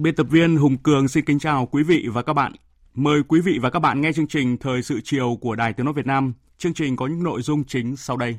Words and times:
Biên 0.00 0.14
tập 0.14 0.26
viên 0.30 0.56
Hùng 0.56 0.76
Cường 0.76 1.08
xin 1.08 1.24
kính 1.24 1.38
chào 1.38 1.66
quý 1.66 1.82
vị 1.82 2.08
và 2.12 2.22
các 2.22 2.32
bạn. 2.32 2.52
Mời 2.94 3.22
quý 3.28 3.40
vị 3.40 3.58
và 3.62 3.70
các 3.70 3.78
bạn 3.78 4.00
nghe 4.00 4.12
chương 4.12 4.26
trình 4.26 4.56
Thời 4.58 4.82
sự 4.82 5.00
chiều 5.04 5.38
của 5.40 5.54
Đài 5.54 5.72
Tiếng 5.72 5.86
Nói 5.86 5.94
Việt 5.94 6.06
Nam. 6.06 6.34
Chương 6.58 6.74
trình 6.74 6.96
có 6.96 7.06
những 7.06 7.22
nội 7.22 7.42
dung 7.42 7.64
chính 7.64 7.96
sau 7.96 8.16
đây. 8.16 8.38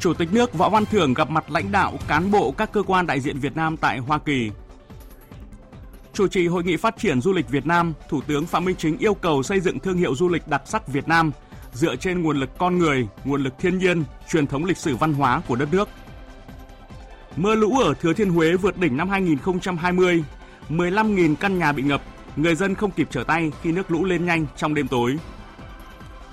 Chủ 0.00 0.14
tịch 0.14 0.32
nước 0.32 0.54
Võ 0.54 0.68
Văn 0.68 0.84
Thưởng 0.86 1.14
gặp 1.14 1.30
mặt 1.30 1.50
lãnh 1.50 1.72
đạo 1.72 1.98
cán 2.08 2.30
bộ 2.30 2.50
các 2.50 2.72
cơ 2.72 2.82
quan 2.82 3.06
đại 3.06 3.20
diện 3.20 3.38
Việt 3.38 3.56
Nam 3.56 3.76
tại 3.76 3.98
Hoa 3.98 4.18
Kỳ. 4.18 4.50
Chủ 6.12 6.28
trì 6.28 6.46
hội 6.46 6.64
nghị 6.64 6.76
phát 6.76 6.96
triển 6.98 7.20
du 7.20 7.32
lịch 7.32 7.48
Việt 7.48 7.66
Nam, 7.66 7.92
Thủ 8.08 8.20
tướng 8.26 8.46
Phạm 8.46 8.64
Minh 8.64 8.76
Chính 8.78 8.98
yêu 8.98 9.14
cầu 9.14 9.42
xây 9.42 9.60
dựng 9.60 9.78
thương 9.78 9.96
hiệu 9.96 10.14
du 10.14 10.28
lịch 10.28 10.48
đặc 10.48 10.62
sắc 10.64 10.88
Việt 10.88 11.08
Nam– 11.08 11.30
dựa 11.78 11.96
trên 11.96 12.22
nguồn 12.22 12.40
lực 12.40 12.58
con 12.58 12.78
người, 12.78 13.08
nguồn 13.24 13.42
lực 13.42 13.54
thiên 13.58 13.78
nhiên, 13.78 14.04
truyền 14.30 14.46
thống 14.46 14.64
lịch 14.64 14.76
sử 14.76 14.96
văn 14.96 15.12
hóa 15.12 15.42
của 15.48 15.56
đất 15.56 15.68
nước. 15.72 15.88
Mưa 17.36 17.54
lũ 17.54 17.78
ở 17.78 17.94
Thừa 17.94 18.12
Thiên 18.12 18.30
Huế 18.30 18.56
vượt 18.56 18.78
đỉnh 18.78 18.96
năm 18.96 19.08
2020, 19.08 20.24
15.000 20.68 21.34
căn 21.34 21.58
nhà 21.58 21.72
bị 21.72 21.82
ngập, 21.82 22.02
người 22.36 22.54
dân 22.54 22.74
không 22.74 22.90
kịp 22.90 23.08
trở 23.10 23.24
tay 23.24 23.52
khi 23.62 23.72
nước 23.72 23.90
lũ 23.90 24.04
lên 24.04 24.26
nhanh 24.26 24.46
trong 24.56 24.74
đêm 24.74 24.88
tối. 24.88 25.18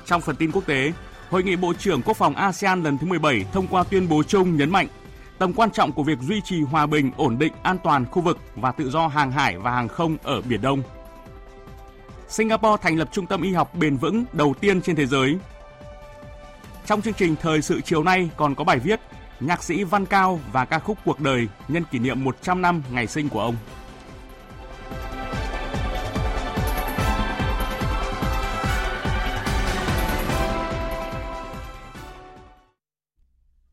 Trong 0.05 0.21
phần 0.21 0.35
tin 0.35 0.51
quốc 0.51 0.65
tế, 0.65 0.93
Hội 1.29 1.43
nghị 1.43 1.55
Bộ 1.55 1.73
trưởng 1.73 2.01
Quốc 2.01 2.17
phòng 2.17 2.35
ASEAN 2.35 2.83
lần 2.83 2.97
thứ 2.97 3.07
17 3.07 3.45
thông 3.53 3.67
qua 3.67 3.83
tuyên 3.83 4.09
bố 4.09 4.23
chung 4.23 4.57
nhấn 4.57 4.69
mạnh 4.69 4.87
tầm 5.37 5.53
quan 5.53 5.71
trọng 5.71 5.91
của 5.91 6.03
việc 6.03 6.19
duy 6.21 6.41
trì 6.41 6.61
hòa 6.61 6.85
bình, 6.85 7.11
ổn 7.17 7.37
định, 7.39 7.53
an 7.63 7.77
toàn 7.83 8.05
khu 8.05 8.21
vực 8.21 8.37
và 8.55 8.71
tự 8.71 8.89
do 8.89 9.07
hàng 9.07 9.31
hải 9.31 9.57
và 9.57 9.71
hàng 9.71 9.87
không 9.87 10.17
ở 10.23 10.41
Biển 10.41 10.61
Đông. 10.61 10.83
Singapore 12.29 12.81
thành 12.81 12.97
lập 12.97 13.09
trung 13.11 13.25
tâm 13.25 13.41
y 13.41 13.53
học 13.53 13.75
bền 13.75 13.97
vững 13.97 14.25
đầu 14.33 14.53
tiên 14.61 14.81
trên 14.81 14.95
thế 14.95 15.05
giới. 15.05 15.37
Trong 16.85 17.01
chương 17.01 17.13
trình 17.13 17.35
thời 17.41 17.61
sự 17.61 17.81
chiều 17.81 18.03
nay 18.03 18.29
còn 18.37 18.55
có 18.55 18.63
bài 18.63 18.79
viết 18.79 18.99
Nhạc 19.39 19.63
sĩ 19.63 19.83
Văn 19.83 20.05
Cao 20.05 20.39
và 20.51 20.65
ca 20.65 20.79
khúc 20.79 20.97
Cuộc 21.05 21.19
đời 21.19 21.47
nhân 21.67 21.83
kỷ 21.91 21.99
niệm 21.99 22.23
100 22.23 22.61
năm 22.61 22.83
ngày 22.91 23.07
sinh 23.07 23.29
của 23.29 23.41
ông. 23.41 23.55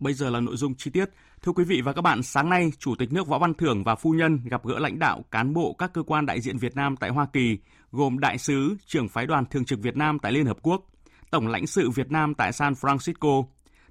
Bây 0.02 0.14
giờ 0.14 0.30
là 0.30 0.40
nội 0.40 0.56
dung 0.56 0.74
chi 0.74 0.90
tiết. 0.90 1.10
Thưa 1.42 1.52
quý 1.52 1.64
vị 1.64 1.80
và 1.80 1.92
các 1.92 2.02
bạn, 2.02 2.22
sáng 2.22 2.50
nay, 2.50 2.72
Chủ 2.78 2.94
tịch 2.98 3.12
nước 3.12 3.26
Võ 3.26 3.38
Văn 3.38 3.54
Thưởng 3.54 3.84
và 3.84 3.94
phu 3.94 4.10
nhân 4.10 4.40
gặp 4.44 4.64
gỡ 4.64 4.78
lãnh 4.78 4.98
đạo 4.98 5.24
cán 5.30 5.54
bộ 5.54 5.74
các 5.78 5.92
cơ 5.92 6.02
quan 6.02 6.26
đại 6.26 6.40
diện 6.40 6.58
Việt 6.58 6.76
Nam 6.76 6.96
tại 6.96 7.10
Hoa 7.10 7.26
Kỳ, 7.32 7.58
gồm 7.92 8.18
đại 8.18 8.38
sứ, 8.38 8.76
trưởng 8.86 9.08
phái 9.08 9.26
đoàn 9.26 9.46
thường 9.46 9.64
trực 9.64 9.78
Việt 9.82 9.96
Nam 9.96 10.18
tại 10.18 10.32
Liên 10.32 10.46
Hợp 10.46 10.56
Quốc, 10.62 10.86
tổng 11.30 11.48
lãnh 11.48 11.66
sự 11.66 11.90
Việt 11.90 12.10
Nam 12.10 12.34
tại 12.34 12.52
San 12.52 12.72
Francisco, 12.72 13.44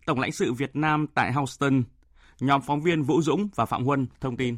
tổng 0.05 0.19
lãnh 0.19 0.31
sự 0.31 0.53
Việt 0.53 0.75
Nam 0.75 1.07
tại 1.13 1.33
Houston. 1.33 1.83
Nhóm 2.39 2.61
phóng 2.61 2.81
viên 2.81 3.03
Vũ 3.03 3.21
Dũng 3.21 3.49
và 3.55 3.65
Phạm 3.65 3.85
Huân 3.85 4.07
thông 4.21 4.37
tin. 4.37 4.57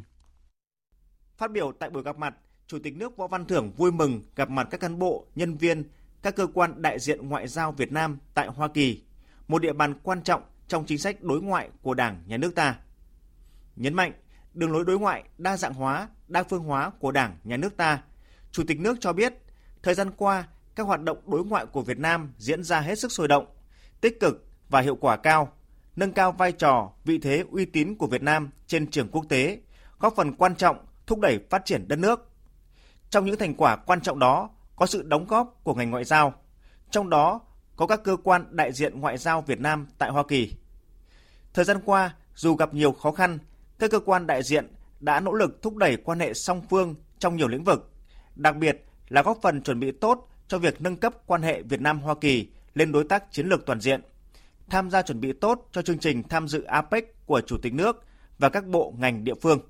Phát 1.36 1.50
biểu 1.50 1.72
tại 1.78 1.90
buổi 1.90 2.02
gặp 2.02 2.18
mặt, 2.18 2.34
Chủ 2.66 2.78
tịch 2.78 2.96
nước 2.96 3.16
Võ 3.16 3.26
Văn 3.26 3.44
Thưởng 3.44 3.72
vui 3.76 3.92
mừng 3.92 4.22
gặp 4.36 4.50
mặt 4.50 4.68
các 4.70 4.80
cán 4.80 4.98
bộ, 4.98 5.26
nhân 5.34 5.56
viên, 5.56 5.84
các 6.22 6.36
cơ 6.36 6.46
quan 6.54 6.82
đại 6.82 6.98
diện 6.98 7.28
ngoại 7.28 7.48
giao 7.48 7.72
Việt 7.72 7.92
Nam 7.92 8.18
tại 8.34 8.48
Hoa 8.48 8.68
Kỳ, 8.68 9.02
một 9.48 9.58
địa 9.58 9.72
bàn 9.72 9.94
quan 10.02 10.22
trọng 10.22 10.42
trong 10.68 10.84
chính 10.84 10.98
sách 10.98 11.22
đối 11.22 11.42
ngoại 11.42 11.70
của 11.82 11.94
Đảng, 11.94 12.22
Nhà 12.26 12.36
nước 12.36 12.54
ta. 12.54 12.78
Nhấn 13.76 13.94
mạnh, 13.94 14.12
đường 14.54 14.72
lối 14.72 14.84
đối 14.84 14.98
ngoại 14.98 15.24
đa 15.38 15.56
dạng 15.56 15.74
hóa, 15.74 16.08
đa 16.28 16.42
phương 16.42 16.64
hóa 16.64 16.90
của 16.98 17.12
Đảng, 17.12 17.38
Nhà 17.44 17.56
nước 17.56 17.76
ta, 17.76 18.02
Chủ 18.50 18.62
tịch 18.66 18.80
nước 18.80 18.96
cho 19.00 19.12
biết, 19.12 19.34
thời 19.82 19.94
gian 19.94 20.10
qua, 20.10 20.48
các 20.74 20.86
hoạt 20.86 21.02
động 21.02 21.18
đối 21.26 21.44
ngoại 21.44 21.66
của 21.66 21.82
Việt 21.82 21.98
Nam 21.98 22.32
diễn 22.38 22.64
ra 22.64 22.80
hết 22.80 22.98
sức 22.98 23.12
sôi 23.12 23.28
động, 23.28 23.46
tích 24.00 24.20
cực 24.20 24.46
và 24.68 24.80
hiệu 24.80 24.96
quả 24.96 25.16
cao, 25.16 25.52
nâng 25.96 26.12
cao 26.12 26.32
vai 26.32 26.52
trò, 26.52 26.92
vị 27.04 27.18
thế 27.18 27.44
uy 27.50 27.64
tín 27.64 27.94
của 27.94 28.06
Việt 28.06 28.22
Nam 28.22 28.50
trên 28.66 28.90
trường 28.90 29.08
quốc 29.08 29.24
tế, 29.28 29.60
góp 29.98 30.14
phần 30.16 30.32
quan 30.32 30.56
trọng 30.56 30.86
thúc 31.06 31.20
đẩy 31.20 31.38
phát 31.50 31.64
triển 31.64 31.88
đất 31.88 31.98
nước. 31.98 32.30
Trong 33.10 33.24
những 33.24 33.38
thành 33.38 33.54
quả 33.54 33.76
quan 33.76 34.00
trọng 34.00 34.18
đó 34.18 34.50
có 34.76 34.86
sự 34.86 35.02
đóng 35.02 35.26
góp 35.26 35.60
của 35.64 35.74
ngành 35.74 35.90
ngoại 35.90 36.04
giao, 36.04 36.34
trong 36.90 37.10
đó 37.10 37.40
có 37.76 37.86
các 37.86 38.00
cơ 38.04 38.16
quan 38.24 38.46
đại 38.50 38.72
diện 38.72 39.00
ngoại 39.00 39.18
giao 39.18 39.40
Việt 39.42 39.60
Nam 39.60 39.86
tại 39.98 40.10
Hoa 40.10 40.22
Kỳ. 40.28 40.54
Thời 41.54 41.64
gian 41.64 41.80
qua, 41.84 42.14
dù 42.34 42.54
gặp 42.54 42.74
nhiều 42.74 42.92
khó 42.92 43.12
khăn, 43.12 43.38
các 43.78 43.90
cơ 43.90 44.00
quan 44.00 44.26
đại 44.26 44.42
diện 44.42 44.74
đã 45.00 45.20
nỗ 45.20 45.32
lực 45.32 45.62
thúc 45.62 45.76
đẩy 45.76 45.96
quan 45.96 46.20
hệ 46.20 46.34
song 46.34 46.62
phương 46.70 46.94
trong 47.18 47.36
nhiều 47.36 47.48
lĩnh 47.48 47.64
vực, 47.64 47.92
đặc 48.36 48.56
biệt 48.56 48.84
là 49.08 49.22
góp 49.22 49.38
phần 49.42 49.62
chuẩn 49.62 49.80
bị 49.80 49.92
tốt 49.92 50.28
cho 50.48 50.58
việc 50.58 50.80
nâng 50.80 50.96
cấp 50.96 51.14
quan 51.26 51.42
hệ 51.42 51.62
Việt 51.62 51.80
Nam 51.80 52.00
Hoa 52.00 52.14
Kỳ 52.20 52.48
lên 52.74 52.92
đối 52.92 53.04
tác 53.04 53.32
chiến 53.32 53.46
lược 53.46 53.66
toàn 53.66 53.80
diện, 53.80 54.00
tham 54.70 54.90
gia 54.90 55.02
chuẩn 55.02 55.20
bị 55.20 55.32
tốt 55.32 55.68
cho 55.72 55.82
chương 55.82 55.98
trình 55.98 56.22
tham 56.28 56.48
dự 56.48 56.62
APEC 56.62 57.26
của 57.26 57.40
Chủ 57.40 57.58
tịch 57.62 57.74
nước 57.74 58.04
và 58.38 58.48
các 58.48 58.66
bộ 58.66 58.94
ngành 58.98 59.24
địa 59.24 59.34
phương. 59.42 59.60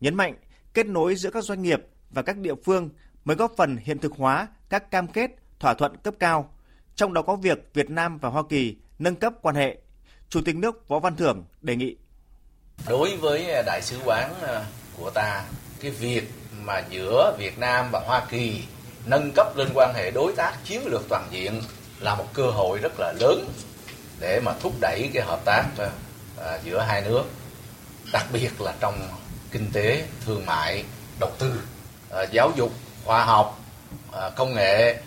Nhấn 0.00 0.14
mạnh 0.14 0.36
kết 0.74 0.86
nối 0.86 1.14
giữa 1.14 1.30
các 1.30 1.44
doanh 1.44 1.62
nghiệp 1.62 1.86
và 2.10 2.22
các 2.22 2.36
địa 2.36 2.54
phương 2.64 2.90
mới 3.24 3.36
góp 3.36 3.52
phần 3.56 3.76
hiện 3.76 3.98
thực 3.98 4.12
hóa 4.12 4.48
các 4.68 4.90
cam 4.90 5.06
kết, 5.06 5.30
thỏa 5.60 5.74
thuận 5.74 5.96
cấp 5.96 6.14
cao 6.18 6.54
trong 6.98 7.14
đó 7.14 7.22
có 7.22 7.36
việc 7.36 7.58
Việt 7.74 7.90
Nam 7.90 8.18
và 8.18 8.28
Hoa 8.28 8.42
Kỳ 8.48 8.76
nâng 8.98 9.16
cấp 9.16 9.32
quan 9.42 9.54
hệ. 9.54 9.76
Chủ 10.28 10.40
tịch 10.44 10.56
nước 10.56 10.88
Võ 10.88 10.98
Văn 10.98 11.16
Thưởng 11.16 11.44
đề 11.60 11.76
nghị. 11.76 11.96
Đối 12.88 13.16
với 13.16 13.50
à, 13.50 13.62
đại 13.66 13.82
sứ 13.82 13.98
quán 14.04 14.34
à, 14.42 14.64
của 14.96 15.10
ta, 15.10 15.44
cái 15.80 15.90
việc 15.90 16.30
mà 16.64 16.82
giữa 16.90 17.36
Việt 17.38 17.58
Nam 17.58 17.88
và 17.92 18.00
Hoa 18.06 18.26
Kỳ 18.30 18.62
nâng 19.06 19.32
cấp 19.34 19.56
lên 19.56 19.68
quan 19.74 19.94
hệ 19.94 20.10
đối 20.10 20.32
tác 20.36 20.56
chiến 20.64 20.86
lược 20.86 21.02
toàn 21.08 21.28
diện 21.30 21.62
là 22.00 22.14
một 22.14 22.26
cơ 22.34 22.46
hội 22.46 22.78
rất 22.78 23.00
là 23.00 23.12
lớn 23.20 23.50
để 24.20 24.40
mà 24.44 24.52
thúc 24.60 24.72
đẩy 24.80 25.10
cái 25.14 25.24
hợp 25.26 25.40
tác 25.44 25.64
à, 26.36 26.58
giữa 26.64 26.80
hai 26.80 27.02
nước 27.02 27.24
đặc 28.12 28.26
biệt 28.32 28.60
là 28.60 28.74
trong 28.80 28.94
kinh 29.50 29.70
tế 29.72 30.06
thương 30.24 30.46
mại 30.46 30.84
đầu 31.20 31.30
tư 31.38 31.60
giáo 32.32 32.52
dục 32.56 32.72
khoa 33.04 33.24
học 33.24 33.60
công 34.36 34.54
nghệ 34.54 35.00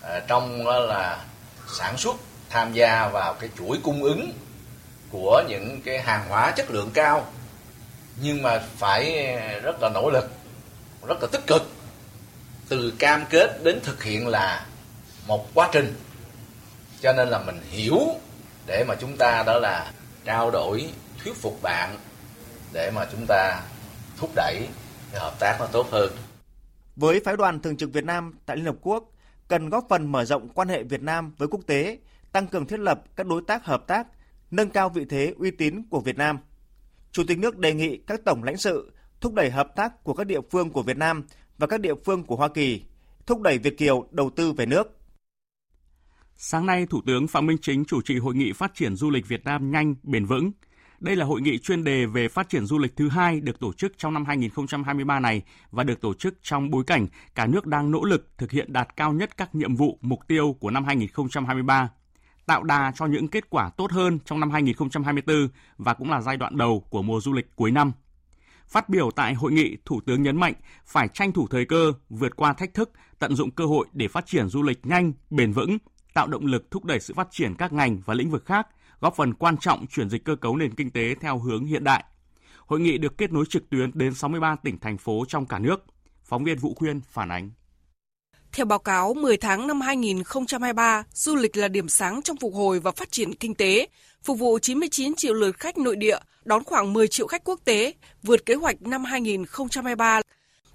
Ờ, 0.00 0.20
trong 0.20 0.66
ờ, 0.66 0.86
là 0.86 1.24
sản 1.78 1.96
xuất, 1.96 2.16
tham 2.50 2.72
gia 2.72 3.08
vào 3.08 3.34
cái 3.34 3.50
chuỗi 3.58 3.78
cung 3.82 4.02
ứng 4.02 4.32
của 5.10 5.42
những 5.48 5.80
cái 5.84 6.02
hàng 6.02 6.28
hóa 6.28 6.50
chất 6.50 6.70
lượng 6.70 6.90
cao. 6.94 7.26
Nhưng 8.22 8.42
mà 8.42 8.62
phải 8.76 9.26
ờ, 9.34 9.60
rất 9.60 9.82
là 9.82 9.88
nỗ 9.88 10.10
lực, 10.10 10.30
rất 11.06 11.22
là 11.22 11.28
tích 11.32 11.46
cực 11.46 11.70
từ 12.68 12.92
cam 12.98 13.24
kết 13.30 13.62
đến 13.62 13.80
thực 13.82 14.02
hiện 14.02 14.28
là 14.28 14.66
một 15.26 15.54
quá 15.54 15.68
trình. 15.72 15.94
Cho 17.00 17.12
nên 17.12 17.28
là 17.28 17.38
mình 17.38 17.60
hiểu 17.70 18.00
để 18.66 18.84
mà 18.88 18.94
chúng 19.00 19.16
ta 19.16 19.42
đó 19.46 19.58
là 19.58 19.92
trao 20.24 20.50
đổi, 20.50 20.90
thuyết 21.24 21.36
phục 21.36 21.62
bạn 21.62 21.96
để 22.72 22.90
mà 22.94 23.06
chúng 23.12 23.26
ta 23.28 23.60
thúc 24.16 24.30
đẩy 24.34 24.66
hợp 25.14 25.34
tác 25.38 25.56
nó 25.60 25.66
tốt 25.66 25.86
hơn. 25.90 26.10
Với 26.96 27.20
phái 27.24 27.36
đoàn 27.36 27.60
thường 27.60 27.76
trực 27.76 27.92
Việt 27.92 28.04
Nam 28.04 28.38
tại 28.46 28.56
Liên 28.56 28.66
Hợp 28.66 28.76
Quốc 28.80 29.04
cần 29.50 29.68
góp 29.68 29.86
phần 29.88 30.12
mở 30.12 30.24
rộng 30.24 30.48
quan 30.48 30.68
hệ 30.68 30.82
Việt 30.82 31.02
Nam 31.02 31.32
với 31.38 31.48
quốc 31.48 31.60
tế, 31.66 31.98
tăng 32.32 32.46
cường 32.46 32.66
thiết 32.66 32.80
lập 32.80 33.04
các 33.16 33.26
đối 33.26 33.42
tác 33.42 33.64
hợp 33.64 33.86
tác, 33.86 34.06
nâng 34.50 34.70
cao 34.70 34.88
vị 34.88 35.04
thế 35.08 35.34
uy 35.38 35.50
tín 35.50 35.82
của 35.90 36.00
Việt 36.00 36.16
Nam. 36.16 36.38
Chủ 37.12 37.22
tịch 37.28 37.38
nước 37.38 37.58
đề 37.58 37.74
nghị 37.74 37.96
các 37.96 38.20
tổng 38.24 38.42
lãnh 38.42 38.56
sự 38.56 38.92
thúc 39.20 39.34
đẩy 39.34 39.50
hợp 39.50 39.76
tác 39.76 40.04
của 40.04 40.14
các 40.14 40.26
địa 40.26 40.40
phương 40.50 40.70
của 40.70 40.82
Việt 40.82 40.96
Nam 40.96 41.24
và 41.58 41.66
các 41.66 41.80
địa 41.80 41.94
phương 42.04 42.24
của 42.24 42.36
Hoa 42.36 42.48
Kỳ, 42.48 42.82
thúc 43.26 43.40
đẩy 43.40 43.58
Việt 43.58 43.78
kiều 43.78 44.06
đầu 44.10 44.30
tư 44.36 44.52
về 44.52 44.66
nước. 44.66 44.98
Sáng 46.36 46.66
nay, 46.66 46.86
Thủ 46.90 47.00
tướng 47.06 47.26
Phạm 47.26 47.46
Minh 47.46 47.58
Chính 47.62 47.84
chủ 47.84 48.02
trì 48.02 48.18
hội 48.18 48.34
nghị 48.34 48.52
phát 48.52 48.74
triển 48.74 48.96
du 48.96 49.10
lịch 49.10 49.28
Việt 49.28 49.44
Nam 49.44 49.70
nhanh, 49.70 49.94
bền 50.02 50.26
vững. 50.26 50.50
Đây 51.00 51.16
là 51.16 51.24
hội 51.24 51.40
nghị 51.40 51.58
chuyên 51.58 51.84
đề 51.84 52.06
về 52.06 52.28
phát 52.28 52.48
triển 52.48 52.66
du 52.66 52.78
lịch 52.78 52.96
thứ 52.96 53.08
hai 53.08 53.40
được 53.40 53.60
tổ 53.60 53.72
chức 53.72 53.92
trong 53.98 54.14
năm 54.14 54.24
2023 54.24 55.20
này 55.20 55.42
và 55.70 55.84
được 55.84 56.00
tổ 56.00 56.14
chức 56.14 56.34
trong 56.42 56.70
bối 56.70 56.84
cảnh 56.86 57.06
cả 57.34 57.46
nước 57.46 57.66
đang 57.66 57.90
nỗ 57.90 58.04
lực 58.04 58.28
thực 58.38 58.50
hiện 58.50 58.72
đạt 58.72 58.96
cao 58.96 59.12
nhất 59.12 59.36
các 59.36 59.54
nhiệm 59.54 59.76
vụ, 59.76 59.98
mục 60.00 60.20
tiêu 60.28 60.56
của 60.60 60.70
năm 60.70 60.84
2023 60.84 61.90
tạo 62.46 62.62
đà 62.62 62.92
cho 62.96 63.06
những 63.06 63.28
kết 63.28 63.50
quả 63.50 63.70
tốt 63.76 63.90
hơn 63.90 64.18
trong 64.24 64.40
năm 64.40 64.50
2024 64.50 65.48
và 65.78 65.94
cũng 65.94 66.10
là 66.10 66.20
giai 66.20 66.36
đoạn 66.36 66.56
đầu 66.56 66.84
của 66.90 67.02
mùa 67.02 67.20
du 67.20 67.32
lịch 67.32 67.56
cuối 67.56 67.70
năm. 67.70 67.92
Phát 68.68 68.88
biểu 68.88 69.10
tại 69.10 69.34
hội 69.34 69.52
nghị, 69.52 69.76
Thủ 69.84 70.00
tướng 70.06 70.22
nhấn 70.22 70.36
mạnh 70.36 70.54
phải 70.86 71.08
tranh 71.08 71.32
thủ 71.32 71.46
thời 71.50 71.64
cơ, 71.64 71.92
vượt 72.08 72.36
qua 72.36 72.52
thách 72.52 72.74
thức, 72.74 72.90
tận 73.18 73.36
dụng 73.36 73.50
cơ 73.50 73.66
hội 73.66 73.86
để 73.92 74.08
phát 74.08 74.26
triển 74.26 74.48
du 74.48 74.62
lịch 74.62 74.86
nhanh, 74.86 75.12
bền 75.30 75.52
vững, 75.52 75.78
tạo 76.14 76.26
động 76.26 76.46
lực 76.46 76.70
thúc 76.70 76.84
đẩy 76.84 77.00
sự 77.00 77.14
phát 77.14 77.28
triển 77.30 77.54
các 77.54 77.72
ngành 77.72 78.00
và 78.04 78.14
lĩnh 78.14 78.30
vực 78.30 78.44
khác, 78.44 78.66
góp 79.00 79.16
phần 79.16 79.34
quan 79.34 79.56
trọng 79.56 79.86
chuyển 79.86 80.10
dịch 80.10 80.24
cơ 80.24 80.36
cấu 80.36 80.56
nền 80.56 80.74
kinh 80.74 80.90
tế 80.90 81.14
theo 81.20 81.38
hướng 81.38 81.64
hiện 81.64 81.84
đại. 81.84 82.04
Hội 82.66 82.80
nghị 82.80 82.98
được 82.98 83.18
kết 83.18 83.32
nối 83.32 83.44
trực 83.48 83.70
tuyến 83.70 83.90
đến 83.94 84.14
63 84.14 84.56
tỉnh 84.56 84.78
thành 84.78 84.98
phố 84.98 85.24
trong 85.28 85.46
cả 85.46 85.58
nước. 85.58 85.84
Phóng 86.24 86.44
viên 86.44 86.58
Vũ 86.58 86.74
Khuyên 86.74 87.00
phản 87.00 87.28
ánh. 87.28 87.50
Theo 88.52 88.66
báo 88.66 88.78
cáo, 88.78 89.14
10 89.14 89.36
tháng 89.36 89.66
năm 89.66 89.80
2023, 89.80 91.04
du 91.12 91.36
lịch 91.36 91.56
là 91.56 91.68
điểm 91.68 91.88
sáng 91.88 92.22
trong 92.22 92.36
phục 92.36 92.54
hồi 92.54 92.80
và 92.80 92.90
phát 92.90 93.12
triển 93.12 93.34
kinh 93.34 93.54
tế, 93.54 93.88
phục 94.22 94.38
vụ 94.38 94.58
99 94.58 95.14
triệu 95.14 95.34
lượt 95.34 95.58
khách 95.58 95.78
nội 95.78 95.96
địa, 95.96 96.18
đón 96.44 96.64
khoảng 96.64 96.92
10 96.92 97.08
triệu 97.08 97.26
khách 97.26 97.44
quốc 97.44 97.60
tế, 97.64 97.94
vượt 98.22 98.46
kế 98.46 98.54
hoạch 98.54 98.82
năm 98.82 99.04
2023. 99.04 100.20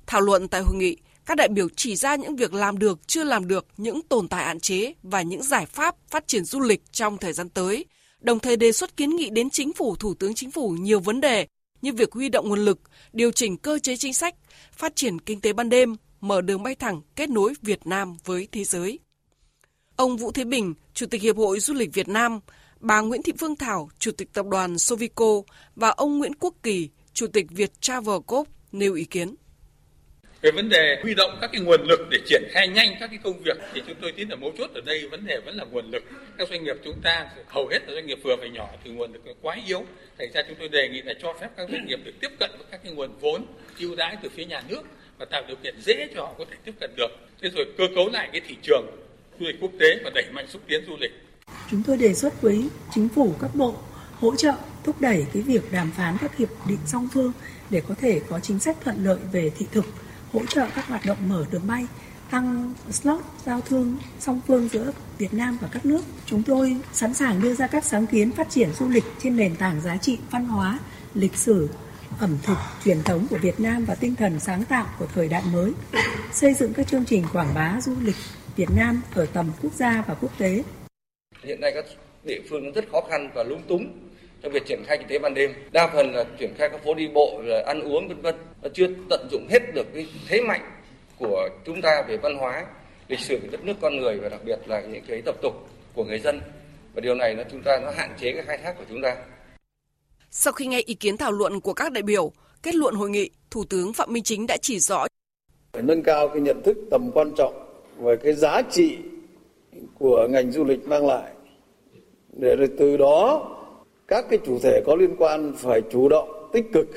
Thảo 0.08 0.22
luận 0.22 0.48
tại 0.48 0.62
hội 0.62 0.76
nghị, 0.76 0.98
các 1.26 1.38
đại 1.38 1.48
biểu 1.48 1.68
chỉ 1.76 1.96
ra 1.96 2.16
những 2.16 2.36
việc 2.36 2.54
làm 2.54 2.80
được, 2.80 3.08
chưa 3.08 3.24
làm 3.24 3.48
được, 3.48 3.68
những 3.78 4.02
tồn 4.02 4.28
tại 4.28 4.46
hạn 4.46 4.60
chế 4.60 4.94
và 5.04 5.22
những 5.22 5.44
giải 5.44 5.66
pháp 5.66 5.96
phát 6.10 6.28
triển 6.28 6.46
du 6.46 6.60
lịch 6.60 6.92
trong 6.92 7.18
thời 7.18 7.34
gian 7.34 7.50
tới, 7.50 7.86
đồng 8.26 8.40
thời 8.40 8.58
đề 8.58 8.72
xuất 8.72 8.98
kiến 8.98 9.16
nghị 9.16 9.30
đến 9.30 9.50
chính 9.50 9.74
phủ, 9.74 9.96
thủ 9.96 10.14
tướng 10.14 10.34
chính 10.34 10.52
phủ 10.52 10.70
nhiều 10.70 11.00
vấn 11.00 11.22
đề 11.22 11.48
như 11.82 11.94
việc 11.94 12.12
huy 12.12 12.30
động 12.30 12.50
nguồn 12.50 12.60
lực, 12.60 12.80
điều 13.14 13.32
chỉnh 13.32 13.58
cơ 13.58 13.80
chế 13.80 13.98
chính 13.98 14.14
sách, 14.14 14.36
phát 14.72 14.96
triển 14.96 15.20
kinh 15.20 15.42
tế 15.42 15.54
ban 15.54 15.70
đêm, 15.70 15.96
mở 16.22 16.42
đường 16.42 16.64
bay 16.64 16.76
thẳng 16.76 17.02
kết 17.16 17.30
nối 17.30 17.54
Việt 17.62 17.88
Nam 17.88 18.18
với 18.26 18.48
thế 18.52 18.64
giới. 18.64 19.00
Ông 19.96 20.18
Vũ 20.18 20.32
Thế 20.32 20.44
Bình, 20.44 20.74
Chủ 20.94 21.06
tịch 21.06 21.22
Hiệp 21.22 21.38
hội 21.38 21.60
Du 21.60 21.74
lịch 21.74 21.94
Việt 21.94 22.08
Nam, 22.08 22.40
bà 22.80 23.02
Nguyễn 23.02 23.24
Thị 23.24 23.34
Phương 23.40 23.56
Thảo, 23.56 23.90
Chủ 24.00 24.12
tịch 24.12 24.34
Tập 24.34 24.46
đoàn 24.46 24.78
Sovico 24.78 25.42
và 25.76 25.90
ông 25.90 26.18
Nguyễn 26.18 26.36
Quốc 26.36 26.54
Kỳ, 26.64 26.90
Chủ 27.14 27.28
tịch 27.28 27.46
Việt 27.50 27.82
Travel 27.82 28.18
Corp 28.28 28.50
nêu 28.72 28.94
ý 28.94 29.04
kiến. 29.04 29.36
Về 30.46 30.52
vấn 30.52 30.70
đề 30.70 31.00
huy 31.04 31.14
động 31.14 31.38
các 31.42 31.50
cái 31.54 31.62
nguồn 31.62 31.82
lực 31.84 32.00
để 32.12 32.18
triển 32.26 32.44
khai 32.52 32.68
nhanh 32.68 32.96
các 33.00 33.08
cái 33.10 33.20
công 33.24 33.40
việc 33.44 33.58
thì 33.74 33.82
chúng 33.88 33.96
tôi 34.02 34.12
tin 34.12 34.30
là 34.30 34.36
mấu 34.36 34.52
chốt 34.58 34.70
ở 34.74 34.82
đây 34.86 35.08
vấn 35.08 35.26
đề 35.26 35.40
vẫn 35.46 35.56
là 35.56 35.64
nguồn 35.72 35.92
lực. 35.92 36.04
Các 36.38 36.50
doanh 36.50 36.64
nghiệp 36.64 36.76
chúng 36.84 37.02
ta 37.04 37.30
hầu 37.48 37.68
hết 37.68 37.80
là 37.88 37.94
doanh 37.94 38.08
nghiệp 38.08 38.18
vừa 38.24 38.36
và 38.36 38.48
nhỏ 38.48 38.70
thì 38.84 38.92
nguồn 38.92 39.14
lực 39.14 39.22
quá 39.42 39.58
yếu. 39.68 39.86
Thành 40.20 40.32
ra 40.34 40.42
chúng 40.48 40.58
tôi 40.60 40.70
đề 40.70 40.90
nghị 40.90 41.02
là 41.02 41.14
cho 41.22 41.34
phép 41.42 41.48
các 41.58 41.70
doanh 41.72 41.86
nghiệp 41.86 42.00
được 42.06 42.12
tiếp 42.22 42.30
cận 42.40 42.52
với 42.58 42.68
các 42.72 42.84
cái 42.84 42.94
nguồn 42.94 43.10
vốn 43.22 43.46
ưu 43.80 43.96
đãi 43.96 44.18
từ 44.24 44.30
phía 44.36 44.46
nhà 44.46 44.62
nước 44.70 44.82
và 45.18 45.26
tạo 45.26 45.44
điều 45.48 45.58
kiện 45.64 45.82
dễ 45.82 46.08
cho 46.16 46.22
họ 46.22 46.34
có 46.38 46.46
thể 46.50 46.56
tiếp 46.66 46.72
cận 46.80 46.90
được. 46.98 47.12
Thế 47.42 47.50
rồi 47.56 47.66
cơ 47.78 47.84
cấu 47.96 48.10
lại 48.10 48.30
cái 48.32 48.42
thị 48.48 48.56
trường 48.62 48.86
du 49.40 49.46
lịch 49.46 49.56
quốc 49.62 49.72
tế 49.80 50.00
và 50.04 50.12
đẩy 50.16 50.26
mạnh 50.32 50.48
xúc 50.48 50.62
tiến 50.68 50.86
du 50.88 50.98
lịch. 51.00 51.12
Chúng 51.72 51.84
tôi 51.88 51.98
đề 51.98 52.14
xuất 52.14 52.42
với 52.42 52.70
chính 52.96 53.10
phủ 53.10 53.36
các 53.42 53.56
bộ 53.56 53.76
hỗ 54.20 54.36
trợ 54.36 54.54
thúc 54.84 55.02
đẩy 55.02 55.26
cái 55.34 55.44
việc 55.44 55.62
đàm 55.72 55.92
phán 55.98 56.18
các 56.22 56.38
hiệp 56.38 56.50
định 56.70 56.80
song 56.86 57.08
phương 57.14 57.32
để 57.70 57.82
có 57.88 57.96
thể 58.02 58.22
có 58.30 58.40
chính 58.40 58.60
sách 58.60 58.78
thuận 58.84 59.06
lợi 59.06 59.18
về 59.32 59.52
thị 59.58 59.66
thực, 59.72 59.86
hỗ 60.36 60.46
trợ 60.46 60.68
các 60.76 60.88
hoạt 60.88 61.06
động 61.06 61.18
mở 61.28 61.46
đường 61.52 61.68
bay, 61.68 61.86
tăng 62.32 62.74
slot 62.92 63.22
giao 63.46 63.62
thương 63.62 63.98
song 64.20 64.42
phương 64.48 64.68
giữa 64.68 64.92
Việt 65.18 65.34
Nam 65.34 65.58
và 65.62 65.68
các 65.72 65.86
nước. 65.86 66.02
Chúng 66.26 66.44
tôi 66.44 66.78
sẵn 66.94 67.14
sàng 67.14 67.42
đưa 67.42 67.54
ra 67.54 67.68
các 67.68 67.86
sáng 67.86 68.08
kiến 68.08 68.32
phát 68.32 68.50
triển 68.50 68.70
du 68.74 68.90
lịch 68.90 69.04
trên 69.24 69.38
nền 69.38 69.56
tảng 69.56 69.82
giá 69.82 69.98
trị 69.98 70.18
văn 70.32 70.46
hóa, 70.46 70.80
lịch 71.14 71.36
sử, 71.36 71.70
ẩm 72.20 72.38
thực 72.44 72.58
truyền 72.84 73.04
thống 73.04 73.28
của 73.30 73.38
Việt 73.38 73.60
Nam 73.60 73.86
và 73.86 73.96
tinh 73.96 74.16
thần 74.16 74.40
sáng 74.40 74.64
tạo 74.64 74.88
của 75.00 75.06
thời 75.16 75.28
đại 75.28 75.44
mới, 75.54 75.72
xây 76.34 76.54
dựng 76.54 76.74
các 76.74 76.88
chương 76.88 77.06
trình 77.06 77.24
quảng 77.34 77.54
bá 77.56 77.78
du 77.82 77.96
lịch 78.02 78.16
Việt 78.56 78.70
Nam 78.76 79.02
ở 79.14 79.26
tầm 79.26 79.52
quốc 79.62 79.74
gia 79.74 80.04
và 80.08 80.14
quốc 80.14 80.32
tế. 80.38 80.64
Hiện 81.44 81.62
nay 81.62 81.72
các 81.76 81.86
địa 82.24 82.42
phương 82.50 82.72
rất 82.72 82.86
khó 82.92 83.02
khăn 83.10 83.30
và 83.36 83.44
lung 83.44 83.62
túng 83.68 84.05
trong 84.46 84.54
việc 84.54 84.66
triển 84.66 84.84
khai 84.86 84.98
kinh 84.98 85.08
tế 85.08 85.20
ban 85.20 85.34
đêm. 85.34 85.54
Đa 85.72 85.88
phần 85.94 86.16
là 86.16 86.26
triển 86.40 86.54
khai 86.58 86.70
các 86.70 86.84
phố 86.84 86.94
đi 86.94 87.08
bộ, 87.08 87.42
rồi 87.46 87.62
ăn 87.62 87.82
uống 87.82 88.08
vân 88.08 88.22
vân, 88.22 88.36
nó 88.62 88.70
chưa 88.74 88.88
tận 89.10 89.28
dụng 89.32 89.48
hết 89.50 89.60
được 89.74 89.88
cái 89.94 90.08
thế 90.28 90.42
mạnh 90.42 90.72
của 91.20 91.50
chúng 91.66 91.82
ta 91.82 92.04
về 92.08 92.18
văn 92.18 92.38
hóa, 92.38 92.66
lịch 93.08 93.20
sử 93.20 93.40
của 93.42 93.48
đất 93.52 93.66
nước 93.66 93.74
con 93.82 93.98
người 93.98 94.20
và 94.20 94.30
đặc 94.30 94.40
biệt 94.46 94.60
là 94.66 94.82
những 94.82 95.04
cái 95.08 95.22
tập 95.22 95.36
tục 95.42 95.54
của 95.94 96.04
người 96.04 96.20
dân. 96.20 96.42
Và 96.94 97.02
điều 97.02 97.16
này 97.16 97.36
nó 97.36 97.44
chúng 97.52 97.62
ta 97.62 97.80
nó 97.84 97.92
hạn 97.96 98.10
chế 98.20 98.32
cái 98.34 98.44
khai 98.44 98.58
thác 98.58 98.78
của 98.78 98.84
chúng 98.90 99.02
ta. 99.02 99.16
Sau 100.32 100.54
khi 100.54 100.66
nghe 100.66 100.82
ý 100.86 100.94
kiến 100.94 101.18
thảo 101.18 101.32
luận 101.32 101.62
của 101.62 101.74
các 101.74 101.92
đại 101.92 102.04
biểu, 102.04 102.32
kết 102.64 102.76
luận 102.76 102.96
hội 102.96 103.10
nghị, 103.10 103.30
Thủ 103.52 103.64
tướng 103.70 103.94
Phạm 103.94 104.14
Minh 104.14 104.24
Chính 104.24 104.48
đã 104.48 104.58
chỉ 104.62 104.80
rõ 104.80 105.08
phải 105.74 105.84
nâng 105.84 106.04
cao 106.04 106.28
cái 106.28 106.42
nhận 106.42 106.62
thức 106.64 106.78
tầm 106.92 107.12
quan 107.14 107.32
trọng 107.38 107.84
về 107.98 108.16
cái 108.24 108.34
giá 108.34 108.62
trị 108.72 108.98
của 110.00 110.28
ngành 110.30 110.52
du 110.52 110.64
lịch 110.64 110.88
mang 110.88 111.08
lại 111.08 111.32
để 112.34 112.56
rồi 112.56 112.70
từ 112.78 112.98
đó 112.98 113.52
các 114.08 114.26
cái 114.30 114.40
chủ 114.46 114.60
thể 114.60 114.82
có 114.86 114.96
liên 114.96 115.16
quan 115.18 115.54
phải 115.58 115.82
chủ 115.92 116.10
động, 116.10 116.50
tích 116.54 116.66
cực, 116.74 116.88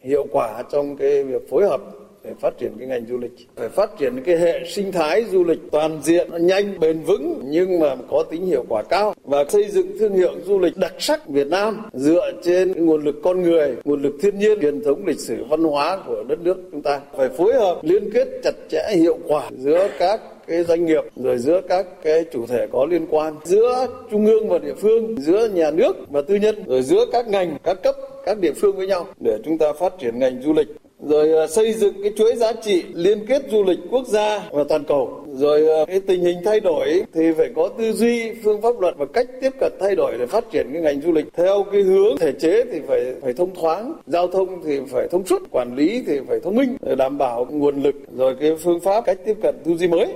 hiệu 0.00 0.26
quả 0.30 0.62
trong 0.72 0.96
cái 0.96 1.24
việc 1.24 1.50
phối 1.50 1.66
hợp 1.66 1.80
để 2.24 2.30
phát 2.40 2.58
triển 2.58 2.72
cái 2.78 2.88
ngành 2.88 3.06
du 3.08 3.18
lịch. 3.18 3.32
Phải 3.56 3.68
phát 3.68 3.98
triển 3.98 4.22
cái 4.24 4.36
hệ 4.36 4.64
sinh 4.66 4.92
thái 4.92 5.24
du 5.24 5.44
lịch 5.44 5.58
toàn 5.72 6.00
diện 6.02 6.30
nhanh, 6.40 6.80
bền 6.80 7.00
vững, 7.00 7.42
nhưng 7.44 7.80
mà 7.80 7.96
có 8.10 8.24
tính 8.30 8.46
hiệu 8.46 8.64
quả 8.68 8.82
cao. 8.82 9.14
Và 9.24 9.44
xây 9.48 9.68
dựng 9.68 9.98
thương 9.98 10.14
hiệu 10.14 10.32
du 10.44 10.58
lịch 10.58 10.76
đặc 10.76 10.94
sắc 10.98 11.28
Việt 11.28 11.46
Nam 11.46 11.82
dựa 11.92 12.32
trên 12.42 12.86
nguồn 12.86 13.04
lực 13.04 13.16
con 13.22 13.42
người, 13.42 13.76
nguồn 13.84 14.02
lực 14.02 14.14
thiên 14.22 14.38
nhiên, 14.38 14.60
truyền 14.60 14.84
thống 14.84 15.06
lịch 15.06 15.20
sử 15.20 15.44
văn 15.48 15.64
hóa 15.64 15.98
của 16.06 16.24
đất 16.28 16.40
nước 16.40 16.56
chúng 16.72 16.82
ta. 16.82 17.00
Phải 17.16 17.28
phối 17.28 17.54
hợp, 17.54 17.78
liên 17.82 18.10
kết 18.14 18.28
chặt 18.42 18.54
chẽ, 18.68 18.94
hiệu 18.96 19.18
quả 19.28 19.50
giữa 19.58 19.88
các 19.98 20.20
cái 20.46 20.64
doanh 20.64 20.84
nghiệp, 20.84 21.04
rồi 21.16 21.38
giữa 21.38 21.60
các 21.68 21.86
cái 22.02 22.24
chủ 22.32 22.46
thể 22.46 22.66
có 22.72 22.86
liên 22.90 23.06
quan, 23.10 23.34
giữa 23.44 23.86
trung 24.10 24.26
ương 24.26 24.48
và 24.48 24.58
địa 24.58 24.74
phương, 24.74 25.16
giữa 25.18 25.48
nhà 25.48 25.70
nước 25.70 25.96
và 26.10 26.22
tư 26.22 26.34
nhân, 26.34 26.64
rồi 26.66 26.82
giữa 26.82 27.06
các 27.12 27.28
ngành, 27.28 27.56
các 27.62 27.82
cấp, 27.82 27.94
các 28.24 28.38
địa 28.40 28.52
phương 28.52 28.76
với 28.76 28.86
nhau 28.86 29.06
để 29.20 29.38
chúng 29.44 29.58
ta 29.58 29.72
phát 29.72 29.98
triển 29.98 30.18
ngành 30.18 30.42
du 30.42 30.52
lịch 30.52 30.68
rồi 31.08 31.32
ờ, 31.32 31.46
xây 31.46 31.72
dựng 31.72 32.02
cái 32.02 32.12
chuỗi 32.16 32.36
giá 32.36 32.52
trị 32.52 32.84
liên 32.94 33.26
kết 33.26 33.42
du 33.50 33.64
lịch 33.64 33.78
quốc 33.90 34.06
gia 34.06 34.48
và 34.52 34.64
toàn 34.68 34.84
cầu. 34.84 35.26
Rồi 35.36 35.68
ờ, 35.68 35.86
cái 35.86 36.00
tình 36.00 36.22
hình 36.22 36.38
thay 36.44 36.60
đổi 36.60 37.02
thì 37.14 37.22
phải 37.36 37.48
có 37.56 37.68
tư 37.78 37.92
duy 37.92 38.32
phương 38.44 38.62
pháp 38.62 38.80
luật 38.80 38.94
và 38.98 39.06
cách 39.12 39.26
tiếp 39.40 39.50
cận 39.60 39.72
thay 39.80 39.94
đổi 39.96 40.16
để 40.18 40.26
phát 40.26 40.44
triển 40.52 40.66
cái 40.72 40.82
ngành 40.82 41.00
du 41.00 41.12
lịch. 41.12 41.26
Theo 41.36 41.66
cái 41.72 41.82
hướng 41.82 42.16
thể 42.18 42.32
chế 42.40 42.64
thì 42.72 42.80
phải 42.88 43.14
phải 43.22 43.32
thông 43.32 43.54
thoáng 43.54 43.92
giao 44.06 44.28
thông 44.28 44.62
thì 44.64 44.80
phải 44.92 45.08
thông 45.10 45.26
suốt 45.26 45.42
quản 45.50 45.74
lý 45.76 46.02
thì 46.06 46.20
phải 46.28 46.40
thông 46.40 46.56
minh 46.56 46.76
để 46.80 46.94
đảm 46.94 47.18
bảo 47.18 47.46
nguồn 47.50 47.82
lực 47.82 47.94
rồi 48.16 48.36
cái 48.40 48.56
phương 48.62 48.80
pháp 48.80 49.04
cách 49.06 49.18
tiếp 49.26 49.36
cận 49.42 49.54
tư 49.64 49.74
duy 49.76 49.88
mới. 49.88 50.06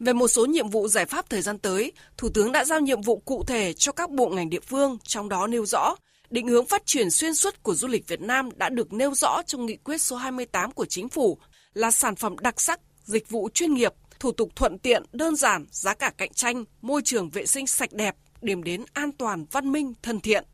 Về 0.00 0.12
một 0.12 0.28
số 0.28 0.46
nhiệm 0.46 0.68
vụ 0.68 0.88
giải 0.88 1.04
pháp 1.04 1.30
thời 1.30 1.42
gian 1.42 1.58
tới, 1.58 1.92
Thủ 2.16 2.28
tướng 2.34 2.52
đã 2.52 2.64
giao 2.64 2.80
nhiệm 2.80 3.00
vụ 3.00 3.22
cụ 3.24 3.44
thể 3.46 3.72
cho 3.72 3.92
các 3.92 4.10
bộ 4.10 4.28
ngành 4.28 4.50
địa 4.50 4.60
phương, 4.60 4.98
trong 5.04 5.28
đó 5.28 5.46
nêu 5.46 5.66
rõ 5.66 5.94
định 6.34 6.48
hướng 6.48 6.66
phát 6.66 6.86
triển 6.86 7.10
xuyên 7.10 7.34
suốt 7.34 7.62
của 7.62 7.74
du 7.74 7.88
lịch 7.88 8.08
Việt 8.08 8.20
Nam 8.20 8.48
đã 8.56 8.68
được 8.68 8.92
nêu 8.92 9.14
rõ 9.14 9.42
trong 9.46 9.66
nghị 9.66 9.76
quyết 9.76 10.00
số 10.00 10.16
28 10.16 10.72
của 10.72 10.84
chính 10.84 11.08
phủ 11.08 11.38
là 11.74 11.90
sản 11.90 12.16
phẩm 12.16 12.38
đặc 12.38 12.60
sắc, 12.60 12.80
dịch 13.04 13.30
vụ 13.30 13.48
chuyên 13.54 13.74
nghiệp, 13.74 13.92
thủ 14.20 14.32
tục 14.32 14.48
thuận 14.56 14.78
tiện, 14.78 15.02
đơn 15.12 15.36
giản, 15.36 15.66
giá 15.70 15.94
cả 15.94 16.12
cạnh 16.16 16.32
tranh, 16.32 16.64
môi 16.82 17.02
trường 17.04 17.30
vệ 17.30 17.46
sinh 17.46 17.66
sạch 17.66 17.92
đẹp, 17.92 18.16
điểm 18.42 18.62
đến 18.62 18.84
an 18.92 19.12
toàn, 19.12 19.44
văn 19.52 19.72
minh, 19.72 19.92
thân 20.02 20.20
thiện. 20.20 20.44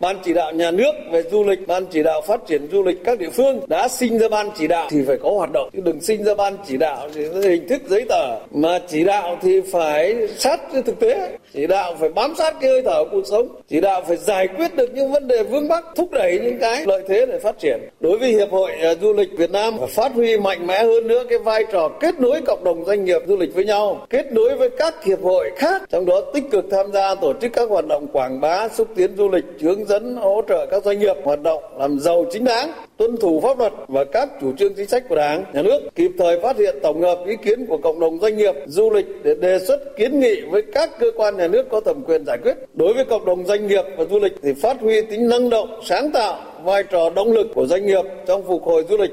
Ban 0.00 0.16
chỉ 0.24 0.34
đạo 0.34 0.52
nhà 0.52 0.70
nước 0.70 0.92
về 1.10 1.22
du 1.30 1.44
lịch, 1.44 1.66
ban 1.66 1.86
chỉ 1.86 2.02
đạo 2.02 2.20
phát 2.20 2.40
triển 2.46 2.68
du 2.72 2.82
lịch 2.82 3.04
các 3.04 3.18
địa 3.18 3.30
phương 3.30 3.60
đã 3.66 3.88
sinh 3.88 4.18
ra 4.18 4.28
ban 4.28 4.50
chỉ 4.58 4.66
đạo 4.66 4.88
thì 4.90 5.02
phải 5.06 5.16
có 5.22 5.30
hoạt 5.30 5.50
động. 5.52 5.68
Chứ 5.72 5.80
đừng 5.84 6.00
sinh 6.00 6.24
ra 6.24 6.34
ban 6.34 6.56
chỉ 6.66 6.76
đạo 6.76 7.08
thì 7.14 7.28
hình 7.42 7.68
thức 7.68 7.82
giấy 7.88 8.04
tờ. 8.08 8.38
Mà 8.50 8.78
chỉ 8.88 9.04
đạo 9.04 9.38
thì 9.42 9.60
phải 9.60 10.16
sát 10.38 10.72
với 10.72 10.82
thực 10.82 11.00
tế. 11.00 11.38
Chỉ 11.52 11.66
đạo 11.66 11.96
phải 12.00 12.08
bám 12.08 12.34
sát 12.38 12.54
cái 12.60 12.70
hơi 12.70 12.82
thở 12.82 13.04
cuộc 13.10 13.26
sống. 13.26 13.48
Chỉ 13.68 13.80
đạo 13.80 14.02
phải 14.08 14.16
giải 14.16 14.48
quyết 14.56 14.76
được 14.76 14.94
những 14.94 15.12
vấn 15.12 15.28
đề 15.28 15.42
vướng 15.42 15.68
mắc 15.68 15.84
thúc 15.96 16.10
đẩy 16.12 16.40
những 16.42 16.58
cái 16.58 16.84
lợi 16.86 17.02
thế 17.08 17.26
để 17.26 17.38
phát 17.38 17.58
triển. 17.58 17.80
Đối 18.00 18.18
với 18.18 18.30
hiệp 18.30 18.50
hội 18.50 18.72
à, 18.72 18.94
du 19.00 19.12
lịch 19.12 19.28
Việt 19.36 19.50
Nam 19.50 19.78
phải 19.78 19.88
phát 19.88 20.12
huy 20.14 20.36
mạnh 20.36 20.66
mẽ 20.66 20.84
hơn 20.84 21.06
nữa 21.08 21.24
cái 21.28 21.38
vai 21.38 21.64
trò 21.72 21.88
kết 22.00 22.20
nối 22.20 22.40
cộng 22.46 22.64
đồng 22.64 22.84
doanh 22.84 23.04
nghiệp 23.04 23.22
du 23.26 23.36
lịch 23.36 23.54
với 23.54 23.64
nhau 23.64 24.06
kết 24.10 24.32
nối 24.32 24.56
với 24.56 24.70
các 24.70 25.04
hiệp 25.04 25.22
hội 25.22 25.50
khác 25.56 25.82
trong 25.90 26.06
đó 26.06 26.20
tích 26.34 26.44
cực 26.50 26.64
tham 26.70 26.92
gia 26.92 27.14
tổ 27.14 27.32
chức 27.40 27.52
các 27.52 27.68
hoạt 27.68 27.86
động 27.86 28.06
quảng 28.12 28.40
bá 28.40 28.68
xúc 28.68 28.88
tiến 28.96 29.16
du 29.16 29.28
lịch 29.28 29.44
hướng 29.60 29.84
dẫn 29.88 30.16
hỗ 30.16 30.42
trợ 30.48 30.66
các 30.70 30.84
doanh 30.84 30.98
nghiệp 30.98 31.16
hoạt 31.24 31.42
động 31.42 31.62
làm 31.78 32.00
giàu 32.00 32.24
chính 32.32 32.44
đáng 32.44 32.72
tuân 32.96 33.16
thủ 33.16 33.40
pháp 33.40 33.58
luật 33.58 33.72
và 33.88 34.04
các 34.04 34.28
chủ 34.40 34.52
trương 34.58 34.74
chính 34.74 34.86
sách 34.86 35.04
của 35.08 35.16
Đảng, 35.16 35.44
Nhà 35.54 35.62
nước, 35.62 35.80
kịp 35.94 36.10
thời 36.18 36.40
phát 36.40 36.56
hiện 36.58 36.74
tổng 36.82 37.02
hợp 37.02 37.18
ý 37.26 37.34
kiến 37.44 37.66
của 37.66 37.78
cộng 37.78 38.00
đồng 38.00 38.18
doanh 38.18 38.36
nghiệp 38.36 38.54
du 38.66 38.90
lịch 38.90 39.06
để 39.22 39.34
đề 39.34 39.58
xuất 39.66 39.96
kiến 39.96 40.20
nghị 40.20 40.40
với 40.50 40.62
các 40.72 40.90
cơ 40.98 41.06
quan 41.16 41.36
nhà 41.36 41.48
nước 41.48 41.66
có 41.70 41.80
thẩm 41.80 42.02
quyền 42.04 42.24
giải 42.26 42.38
quyết. 42.42 42.54
Đối 42.74 42.94
với 42.94 43.04
cộng 43.04 43.24
đồng 43.24 43.46
doanh 43.46 43.66
nghiệp 43.66 43.82
và 43.98 44.04
du 44.04 44.18
lịch 44.18 44.32
thì 44.42 44.52
phát 44.62 44.80
huy 44.80 45.02
tính 45.02 45.28
năng 45.28 45.50
động, 45.50 45.80
sáng 45.84 46.10
tạo, 46.12 46.62
vai 46.64 46.82
trò 46.82 47.10
động 47.10 47.32
lực 47.32 47.46
của 47.54 47.66
doanh 47.66 47.86
nghiệp 47.86 48.02
trong 48.26 48.46
phục 48.46 48.62
hồi 48.62 48.84
du 48.88 48.96
lịch. 48.96 49.10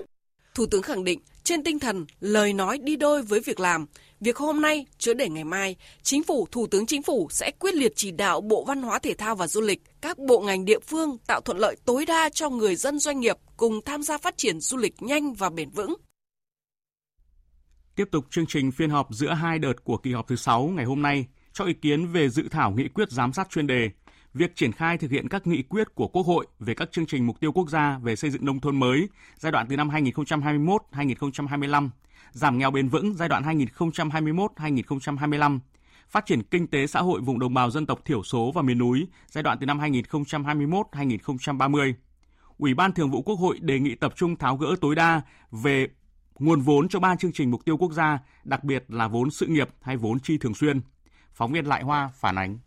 Thủ 0.56 0.66
tướng 0.72 0.82
khẳng 0.82 1.04
định 1.04 1.20
trên 1.44 1.64
tinh 1.64 1.80
thần 1.80 2.06
lời 2.20 2.54
nói 2.54 2.78
đi 2.78 2.96
đôi 2.96 3.22
với 3.22 3.40
việc 3.40 3.60
làm. 3.60 3.86
Việc 4.24 4.38
hôm 4.38 4.62
nay 4.62 4.86
chứa 4.98 5.14
để 5.14 5.30
ngày 5.30 5.44
mai, 5.44 5.76
Chính 6.02 6.24
phủ, 6.24 6.48
Thủ 6.52 6.68
tướng 6.68 6.86
Chính 6.86 7.04
phủ 7.04 7.28
sẽ 7.32 7.52
quyết 7.60 7.76
liệt 7.76 7.92
chỉ 7.96 8.12
đạo 8.12 8.42
Bộ 8.42 8.64
Văn 8.68 8.82
hóa 8.82 9.00
Thể 9.00 9.14
thao 9.14 9.36
và 9.36 9.48
Du 9.48 9.62
lịch, 9.62 9.82
các 10.02 10.18
bộ 10.18 10.40
ngành 10.40 10.66
địa 10.66 10.80
phương 10.80 11.18
tạo 11.28 11.42
thuận 11.42 11.58
lợi 11.58 11.76
tối 11.86 12.06
đa 12.06 12.30
cho 12.30 12.50
người 12.50 12.76
dân 12.76 13.00
doanh 13.00 13.20
nghiệp 13.20 13.36
cùng 13.58 13.82
tham 13.86 14.04
gia 14.04 14.18
phát 14.18 14.38
triển 14.38 14.60
du 14.60 14.78
lịch 14.78 15.02
nhanh 15.02 15.34
và 15.34 15.50
bền 15.50 15.70
vững. 15.70 15.94
Tiếp 17.96 18.06
tục 18.12 18.26
chương 18.30 18.46
trình 18.46 18.72
phiên 18.72 18.90
họp 18.90 19.08
giữa 19.12 19.34
hai 19.34 19.60
đợt 19.60 19.84
của 19.84 19.98
kỳ 19.98 20.14
họp 20.14 20.28
thứ 20.28 20.36
6 20.36 20.72
ngày 20.76 20.86
hôm 20.86 21.02
nay 21.02 21.26
cho 21.54 21.66
ý 21.66 21.74
kiến 21.74 22.08
về 22.08 22.30
dự 22.30 22.44
thảo 22.52 22.72
nghị 22.72 22.88
quyết 22.88 23.12
giám 23.12 23.34
sát 23.34 23.50
chuyên 23.50 23.68
đề 23.68 23.90
việc 24.34 24.56
triển 24.56 24.72
khai 24.72 24.98
thực 24.98 25.12
hiện 25.12 25.30
các 25.30 25.48
nghị 25.48 25.64
quyết 25.64 25.96
của 25.96 26.08
Quốc 26.08 26.26
hội 26.26 26.48
về 26.60 26.74
các 26.74 26.92
chương 26.92 27.06
trình 27.06 27.28
mục 27.28 27.40
tiêu 27.40 27.52
quốc 27.52 27.70
gia 27.70 28.00
về 28.04 28.16
xây 28.16 28.32
dựng 28.32 28.46
nông 28.46 28.60
thôn 28.60 28.80
mới 28.80 29.10
giai 29.38 29.52
đoạn 29.52 29.68
từ 29.70 29.76
năm 29.76 29.90
2021-2025, 29.90 31.90
giảm 32.34 32.58
nghèo 32.58 32.72
bền 32.72 32.90
vững 32.90 33.14
giai 33.14 33.30
đoạn 33.30 33.44
2021-2025, 33.44 35.60
phát 36.10 36.26
triển 36.26 36.44
kinh 36.44 36.68
tế 36.68 36.88
xã 36.88 37.02
hội 37.02 37.22
vùng 37.22 37.40
đồng 37.40 37.54
bào 37.54 37.70
dân 37.70 37.86
tộc 37.86 38.06
thiểu 38.06 38.24
số 38.24 38.52
và 38.56 38.62
miền 38.62 38.78
núi 38.78 39.08
giai 39.28 39.44
đoạn 39.44 39.58
từ 39.60 39.66
năm 39.66 39.80
2021-2030. 39.80 41.94
Ủy 42.58 42.74
ban 42.74 42.92
Thường 42.92 43.12
vụ 43.12 43.22
Quốc 43.22 43.36
hội 43.36 43.60
đề 43.62 43.80
nghị 43.80 43.96
tập 43.96 44.14
trung 44.16 44.36
tháo 44.36 44.58
gỡ 44.58 44.76
tối 44.82 44.96
đa 44.96 45.22
về 45.52 45.88
nguồn 46.40 46.62
vốn 46.62 46.90
cho 46.90 47.00
ba 47.00 47.16
chương 47.16 47.32
trình 47.32 47.52
mục 47.52 47.66
tiêu 47.66 47.78
quốc 47.78 47.92
gia, 47.92 48.20
đặc 48.44 48.64
biệt 48.64 48.84
là 48.88 49.08
vốn 49.08 49.32
sự 49.32 49.46
nghiệp 49.46 49.70
hay 49.82 49.98
vốn 49.98 50.20
chi 50.20 50.38
thường 50.38 50.54
xuyên. 50.54 50.82
Phóng 51.34 51.52
viên 51.52 51.66
Lại 51.66 51.84
Hoa 51.84 52.12
phản 52.16 52.36
ánh. 52.36 52.58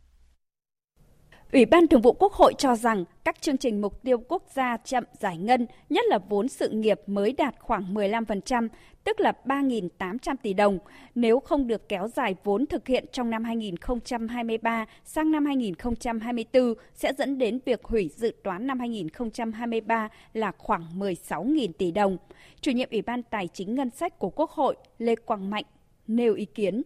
Ủy 1.52 1.66
ban 1.66 1.88
Thường 1.88 2.00
vụ 2.00 2.12
Quốc 2.12 2.32
hội 2.32 2.54
cho 2.58 2.76
rằng 2.76 3.04
các 3.24 3.42
chương 3.42 3.56
trình 3.56 3.80
mục 3.80 4.02
tiêu 4.02 4.18
quốc 4.28 4.42
gia 4.54 4.76
chậm 4.76 5.04
giải 5.20 5.36
ngân, 5.36 5.66
nhất 5.90 6.04
là 6.08 6.18
vốn 6.28 6.48
sự 6.48 6.68
nghiệp 6.68 7.00
mới 7.06 7.32
đạt 7.32 7.54
khoảng 7.60 7.94
15%, 7.94 8.68
tức 9.06 9.20
là 9.20 9.32
3.800 9.44 10.36
tỷ 10.42 10.54
đồng. 10.54 10.78
Nếu 11.14 11.40
không 11.40 11.66
được 11.66 11.88
kéo 11.88 12.08
dài 12.08 12.34
vốn 12.44 12.66
thực 12.66 12.86
hiện 12.86 13.04
trong 13.12 13.30
năm 13.30 13.44
2023 13.44 14.86
sang 15.04 15.30
năm 15.30 15.46
2024 15.46 16.74
sẽ 16.94 17.12
dẫn 17.18 17.38
đến 17.38 17.58
việc 17.64 17.84
hủy 17.84 18.10
dự 18.16 18.32
toán 18.42 18.66
năm 18.66 18.78
2023 18.78 20.08
là 20.32 20.52
khoảng 20.58 20.98
16.000 20.98 21.72
tỷ 21.78 21.90
đồng. 21.90 22.16
Chủ 22.60 22.70
nhiệm 22.70 22.88
Ủy 22.90 23.02
ban 23.02 23.22
Tài 23.22 23.48
chính 23.52 23.74
Ngân 23.74 23.90
sách 23.90 24.18
của 24.18 24.30
Quốc 24.30 24.50
hội 24.50 24.76
Lê 24.98 25.14
Quang 25.14 25.50
Mạnh 25.50 25.64
nêu 26.06 26.34
ý 26.34 26.44
kiến. 26.44 26.82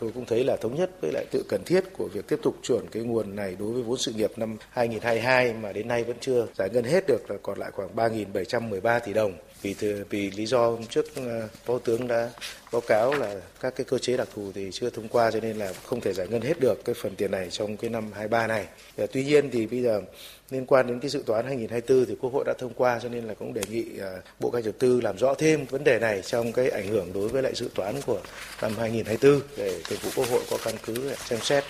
Tôi 0.00 0.12
cũng 0.14 0.24
thấy 0.24 0.44
là 0.44 0.56
thống 0.56 0.74
nhất 0.74 0.90
với 1.00 1.12
lại 1.12 1.26
tự 1.30 1.44
cần 1.48 1.62
thiết 1.66 1.84
của 1.98 2.08
việc 2.12 2.28
tiếp 2.28 2.38
tục 2.42 2.56
chuyển 2.62 2.82
cái 2.90 3.02
nguồn 3.02 3.36
này 3.36 3.56
đối 3.58 3.72
với 3.72 3.82
vốn 3.82 3.98
sự 3.98 4.12
nghiệp 4.12 4.30
năm 4.36 4.56
2022 4.70 5.52
mà 5.52 5.72
đến 5.72 5.88
nay 5.88 6.04
vẫn 6.04 6.16
chưa 6.20 6.46
giải 6.54 6.70
ngân 6.72 6.84
hết 6.84 7.04
được 7.08 7.30
là 7.30 7.36
còn 7.42 7.58
lại 7.58 7.70
khoảng 7.70 7.96
3.713 7.96 9.00
tỷ 9.00 9.12
đồng. 9.12 9.32
Vì 9.62 9.74
vì 10.10 10.30
lý 10.30 10.46
do 10.46 10.70
hôm 10.70 10.86
trước 10.86 11.06
ờ, 11.16 11.48
Phó 11.64 11.78
tướng 11.78 12.08
đã 12.08 12.30
báo 12.72 12.80
cáo 12.80 13.14
là 13.14 13.34
các 13.60 13.76
cái 13.76 13.84
cơ 13.84 13.98
chế 13.98 14.16
đặc 14.16 14.28
thù 14.34 14.52
thì 14.54 14.70
chưa 14.72 14.90
thông 14.90 15.08
qua 15.08 15.30
cho 15.30 15.40
nên 15.40 15.56
là 15.56 15.72
không 15.84 16.00
thể 16.00 16.12
giải 16.12 16.28
ngân 16.28 16.42
hết 16.42 16.60
được 16.60 16.84
cái 16.84 16.94
phần 16.94 17.16
tiền 17.16 17.30
này 17.30 17.50
trong 17.50 17.76
cái 17.76 17.90
năm 17.90 18.12
23 18.12 18.46
này. 18.46 18.66
Và 18.96 19.06
tuy 19.12 19.24
nhiên 19.24 19.50
thì 19.50 19.66
bây 19.66 19.82
giờ 19.82 20.02
liên 20.50 20.66
quan 20.66 20.86
đến 20.86 21.00
cái 21.00 21.08
dự 21.08 21.22
toán 21.26 21.46
2024 21.46 22.06
thì 22.06 22.16
Quốc 22.20 22.32
hội 22.32 22.44
đã 22.46 22.54
thông 22.58 22.74
qua 22.74 22.98
cho 23.02 23.08
nên 23.08 23.24
là 23.24 23.34
cũng 23.34 23.54
đề 23.54 23.62
nghị 23.70 23.84
ờ, 23.98 24.20
Bộ 24.40 24.50
Kế 24.50 24.60
hoạch 24.62 24.78
tư 24.78 25.00
làm 25.00 25.18
rõ 25.18 25.34
thêm 25.34 25.64
vấn 25.64 25.84
đề 25.84 25.98
này 25.98 26.22
trong 26.22 26.52
cái 26.52 26.68
ảnh 26.68 26.86
hưởng 26.88 27.12
đối 27.12 27.28
với 27.28 27.42
lại 27.42 27.54
dự 27.54 27.70
toán 27.74 27.94
của 28.06 28.20
năm 28.62 28.72
2024 28.78 29.40
để 29.56 29.80
Thường 29.88 29.98
vụ 30.02 30.10
Quốc 30.16 30.28
hội 30.30 30.42
có 30.50 30.58
căn 30.64 30.74
cứ 30.86 31.14
xem 31.14 31.38
xét. 31.42 31.64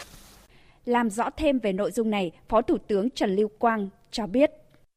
Làm 0.87 1.11
rõ 1.11 1.30
thêm 1.37 1.59
về 1.59 1.73
nội 1.73 1.90
dung 1.90 2.11
này, 2.11 2.30
Phó 2.49 2.62
Thủ 2.62 2.78
tướng 2.88 3.11
Trần 3.11 3.37
Lưu 3.37 3.49
Quang 3.59 3.88
cho 4.11 4.26
biết 4.26 4.50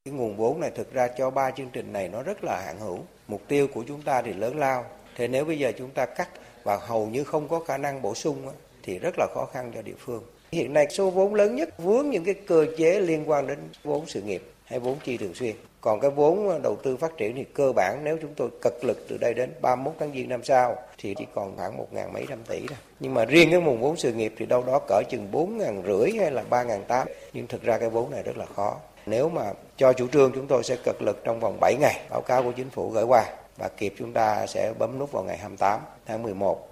cái 0.05 0.13
nguồn 0.13 0.37
vốn 0.37 0.59
này 0.59 0.71
thực 0.75 0.93
ra 0.93 1.07
cho 1.07 1.29
ba 1.29 1.51
chương 1.51 1.69
trình 1.73 1.93
này 1.93 2.09
nó 2.09 2.23
rất 2.23 2.43
là 2.43 2.61
hạn 2.65 2.79
hữu. 2.79 2.99
Mục 3.27 3.41
tiêu 3.47 3.67
của 3.73 3.83
chúng 3.87 4.01
ta 4.01 4.21
thì 4.21 4.33
lớn 4.33 4.59
lao. 4.59 4.85
Thế 5.15 5.27
nếu 5.27 5.45
bây 5.45 5.59
giờ 5.59 5.71
chúng 5.77 5.89
ta 5.89 6.05
cắt 6.05 6.29
và 6.63 6.77
hầu 6.77 7.07
như 7.07 7.23
không 7.23 7.47
có 7.47 7.59
khả 7.59 7.77
năng 7.77 8.01
bổ 8.01 8.15
sung 8.15 8.47
thì 8.83 8.99
rất 8.99 9.15
là 9.17 9.27
khó 9.33 9.45
khăn 9.53 9.71
cho 9.75 9.81
địa 9.81 9.95
phương. 9.99 10.23
Hiện 10.51 10.73
nay 10.73 10.87
số 10.89 11.09
vốn 11.09 11.33
lớn 11.33 11.55
nhất 11.55 11.69
vướng 11.77 12.09
những 12.09 12.23
cái 12.23 12.33
cơ 12.33 12.65
chế 12.77 12.99
liên 12.99 13.29
quan 13.29 13.47
đến 13.47 13.57
vốn 13.83 14.05
sự 14.07 14.21
nghiệp 14.21 14.43
hay 14.65 14.79
vốn 14.79 14.97
chi 15.03 15.17
thường 15.17 15.33
xuyên. 15.33 15.55
Còn 15.81 15.99
cái 15.99 16.11
vốn 16.11 16.61
đầu 16.63 16.75
tư 16.83 16.97
phát 16.97 17.17
triển 17.17 17.35
thì 17.35 17.45
cơ 17.53 17.71
bản 17.75 17.99
nếu 18.03 18.17
chúng 18.21 18.33
tôi 18.35 18.49
cật 18.61 18.73
lực 18.81 19.05
từ 19.09 19.17
đây 19.17 19.33
đến 19.33 19.51
31 19.61 19.93
tháng 19.99 20.13
giêng 20.13 20.29
năm 20.29 20.43
sau 20.43 20.75
thì 20.97 21.15
chỉ 21.17 21.25
còn 21.35 21.55
khoảng 21.57 21.77
một 21.77 21.87
ngàn 21.93 22.13
mấy 22.13 22.25
trăm 22.29 22.43
tỷ 22.43 22.59
thôi. 22.67 22.77
Nhưng 22.99 23.13
mà 23.13 23.25
riêng 23.25 23.51
cái 23.51 23.61
nguồn 23.61 23.81
vốn 23.81 23.97
sự 23.97 24.13
nghiệp 24.13 24.33
thì 24.37 24.45
đâu 24.45 24.63
đó 24.67 24.79
cỡ 24.87 25.01
chừng 25.09 25.31
bốn 25.31 25.57
ngàn 25.57 25.83
rưỡi 25.87 26.11
hay 26.19 26.31
là 26.31 26.43
ba 26.49 26.63
ngàn 26.63 26.83
tám. 26.87 27.07
Nhưng 27.33 27.47
thực 27.47 27.63
ra 27.63 27.77
cái 27.77 27.89
vốn 27.89 28.11
này 28.11 28.23
rất 28.23 28.37
là 28.37 28.45
khó. 28.45 28.77
Nếu 29.05 29.29
mà 29.29 29.53
cho 29.77 29.93
chủ 29.93 30.07
trương 30.07 30.31
chúng 30.35 30.47
tôi 30.47 30.63
sẽ 30.63 30.75
cực 30.75 31.01
lực 31.01 31.21
trong 31.23 31.39
vòng 31.39 31.57
7 31.61 31.75
ngày 31.79 32.01
báo 32.09 32.21
cáo 32.21 32.43
của 32.43 32.51
chính 32.51 32.69
phủ 32.69 32.89
gửi 32.89 33.03
qua 33.03 33.25
và 33.57 33.69
kịp 33.77 33.93
chúng 33.97 34.13
ta 34.13 34.45
sẽ 34.47 34.73
bấm 34.79 34.99
nút 34.99 35.11
vào 35.11 35.23
ngày 35.23 35.37
28 35.37 35.79
tháng 36.05 36.23
11. 36.23 36.69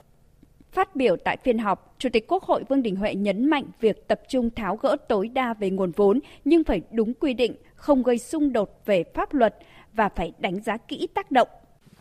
Phát 0.72 0.96
biểu 0.96 1.16
tại 1.18 1.38
phiên 1.44 1.58
họp, 1.58 1.96
Chủ 1.98 2.10
tịch 2.14 2.28
Quốc 2.28 2.44
hội 2.44 2.64
Vương 2.70 2.84
Đình 2.84 2.96
Huệ 2.96 3.16
nhấn 3.16 3.50
mạnh 3.50 3.64
việc 3.80 4.08
tập 4.08 4.22
trung 4.28 4.50
tháo 4.50 4.76
gỡ 4.76 4.98
tối 5.08 5.28
đa 5.28 5.54
về 5.54 5.70
nguồn 5.70 5.92
vốn 5.92 6.20
nhưng 6.46 6.64
phải 6.64 6.82
đúng 6.92 7.14
quy 7.14 7.34
định, 7.34 7.56
không 7.76 8.04
gây 8.04 8.18
xung 8.18 8.54
đột 8.54 8.82
về 8.86 9.04
pháp 9.14 9.34
luật 9.34 9.56
và 9.94 10.10
phải 10.10 10.34
đánh 10.40 10.62
giá 10.62 10.78
kỹ 10.78 11.08
tác 11.14 11.32
động. 11.32 11.48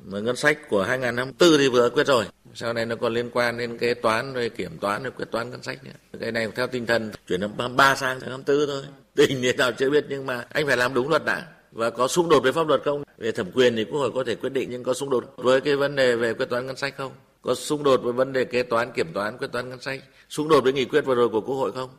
Mà 0.04 0.21
ngân 0.21 0.37
sách 0.37 0.69
của 0.69 0.83
2024 0.83 1.59
thì 1.59 1.69
vừa 1.69 1.90
quyết 1.90 2.07
rồi. 2.07 2.25
Sau 2.54 2.73
này 2.73 2.87
nó 2.87 2.97
còn 2.97 3.14
liên 3.14 3.30
quan 3.33 3.59
đến 3.59 3.78
kế 3.78 3.95
toán 3.95 4.35
rồi 4.35 4.49
kiểm 4.49 4.78
toán 4.78 5.02
rồi 5.02 5.12
quyết 5.16 5.30
toán 5.30 5.50
ngân 5.50 5.62
sách 5.62 5.85
nữa. 5.85 6.19
Cái 6.21 6.33
này 6.33 6.49
theo 6.57 6.66
tinh 6.66 6.87
thần 6.87 7.11
chuyển 7.28 7.40
năm 7.40 7.76
ba 7.76 7.95
sang 7.95 8.21
2024 8.21 8.66
thôi. 8.66 8.83
Tình 9.14 9.42
thế 9.42 9.52
nào 9.52 9.73
chưa 9.73 9.90
biết 9.90 10.04
nhưng 10.09 10.26
mà 10.26 10.45
anh 10.50 10.66
phải 10.66 10.76
làm 10.76 10.95
đúng 10.95 11.09
luật 11.09 11.25
đã. 11.25 11.47
Và 11.73 11.90
có 11.90 12.09
xung 12.09 12.28
đột 12.28 12.40
với 12.40 12.52
pháp 12.52 12.69
luật 12.69 12.83
không? 12.85 13.02
Về 13.19 13.33
thẩm 13.33 13.50
quyền 13.54 13.76
thì 13.76 13.85
quốc 13.85 13.99
hội 13.99 14.11
có 14.14 14.25
thể 14.25 14.35
quyết 14.35 14.52
định 14.52 14.69
nhưng 14.71 14.85
có 14.85 14.95
xung 14.95 15.11
đột 15.11 15.35
với 15.37 15.61
cái 15.61 15.76
vấn 15.76 15.97
đề 15.97 16.16
về 16.16 16.35
quyết 16.35 16.47
toán 16.50 16.66
ngân 16.66 16.76
sách 16.76 16.95
không? 16.97 17.12
Có 17.42 17.54
xung 17.54 17.83
đột 17.83 18.00
với 18.02 18.12
vấn 18.12 18.33
đề 18.33 18.45
kế 18.45 18.62
toán, 18.62 18.92
kiểm 18.92 19.12
toán, 19.12 19.38
quyết 19.38 19.52
toán 19.52 19.69
ngân 19.69 19.80
sách? 19.80 20.00
Xung 20.28 20.49
đột 20.49 20.64
với 20.64 20.73
nghị 20.73 20.85
quyết 20.85 21.00
vừa 21.00 21.14
rồi 21.14 21.28
của 21.28 21.40
quốc 21.40 21.54
hội 21.54 21.73
không? 21.73 21.90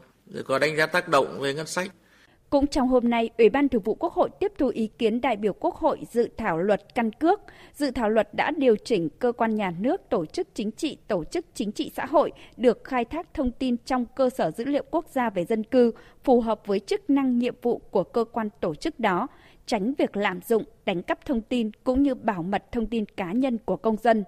Có 0.46 0.60
đánh 0.60 0.78
giá 0.78 0.86
tác 0.86 1.10
động 1.10 1.40
về 1.40 1.54
ngân 1.54 1.68
sách? 1.68 1.92
Cũng 2.52 2.68
trong 2.68 2.88
hôm 2.88 3.10
nay, 3.10 3.30
Ủy 3.38 3.50
ban 3.50 3.70
Thường 3.70 3.82
vụ 3.82 3.96
Quốc 3.96 4.14
hội 4.14 4.30
tiếp 4.40 4.52
thu 4.58 4.68
ý 4.68 4.88
kiến 4.88 5.22
đại 5.22 5.36
biểu 5.36 5.54
Quốc 5.54 5.76
hội 5.76 6.00
dự 6.12 6.30
thảo 6.38 6.58
luật 6.58 6.96
căn 6.96 7.12
cước. 7.12 7.42
Dự 7.74 7.92
thảo 7.92 8.10
luật 8.10 8.34
đã 8.34 8.52
điều 8.58 8.76
chỉnh 8.76 9.10
cơ 9.20 9.32
quan 9.32 9.56
nhà 9.56 9.72
nước, 9.80 10.10
tổ 10.10 10.26
chức 10.26 10.48
chính 10.54 10.72
trị, 10.72 10.98
tổ 11.08 11.24
chức 11.24 11.46
chính 11.54 11.72
trị 11.72 11.92
xã 11.96 12.06
hội 12.06 12.32
được 12.58 12.84
khai 12.84 13.06
thác 13.06 13.34
thông 13.34 13.52
tin 13.52 13.78
trong 13.86 14.06
cơ 14.16 14.30
sở 14.30 14.52
dữ 14.52 14.66
liệu 14.66 14.84
quốc 14.92 15.06
gia 15.08 15.30
về 15.30 15.46
dân 15.46 15.64
cư 15.64 15.92
phù 16.24 16.42
hợp 16.42 16.62
với 16.66 16.80
chức 16.80 17.10
năng 17.10 17.38
nhiệm 17.38 17.56
vụ 17.62 17.78
của 17.78 18.04
cơ 18.04 18.24
quan 18.24 18.50
tổ 18.60 18.76
chức 18.76 19.00
đó, 19.00 19.28
tránh 19.66 19.94
việc 19.98 20.18
lạm 20.18 20.42
dụng, 20.42 20.64
đánh 20.86 21.02
cắp 21.02 21.26
thông 21.26 21.42
tin 21.42 21.72
cũng 21.84 22.04
như 22.04 22.16
bảo 22.16 22.44
mật 22.44 22.72
thông 22.72 22.86
tin 22.86 23.06
cá 23.06 23.32
nhân 23.32 23.58
của 23.66 23.78
công 23.78 23.98
dân. 23.98 24.24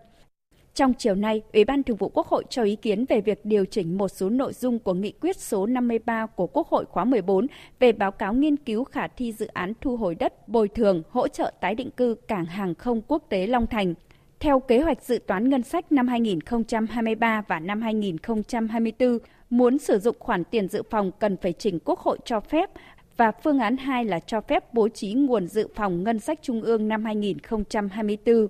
Trong 0.76 0.94
chiều 0.94 1.16
nay, 1.16 1.42
Ủy 1.54 1.66
ban 1.66 1.84
Thường 1.84 1.98
vụ 1.98 2.10
Quốc 2.10 2.28
hội 2.28 2.44
cho 2.50 2.64
ý 2.64 2.76
kiến 2.76 3.06
về 3.10 3.22
việc 3.22 3.46
điều 3.46 3.66
chỉnh 3.66 3.98
một 3.98 4.08
số 4.08 4.30
nội 4.30 4.54
dung 4.54 4.80
của 4.80 4.94
nghị 4.94 5.12
quyết 5.12 5.38
số 5.38 5.66
53 5.66 6.26
của 6.26 6.48
Quốc 6.48 6.68
hội 6.68 6.86
khóa 6.86 7.06
14 7.06 7.48
về 7.80 7.92
báo 7.92 8.12
cáo 8.12 8.34
nghiên 8.34 8.58
cứu 8.58 8.84
khả 8.84 9.08
thi 9.08 9.34
dự 9.34 9.48
án 9.48 9.74
thu 9.82 9.98
hồi 9.98 10.16
đất, 10.16 10.48
bồi 10.48 10.68
thường, 10.68 11.04
hỗ 11.10 11.28
trợ 11.28 11.52
tái 11.62 11.76
định 11.76 11.92
cư 11.92 12.16
cảng 12.28 12.46
hàng 12.46 12.76
không 12.76 13.02
quốc 13.08 13.24
tế 13.30 13.48
Long 13.48 13.68
Thành. 13.68 13.94
Theo 14.40 14.60
kế 14.60 14.80
hoạch 14.80 15.04
dự 15.04 15.20
toán 15.28 15.50
ngân 15.50 15.64
sách 15.64 15.92
năm 15.92 16.08
2023 16.08 17.44
và 17.48 17.60
năm 17.60 17.82
2024, 17.82 19.18
muốn 19.50 19.78
sử 19.78 20.00
dụng 20.00 20.16
khoản 20.20 20.44
tiền 20.44 20.68
dự 20.68 20.84
phòng 20.90 21.12
cần 21.20 21.38
phải 21.38 21.54
chỉnh 21.54 21.80
Quốc 21.86 22.00
hội 22.00 22.18
cho 22.26 22.40
phép 22.40 22.70
và 23.18 23.32
phương 23.44 23.60
án 23.60 23.78
2 23.78 24.06
là 24.06 24.20
cho 24.20 24.42
phép 24.42 24.74
bố 24.74 24.90
trí 24.90 25.14
nguồn 25.14 25.48
dự 25.48 25.68
phòng 25.76 26.04
ngân 26.04 26.20
sách 26.20 26.40
trung 26.42 26.62
ương 26.62 26.88
năm 26.88 27.06
2024. 27.06 28.48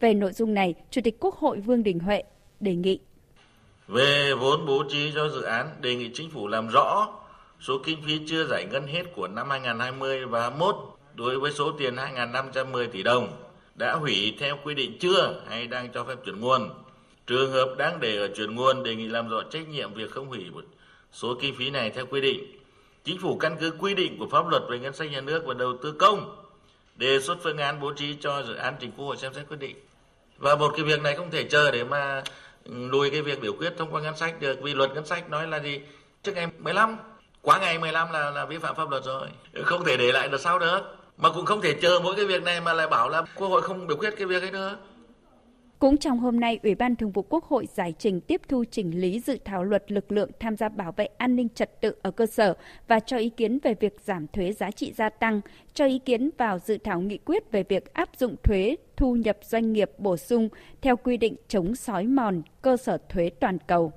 Về 0.00 0.14
nội 0.14 0.32
dung 0.32 0.54
này, 0.54 0.74
Chủ 0.90 1.00
tịch 1.04 1.16
Quốc 1.20 1.34
hội 1.34 1.60
Vương 1.60 1.82
Đình 1.82 1.98
Huệ 1.98 2.22
đề 2.60 2.74
nghị. 2.74 3.00
Về 3.88 4.34
vốn 4.34 4.66
bố 4.66 4.84
trí 4.90 5.12
cho 5.14 5.28
dự 5.28 5.42
án, 5.42 5.68
đề 5.80 5.94
nghị 5.94 6.10
chính 6.14 6.30
phủ 6.30 6.48
làm 6.48 6.68
rõ 6.68 7.08
số 7.60 7.78
kinh 7.84 8.02
phí 8.06 8.20
chưa 8.26 8.44
giải 8.44 8.66
ngân 8.70 8.86
hết 8.86 9.02
của 9.16 9.28
năm 9.28 9.50
2020 9.50 10.26
và 10.26 10.40
21 10.40 10.76
đối 11.14 11.38
với 11.38 11.52
số 11.52 11.72
tiền 11.72 11.96
2.510 11.96 12.88
tỷ 12.90 13.02
đồng 13.02 13.28
đã 13.74 13.94
hủy 13.94 14.36
theo 14.38 14.56
quy 14.64 14.74
định 14.74 14.98
chưa 15.00 15.40
hay 15.48 15.66
đang 15.66 15.88
cho 15.92 16.04
phép 16.04 16.14
chuyển 16.24 16.40
nguồn. 16.40 16.70
Trường 17.26 17.52
hợp 17.52 17.74
đáng 17.78 18.00
để 18.00 18.16
ở 18.16 18.28
chuyển 18.36 18.54
nguồn 18.54 18.82
đề 18.82 18.94
nghị 18.94 19.08
làm 19.08 19.28
rõ 19.28 19.42
trách 19.50 19.68
nhiệm 19.68 19.94
việc 19.94 20.10
không 20.10 20.28
hủy 20.28 20.44
số 21.12 21.34
kinh 21.40 21.54
phí 21.54 21.70
này 21.70 21.90
theo 21.90 22.06
quy 22.06 22.20
định. 22.20 22.58
Chính 23.04 23.18
phủ 23.18 23.36
căn 23.36 23.56
cứ 23.60 23.70
quy 23.78 23.94
định 23.94 24.18
của 24.18 24.26
pháp 24.30 24.48
luật 24.48 24.62
về 24.70 24.78
ngân 24.78 24.94
sách 24.94 25.10
nhà 25.10 25.20
nước 25.20 25.42
và 25.46 25.54
đầu 25.54 25.76
tư 25.82 25.92
công 25.92 26.36
đề 26.96 27.20
xuất 27.20 27.38
phương 27.42 27.58
án 27.58 27.80
bố 27.80 27.92
trí 27.92 28.14
cho 28.20 28.42
dự 28.42 28.54
án 28.54 28.74
trình 28.80 28.92
quốc 28.96 29.04
hội 29.04 29.16
xem 29.16 29.34
xét 29.34 29.48
quyết 29.48 29.60
định. 29.60 29.76
Và 30.38 30.56
một 30.56 30.72
cái 30.76 30.84
việc 30.84 31.02
này 31.02 31.14
không 31.14 31.30
thể 31.30 31.44
chờ 31.44 31.70
để 31.70 31.84
mà 31.84 32.22
ừ, 32.64 32.72
lùi 32.90 33.10
cái 33.10 33.22
việc 33.22 33.40
biểu 33.40 33.52
quyết 33.52 33.74
thông 33.78 33.94
qua 33.94 34.00
ngân 34.00 34.16
sách 34.16 34.40
được, 34.40 34.58
vì 34.62 34.74
luật 34.74 34.90
ngân 34.94 35.06
sách 35.06 35.30
nói 35.30 35.46
là 35.48 35.60
gì? 35.60 35.80
Trước 36.22 36.32
ngày 36.34 36.46
15 36.58 36.96
quá 37.42 37.58
ngày 37.58 37.78
15 37.78 38.12
là 38.12 38.30
là 38.30 38.44
vi 38.44 38.58
phạm 38.58 38.74
pháp 38.76 38.90
luật 38.90 39.04
rồi. 39.04 39.28
Không 39.64 39.84
thể 39.84 39.96
để 39.96 40.12
lại 40.12 40.28
được 40.28 40.40
sau 40.40 40.58
nữa 40.58 40.94
mà 41.16 41.28
cũng 41.30 41.44
không 41.44 41.60
thể 41.60 41.74
chờ 41.82 42.00
mỗi 42.04 42.16
cái 42.16 42.24
việc 42.24 42.42
này 42.42 42.60
mà 42.60 42.72
lại 42.72 42.88
bảo 42.88 43.08
là 43.08 43.22
quốc 43.34 43.48
hội 43.48 43.62
không 43.62 43.86
biểu 43.86 43.96
quyết 43.96 44.14
cái 44.16 44.26
việc 44.26 44.42
ấy 44.42 44.50
nữa. 44.50 44.76
Cũng 45.78 45.96
trong 45.96 46.18
hôm 46.18 46.40
nay, 46.40 46.58
Ủy 46.62 46.74
ban 46.74 46.96
Thường 46.96 47.12
vụ 47.12 47.22
Quốc 47.22 47.44
hội 47.44 47.68
giải 47.74 47.94
trình 47.98 48.20
tiếp 48.20 48.40
thu 48.48 48.64
chỉnh 48.70 49.00
lý 49.00 49.20
dự 49.20 49.38
thảo 49.44 49.64
luật 49.64 49.92
lực 49.92 50.12
lượng 50.12 50.30
tham 50.40 50.56
gia 50.56 50.68
bảo 50.68 50.92
vệ 50.92 51.04
an 51.04 51.36
ninh 51.36 51.48
trật 51.48 51.80
tự 51.80 51.94
ở 52.02 52.10
cơ 52.10 52.26
sở 52.26 52.54
và 52.88 53.00
cho 53.00 53.16
ý 53.16 53.28
kiến 53.28 53.58
về 53.62 53.74
việc 53.74 54.00
giảm 54.00 54.26
thuế 54.26 54.52
giá 54.52 54.70
trị 54.70 54.92
gia 54.92 55.08
tăng, 55.08 55.40
cho 55.74 55.86
ý 55.86 55.98
kiến 55.98 56.30
vào 56.38 56.58
dự 56.58 56.78
thảo 56.78 57.00
nghị 57.00 57.18
quyết 57.18 57.50
về 57.52 57.62
việc 57.68 57.94
áp 57.94 58.08
dụng 58.18 58.36
thuế 58.44 58.76
thu 58.96 59.14
nhập 59.14 59.38
doanh 59.42 59.72
nghiệp 59.72 59.90
bổ 59.98 60.16
sung 60.16 60.48
theo 60.82 60.96
quy 60.96 61.16
định 61.16 61.36
chống 61.48 61.74
sói 61.74 62.06
mòn 62.06 62.42
cơ 62.62 62.76
sở 62.76 62.98
thuế 63.08 63.30
toàn 63.40 63.58
cầu. 63.66 63.92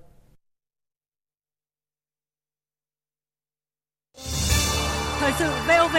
Thời 5.20 5.32
sự 5.40 5.50
VOV, 5.68 5.96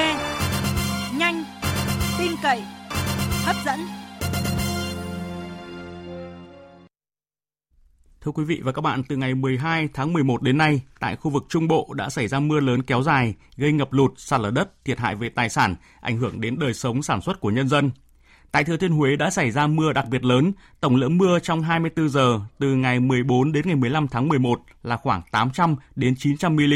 nhanh, 1.19 1.45
tin 2.19 2.33
cậy, 2.43 2.63
hấp 3.45 3.57
dẫn. 3.67 3.79
Thưa 8.25 8.33
quý 8.33 8.45
vị 8.45 8.61
và 8.63 8.73
các 8.73 8.81
bạn, 8.81 9.03
từ 9.09 9.17
ngày 9.17 9.35
12 9.35 9.89
tháng 9.95 10.13
11 10.13 10.43
đến 10.43 10.59
nay, 10.59 10.81
tại 11.01 11.17
khu 11.17 11.31
vực 11.31 11.47
Trung 11.49 11.69
Bộ 11.69 11.89
đã 11.95 12.11
xảy 12.11 12.29
ra 12.29 12.41
mưa 12.41 12.61
lớn 12.61 12.83
kéo 12.83 13.03
dài, 13.03 13.35
gây 13.57 13.73
ngập 13.73 13.93
lụt, 13.93 14.13
sạt 14.17 14.41
lở 14.41 14.51
đất, 14.51 14.85
thiệt 14.85 14.99
hại 14.99 15.15
về 15.15 15.29
tài 15.29 15.49
sản, 15.49 15.75
ảnh 16.01 16.19
hưởng 16.19 16.41
đến 16.41 16.59
đời 16.59 16.75
sống 16.75 17.03
sản 17.03 17.21
xuất 17.21 17.41
của 17.41 17.51
nhân 17.51 17.69
dân. 17.69 17.91
Tại 18.53 18.65
Thừa 18.65 18.77
Thiên 18.77 18.93
Huế 18.93 19.17
đã 19.17 19.31
xảy 19.31 19.51
ra 19.51 19.67
mưa 19.67 19.93
đặc 19.93 20.07
biệt 20.11 20.25
lớn, 20.25 20.53
tổng 20.81 20.97
lượng 20.97 21.19
mưa 21.19 21.39
trong 21.39 21.63
24 21.63 22.09
giờ 22.09 22.41
từ 22.59 22.75
ngày 22.75 23.01
14 23.01 23.53
đến 23.53 23.67
ngày 23.67 23.77
15 23.77 24.09
tháng 24.09 24.29
11 24.29 24.61
là 24.83 24.97
khoảng 24.97 25.23
800 25.33 25.77
đến 25.97 26.15
900 26.19 26.57
mm, 26.57 26.73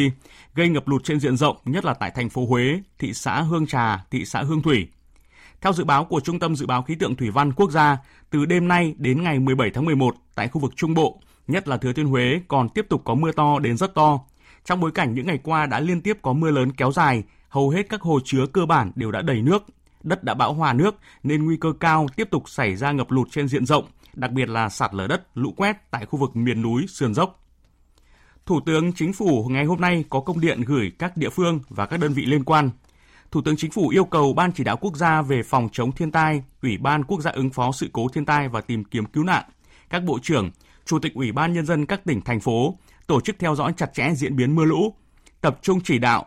gây 0.55 0.69
ngập 0.69 0.89
lụt 0.89 1.05
trên 1.05 1.21
diện 1.21 1.37
rộng, 1.37 1.57
nhất 1.65 1.85
là 1.85 1.95
tại 1.95 2.11
thành 2.11 2.29
phố 2.29 2.47
Huế, 2.47 2.81
thị 2.99 3.15
xã 3.15 3.43
Hương 3.43 3.67
Trà, 3.67 4.05
thị 4.11 4.25
xã 4.25 4.43
Hương 4.43 4.63
Thủy. 4.63 4.89
Theo 5.61 5.73
dự 5.73 5.85
báo 5.85 6.05
của 6.05 6.21
Trung 6.21 6.39
tâm 6.39 6.57
Dự 6.57 6.67
báo 6.67 6.83
Khí 6.83 6.95
tượng 6.95 7.17
Thủy 7.17 7.31
văn 7.31 7.53
Quốc 7.53 7.71
gia, 7.71 7.99
từ 8.31 8.47
đêm 8.47 8.69
nay 8.69 8.95
đến 8.99 9.23
ngày 9.23 9.39
17 9.39 9.71
tháng 9.71 9.85
11 9.85 10.15
tại 10.35 10.49
khu 10.49 10.61
vực 10.61 10.73
Trung 10.77 10.95
Bộ, 10.95 11.21
nhất 11.49 11.69
là 11.69 11.77
Thừa 11.77 11.93
Thiên 11.93 12.07
Huế 12.07 12.41
còn 12.49 12.69
tiếp 12.69 12.87
tục 12.89 13.03
có 13.05 13.15
mưa 13.15 13.33
to 13.33 13.59
đến 13.59 13.77
rất 13.77 13.95
to. 13.95 14.21
Trong 14.65 14.81
bối 14.81 14.91
cảnh 14.93 15.15
những 15.15 15.27
ngày 15.27 15.39
qua 15.43 15.67
đã 15.67 15.81
liên 15.81 16.01
tiếp 16.01 16.19
có 16.23 16.33
mưa 16.33 16.51
lớn 16.51 16.73
kéo 16.73 16.93
dài, 16.93 17.25
hầu 17.49 17.71
hết 17.71 17.89
các 17.89 18.03
hồ 18.03 18.21
chứa 18.25 18.47
cơ 18.47 18.67
bản 18.67 18.93
đều 18.95 19.11
đã 19.11 19.23
đầy 19.23 19.43
nước, 19.43 19.65
đất 20.03 20.25
đã 20.25 20.35
bão 20.35 20.55
hòa 20.55 20.73
nước 20.73 20.95
nên 21.23 21.45
nguy 21.45 21.57
cơ 21.57 21.73
cao 21.81 22.07
tiếp 22.17 22.29
tục 22.31 22.49
xảy 22.49 22.77
ra 22.77 22.93
ngập 22.93 23.11
lụt 23.11 23.29
trên 23.31 23.49
diện 23.49 23.67
rộng, 23.67 23.85
đặc 24.15 24.33
biệt 24.33 24.49
là 24.49 24.69
sạt 24.69 24.95
lở 24.95 25.07
đất, 25.07 25.27
lũ 25.35 25.53
quét 25.57 25.91
tại 25.91 26.07
khu 26.07 26.19
vực 26.19 26.37
miền 26.37 26.63
núi 26.63 26.87
sườn 26.89 27.15
dốc. 27.15 27.43
Thủ 28.47 28.61
tướng 28.67 28.93
Chính 28.93 29.13
phủ 29.13 29.47
ngày 29.51 29.65
hôm 29.65 29.81
nay 29.81 30.05
có 30.11 30.21
công 30.21 30.41
điện 30.41 30.61
gửi 30.67 30.93
các 30.99 31.17
địa 31.17 31.31
phương 31.31 31.61
và 31.69 31.87
các 31.87 32.01
đơn 32.01 32.13
vị 32.13 32.27
liên 32.27 32.45
quan. 32.45 32.71
Thủ 33.31 33.43
tướng 33.43 33.57
Chính 33.57 33.71
phủ 33.71 33.89
yêu 33.89 34.05
cầu 34.05 34.33
Ban 34.33 34.53
chỉ 34.53 34.65
đạo 34.65 34.77
quốc 34.77 34.97
gia 34.97 35.23
về 35.23 35.43
phòng 35.43 35.69
chống 35.73 35.93
thiên 35.93 36.11
tai, 36.11 36.43
Ủy 36.63 36.79
ban 36.79 37.05
quốc 37.05 37.21
gia 37.21 37.31
ứng 37.31 37.51
phó 37.51 37.73
sự 37.73 37.91
cố 37.93 38.09
thiên 38.09 38.25
tai 38.25 38.49
và 38.49 38.61
tìm 38.61 38.85
kiếm 38.85 39.05
cứu 39.05 39.25
nạn, 39.25 39.45
các 39.91 40.05
bộ 40.05 40.19
trưởng, 40.23 40.51
chủ 40.87 40.99
tịch 40.99 41.15
Ủy 41.15 41.33
ban 41.33 41.53
nhân 41.53 41.67
dân 41.67 41.87
các 41.87 42.05
tỉnh 42.05 42.21
thành 42.21 42.41
phố 42.41 42.79
tổ 43.07 43.21
chức 43.21 43.37
theo 43.39 43.55
dõi 43.55 43.73
chặt 43.77 43.95
chẽ 43.95 44.15
diễn 44.15 44.37
biến 44.37 44.55
mưa 44.55 44.65
lũ, 44.65 44.95
tập 45.41 45.59
trung 45.63 45.81
chỉ 45.85 45.99
đạo, 45.99 46.27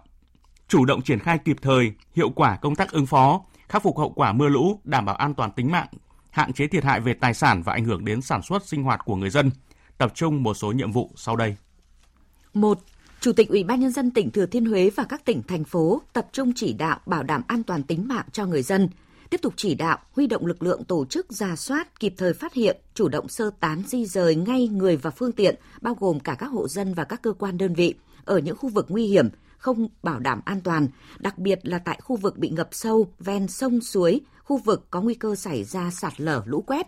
chủ 0.68 0.86
động 0.86 1.02
triển 1.02 1.20
khai 1.20 1.38
kịp 1.46 1.58
thời, 1.62 1.92
hiệu 2.16 2.30
quả 2.30 2.58
công 2.62 2.76
tác 2.76 2.92
ứng 2.92 3.06
phó, 3.06 3.42
khắc 3.70 3.84
phục 3.84 3.98
hậu 3.98 4.10
quả 4.10 4.34
mưa 4.34 4.50
lũ, 4.50 4.80
đảm 4.84 5.06
bảo 5.06 5.16
an 5.16 5.34
toàn 5.34 5.52
tính 5.52 5.72
mạng, 5.72 5.88
hạn 6.30 6.54
chế 6.54 6.68
thiệt 6.68 6.84
hại 6.84 7.00
về 7.00 7.14
tài 7.14 7.34
sản 7.34 7.64
và 7.64 7.74
ảnh 7.74 7.86
hưởng 7.86 8.06
đến 8.06 8.22
sản 8.22 8.42
xuất 8.42 8.68
sinh 8.68 8.84
hoạt 8.84 9.02
của 9.06 9.16
người 9.16 9.30
dân. 9.30 9.52
Tập 9.98 10.12
trung 10.16 10.44
một 10.44 10.54
số 10.54 10.72
nhiệm 10.72 10.92
vụ 10.92 11.12
sau 11.16 11.36
đây. 11.36 11.56
1. 12.54 12.80
Chủ 13.22 13.34
tịch 13.34 13.50
Ủy 13.50 13.64
ban 13.64 13.80
nhân 13.80 13.92
dân 13.92 14.12
tỉnh 14.12 14.32
Thừa 14.32 14.46
Thiên 14.46 14.66
Huế 14.66 14.90
và 14.96 15.04
các 15.04 15.26
tỉnh 15.26 15.42
thành 15.48 15.64
phố 15.64 16.02
tập 16.14 16.28
trung 16.32 16.52
chỉ 16.56 16.74
đạo 16.74 17.00
bảo 17.06 17.24
đảm 17.24 17.42
an 17.48 17.64
toàn 17.64 17.84
tính 17.84 18.08
mạng 18.08 18.26
cho 18.32 18.46
người 18.46 18.62
dân, 18.62 18.90
tiếp 19.30 19.42
tục 19.42 19.54
chỉ 19.58 19.76
đạo 19.76 19.98
huy 20.12 20.28
động 20.28 20.46
lực 20.46 20.64
lượng 20.64 20.84
tổ 20.84 21.06
chức 21.06 21.32
ra 21.32 21.56
soát, 21.56 22.00
kịp 22.00 22.14
thời 22.18 22.34
phát 22.34 22.54
hiện, 22.54 22.78
chủ 22.94 23.10
động 23.10 23.30
sơ 23.30 23.50
tán 23.60 23.84
di 23.88 24.06
rời 24.06 24.36
ngay 24.36 24.68
người 24.68 24.98
và 24.98 25.12
phương 25.12 25.32
tiện, 25.32 25.56
bao 25.82 25.96
gồm 26.00 26.20
cả 26.20 26.36
các 26.40 26.48
hộ 26.48 26.68
dân 26.68 26.94
và 26.94 27.04
các 27.04 27.22
cơ 27.22 27.34
quan 27.34 27.58
đơn 27.58 27.74
vị 27.74 27.94
ở 28.26 28.38
những 28.38 28.58
khu 28.58 28.70
vực 28.70 28.86
nguy 28.90 29.06
hiểm, 29.06 29.30
không 29.58 29.88
bảo 30.04 30.20
đảm 30.20 30.42
an 30.46 30.62
toàn, 30.62 30.88
đặc 31.20 31.38
biệt 31.38 31.60
là 31.64 31.80
tại 31.80 32.00
khu 32.04 32.16
vực 32.16 32.38
bị 32.38 32.50
ngập 32.50 32.70
sâu, 32.72 33.08
ven 33.20 33.48
sông 33.48 33.82
suối, 33.82 34.22
khu 34.44 34.58
vực 34.58 34.88
có 34.92 35.02
nguy 35.02 35.14
cơ 35.14 35.36
xảy 35.36 35.64
ra 35.64 35.92
sạt 35.92 36.22
lở 36.22 36.44
lũ 36.46 36.64
quét. 36.68 36.88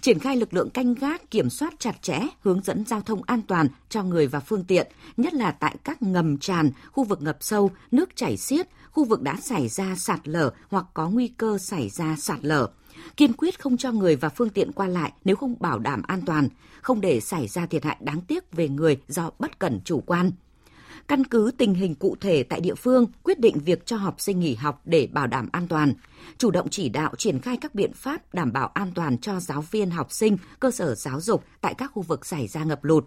Triển 0.00 0.18
khai 0.18 0.36
lực 0.36 0.54
lượng 0.54 0.70
canh 0.70 0.94
gác 0.94 1.30
kiểm 1.30 1.50
soát 1.50 1.74
chặt 1.78 2.02
chẽ, 2.02 2.20
hướng 2.40 2.62
dẫn 2.62 2.84
giao 2.84 3.00
thông 3.00 3.22
an 3.22 3.42
toàn 3.42 3.68
cho 3.88 4.02
người 4.02 4.26
và 4.26 4.40
phương 4.40 4.64
tiện, 4.64 4.86
nhất 5.16 5.34
là 5.34 5.50
tại 5.50 5.76
các 5.84 6.02
ngầm 6.02 6.38
tràn, 6.38 6.70
khu 6.92 7.04
vực 7.04 7.22
ngập 7.22 7.36
sâu, 7.40 7.70
nước 7.90 8.16
chảy 8.16 8.36
xiết, 8.36 8.68
khu 8.92 9.04
vực 9.04 9.22
đã 9.22 9.36
xảy 9.40 9.68
ra 9.68 9.94
sạt 9.94 10.28
lở 10.28 10.50
hoặc 10.70 10.86
có 10.94 11.08
nguy 11.08 11.28
cơ 11.28 11.58
xảy 11.58 11.88
ra 11.88 12.16
sạt 12.16 12.38
lở. 12.42 12.68
Kiên 13.16 13.32
quyết 13.32 13.60
không 13.60 13.76
cho 13.76 13.92
người 13.92 14.16
và 14.16 14.28
phương 14.28 14.50
tiện 14.50 14.72
qua 14.72 14.86
lại 14.86 15.12
nếu 15.24 15.36
không 15.36 15.54
bảo 15.60 15.78
đảm 15.78 16.02
an 16.06 16.22
toàn, 16.26 16.48
không 16.82 17.00
để 17.00 17.20
xảy 17.20 17.48
ra 17.48 17.66
thiệt 17.66 17.84
hại 17.84 17.96
đáng 18.00 18.20
tiếc 18.20 18.52
về 18.52 18.68
người 18.68 19.00
do 19.08 19.30
bất 19.38 19.58
cẩn 19.58 19.80
chủ 19.84 20.00
quan 20.06 20.30
căn 21.08 21.24
cứ 21.24 21.50
tình 21.58 21.74
hình 21.74 21.94
cụ 21.94 22.16
thể 22.20 22.42
tại 22.42 22.60
địa 22.60 22.74
phương 22.74 23.06
quyết 23.22 23.40
định 23.40 23.58
việc 23.64 23.86
cho 23.86 23.96
học 23.96 24.14
sinh 24.18 24.40
nghỉ 24.40 24.54
học 24.54 24.80
để 24.84 25.08
bảo 25.12 25.26
đảm 25.26 25.48
an 25.52 25.68
toàn, 25.68 25.92
chủ 26.38 26.50
động 26.50 26.68
chỉ 26.70 26.88
đạo 26.88 27.12
triển 27.18 27.40
khai 27.40 27.56
các 27.56 27.74
biện 27.74 27.92
pháp 27.92 28.34
đảm 28.34 28.52
bảo 28.52 28.70
an 28.74 28.92
toàn 28.94 29.18
cho 29.18 29.40
giáo 29.40 29.64
viên 29.70 29.90
học 29.90 30.12
sinh, 30.12 30.36
cơ 30.60 30.70
sở 30.70 30.94
giáo 30.94 31.20
dục 31.20 31.44
tại 31.60 31.74
các 31.74 31.90
khu 31.94 32.02
vực 32.02 32.26
xảy 32.26 32.48
ra 32.48 32.64
ngập 32.64 32.84
lụt 32.84 33.04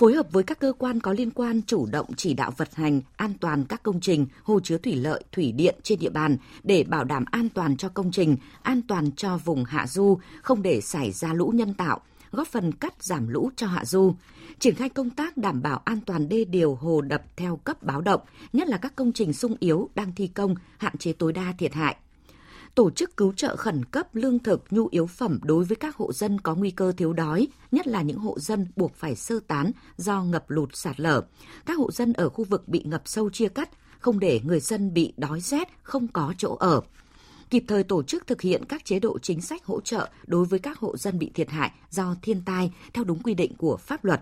phối 0.00 0.14
hợp 0.14 0.32
với 0.32 0.42
các 0.42 0.58
cơ 0.58 0.72
quan 0.78 1.00
có 1.00 1.12
liên 1.12 1.30
quan 1.30 1.62
chủ 1.66 1.86
động 1.86 2.06
chỉ 2.16 2.34
đạo 2.34 2.52
vận 2.56 2.68
hành 2.74 3.00
an 3.16 3.32
toàn 3.40 3.64
các 3.64 3.82
công 3.82 4.00
trình, 4.00 4.26
hồ 4.42 4.60
chứa 4.60 4.78
thủy 4.78 4.96
lợi, 4.96 5.24
thủy 5.32 5.52
điện 5.52 5.74
trên 5.82 5.98
địa 5.98 6.10
bàn 6.10 6.36
để 6.62 6.84
bảo 6.84 7.04
đảm 7.04 7.24
an 7.30 7.48
toàn 7.48 7.76
cho 7.76 7.88
công 7.88 8.10
trình, 8.12 8.36
an 8.62 8.82
toàn 8.88 9.12
cho 9.12 9.38
vùng 9.44 9.64
hạ 9.64 9.86
du, 9.86 10.18
không 10.42 10.62
để 10.62 10.80
xảy 10.80 11.12
ra 11.12 11.32
lũ 11.32 11.52
nhân 11.54 11.74
tạo, 11.74 12.00
góp 12.32 12.48
phần 12.48 12.72
cắt 12.72 13.02
giảm 13.02 13.28
lũ 13.28 13.50
cho 13.56 13.66
hạ 13.66 13.84
du, 13.84 14.14
triển 14.58 14.74
khai 14.74 14.88
công 14.88 15.10
tác 15.10 15.36
đảm 15.36 15.62
bảo 15.62 15.82
an 15.84 16.00
toàn 16.06 16.28
đê 16.28 16.44
điều 16.44 16.74
hồ 16.74 17.00
đập 17.00 17.22
theo 17.36 17.56
cấp 17.56 17.82
báo 17.82 18.00
động, 18.00 18.20
nhất 18.52 18.68
là 18.68 18.76
các 18.76 18.96
công 18.96 19.12
trình 19.12 19.32
sung 19.32 19.56
yếu 19.60 19.88
đang 19.94 20.12
thi 20.16 20.26
công, 20.26 20.54
hạn 20.78 20.98
chế 20.98 21.12
tối 21.12 21.32
đa 21.32 21.54
thiệt 21.58 21.74
hại 21.74 21.96
tổ 22.74 22.90
chức 22.90 23.16
cứu 23.16 23.32
trợ 23.32 23.56
khẩn 23.56 23.84
cấp 23.84 24.14
lương 24.14 24.38
thực, 24.38 24.64
nhu 24.70 24.88
yếu 24.90 25.06
phẩm 25.06 25.38
đối 25.42 25.64
với 25.64 25.76
các 25.76 25.96
hộ 25.96 26.12
dân 26.12 26.40
có 26.40 26.54
nguy 26.54 26.70
cơ 26.70 26.92
thiếu 26.96 27.12
đói, 27.12 27.48
nhất 27.72 27.86
là 27.86 28.02
những 28.02 28.18
hộ 28.18 28.38
dân 28.38 28.66
buộc 28.76 28.94
phải 28.94 29.16
sơ 29.16 29.40
tán 29.46 29.72
do 29.96 30.22
ngập 30.22 30.50
lụt 30.50 30.70
sạt 30.72 31.00
lở. 31.00 31.22
Các 31.66 31.78
hộ 31.78 31.90
dân 31.92 32.12
ở 32.12 32.28
khu 32.28 32.44
vực 32.44 32.68
bị 32.68 32.82
ngập 32.84 33.02
sâu 33.04 33.30
chia 33.30 33.48
cắt, 33.48 33.70
không 33.98 34.20
để 34.20 34.40
người 34.44 34.60
dân 34.60 34.94
bị 34.94 35.12
đói 35.16 35.40
rét, 35.40 35.68
không 35.82 36.08
có 36.08 36.34
chỗ 36.38 36.56
ở 36.60 36.80
kịp 37.50 37.64
thời 37.68 37.84
tổ 37.84 38.02
chức 38.02 38.26
thực 38.26 38.40
hiện 38.40 38.64
các 38.68 38.84
chế 38.84 39.00
độ 39.00 39.18
chính 39.18 39.40
sách 39.40 39.64
hỗ 39.64 39.80
trợ 39.80 40.08
đối 40.26 40.44
với 40.44 40.58
các 40.58 40.78
hộ 40.78 40.96
dân 40.96 41.18
bị 41.18 41.30
thiệt 41.34 41.50
hại 41.50 41.70
do 41.90 42.14
thiên 42.22 42.42
tai 42.44 42.72
theo 42.92 43.04
đúng 43.04 43.22
quy 43.22 43.34
định 43.34 43.54
của 43.54 43.76
pháp 43.76 44.04
luật 44.04 44.20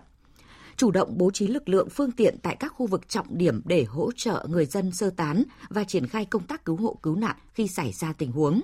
chủ 0.79 0.91
động 0.91 1.17
bố 1.17 1.31
trí 1.31 1.47
lực 1.47 1.69
lượng 1.69 1.89
phương 1.89 2.11
tiện 2.11 2.37
tại 2.41 2.55
các 2.59 2.73
khu 2.75 2.87
vực 2.87 3.09
trọng 3.09 3.37
điểm 3.37 3.61
để 3.65 3.83
hỗ 3.83 4.11
trợ 4.15 4.45
người 4.49 4.65
dân 4.65 4.91
sơ 4.91 5.09
tán 5.09 5.43
và 5.69 5.83
triển 5.83 6.07
khai 6.07 6.25
công 6.25 6.43
tác 6.43 6.65
cứu 6.65 6.75
hộ 6.75 6.97
cứu 7.03 7.15
nạn 7.15 7.35
khi 7.53 7.67
xảy 7.67 7.91
ra 7.91 8.13
tình 8.13 8.31
huống. 8.31 8.61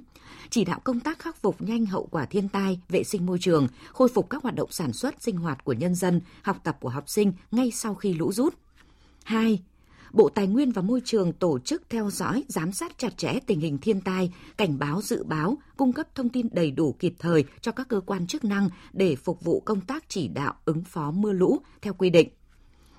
Chỉ 0.49 0.65
đạo 0.65 0.80
công 0.84 0.99
tác 0.99 1.19
khắc 1.19 1.41
phục 1.41 1.62
nhanh 1.62 1.86
hậu 1.86 2.08
quả 2.12 2.25
thiên 2.25 2.49
tai, 2.49 2.80
vệ 2.89 3.04
sinh 3.04 3.25
môi 3.25 3.38
trường, 3.41 3.67
khôi 3.93 4.08
phục 4.08 4.30
các 4.30 4.43
hoạt 4.43 4.56
động 4.56 4.71
sản 4.71 4.93
xuất 4.93 5.23
sinh 5.23 5.38
hoạt 5.38 5.63
của 5.63 5.73
nhân 5.73 5.95
dân, 5.95 6.21
học 6.41 6.58
tập 6.63 6.78
của 6.82 6.89
học 6.89 7.10
sinh 7.10 7.34
ngay 7.51 7.71
sau 7.71 7.95
khi 7.95 8.13
lũ 8.13 8.32
rút. 8.32 8.54
2. 9.23 9.60
Bộ 10.15 10.30
Tài 10.30 10.47
nguyên 10.47 10.71
và 10.71 10.82
Môi 10.82 11.01
trường 11.06 11.34
tổ 11.34 11.60
chức 11.60 11.84
theo 11.89 12.10
dõi, 12.12 12.43
giám 12.47 12.71
sát 12.71 12.97
chặt 12.97 13.17
chẽ 13.17 13.39
tình 13.47 13.60
hình 13.60 13.78
thiên 13.78 14.01
tai, 14.01 14.34
cảnh 14.58 14.80
báo 14.80 15.01
dự 15.01 15.23
báo, 15.23 15.58
cung 15.78 15.93
cấp 15.93 16.08
thông 16.15 16.30
tin 16.30 16.47
đầy 16.51 16.71
đủ 16.71 16.95
kịp 16.99 17.13
thời 17.19 17.43
cho 17.62 17.71
các 17.71 17.88
cơ 17.88 17.99
quan 18.06 18.28
chức 18.28 18.43
năng 18.43 18.69
để 18.93 19.15
phục 19.15 19.43
vụ 19.43 19.60
công 19.60 19.82
tác 19.82 20.04
chỉ 20.08 20.28
đạo 20.28 20.54
ứng 20.65 20.84
phó 20.84 21.12
mưa 21.12 21.32
lũ 21.32 21.58
theo 21.82 21.93
quy 21.93 22.10
định. 22.10 22.30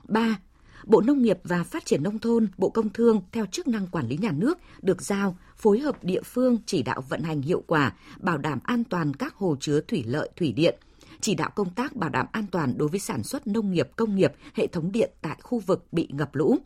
3. 0.09 0.41
Bộ 0.85 1.01
Nông 1.01 1.23
nghiệp 1.23 1.39
và 1.45 1.65
Phát 1.65 1.85
triển 1.85 2.03
Nông 2.03 2.19
thôn, 2.19 2.49
Bộ 2.59 2.71
Công 2.71 2.89
Thương 2.89 3.21
theo 3.33 3.47
chức 3.47 3.69
năng 3.69 3.87
quản 3.87 4.09
lý 4.09 4.17
nhà 4.17 4.33
nước 4.33 4.59
được 4.83 5.03
giao 5.03 5.37
phối 5.57 5.79
hợp 5.79 6.05
địa 6.05 6.23
phương 6.23 6.59
chỉ 6.67 6.83
đạo 6.83 7.03
vận 7.09 7.23
hành 7.23 7.43
hiệu 7.43 7.63
quả, 7.67 7.93
bảo 8.21 8.39
đảm 8.39 8.59
an 8.65 8.85
toàn 8.85 9.15
các 9.15 9.35
hồ 9.35 9.57
chứa 9.61 9.81
thủy 9.81 10.05
lợi, 10.07 10.31
thủy 10.37 10.53
điện, 10.53 10.79
chỉ 11.21 11.35
đạo 11.35 11.51
công 11.55 11.71
tác 11.71 11.97
bảo 11.97 12.11
đảm 12.11 12.27
an 12.33 12.45
toàn 12.51 12.79
đối 12.79 12.89
với 12.89 13.01
sản 13.01 13.23
xuất 13.23 13.47
nông 13.47 13.73
nghiệp, 13.73 13.89
công 13.97 14.17
nghiệp, 14.17 14.33
hệ 14.55 14.67
thống 14.67 14.93
điện 14.93 15.11
tại 15.23 15.39
khu 15.43 15.59
vực 15.59 15.87
bị 15.93 16.09
ngập 16.13 16.35
lũ. 16.35 16.59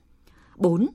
4. 0.60 0.86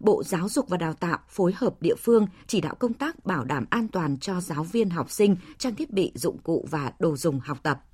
Bộ 0.00 0.22
Giáo 0.22 0.48
dục 0.48 0.68
và 0.68 0.76
Đào 0.76 0.94
tạo 0.94 1.18
phối 1.28 1.52
hợp 1.56 1.82
địa 1.82 1.94
phương 1.94 2.26
chỉ 2.46 2.60
đạo 2.60 2.74
công 2.74 2.92
tác 2.92 3.26
bảo 3.26 3.44
đảm 3.44 3.66
an 3.70 3.88
toàn 3.88 4.18
cho 4.18 4.40
giáo 4.40 4.64
viên 4.64 4.90
học 4.90 5.10
sinh, 5.10 5.36
trang 5.58 5.74
thiết 5.74 5.90
bị 5.90 6.12
dụng 6.14 6.38
cụ 6.38 6.66
và 6.70 6.92
đồ 6.98 7.16
dùng 7.16 7.40
học 7.40 7.58
tập. 7.62 7.84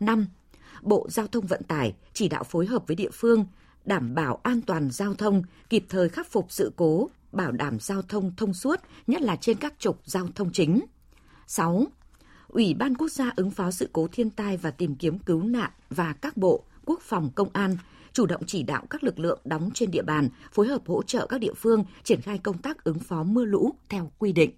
5. 0.00 0.26
Bộ 0.82 1.06
Giao 1.10 1.26
thông 1.26 1.46
Vận 1.46 1.62
tải 1.62 1.94
chỉ 2.12 2.28
đạo 2.28 2.44
phối 2.44 2.66
hợp 2.66 2.86
với 2.86 2.96
địa 2.96 3.10
phương 3.12 3.46
đảm 3.84 4.14
bảo 4.14 4.40
an 4.42 4.60
toàn 4.60 4.90
giao 4.90 5.14
thông, 5.14 5.42
kịp 5.68 5.84
thời 5.88 6.08
khắc 6.08 6.30
phục 6.30 6.46
sự 6.48 6.72
cố, 6.76 7.10
bảo 7.32 7.52
đảm 7.52 7.80
giao 7.80 8.02
thông 8.02 8.32
thông 8.36 8.54
suốt, 8.54 8.80
nhất 9.06 9.22
là 9.22 9.36
trên 9.36 9.56
các 9.56 9.74
trục 9.78 10.00
giao 10.04 10.28
thông 10.34 10.52
chính. 10.52 10.80
6. 11.46 11.86
Ủy 12.48 12.74
ban 12.74 12.94
Quốc 12.96 13.08
gia 13.08 13.30
ứng 13.36 13.50
phó 13.50 13.70
sự 13.70 13.88
cố 13.92 14.08
thiên 14.12 14.30
tai 14.30 14.56
và 14.56 14.70
tìm 14.70 14.94
kiếm 14.94 15.18
cứu 15.18 15.42
nạn 15.42 15.70
và 15.90 16.12
các 16.12 16.36
bộ 16.36 16.64
Quốc 16.84 17.00
phòng 17.02 17.30
Công 17.34 17.48
an 17.52 17.76
chủ 18.14 18.26
động 18.26 18.42
chỉ 18.46 18.62
đạo 18.62 18.86
các 18.90 19.04
lực 19.04 19.18
lượng 19.18 19.40
đóng 19.44 19.70
trên 19.74 19.90
địa 19.90 20.02
bàn, 20.02 20.28
phối 20.52 20.66
hợp 20.66 20.82
hỗ 20.86 21.02
trợ 21.02 21.26
các 21.26 21.40
địa 21.40 21.54
phương 21.56 21.84
triển 22.02 22.20
khai 22.20 22.38
công 22.38 22.58
tác 22.58 22.84
ứng 22.84 22.98
phó 22.98 23.22
mưa 23.22 23.44
lũ 23.44 23.74
theo 23.88 24.12
quy 24.18 24.32
định. 24.32 24.50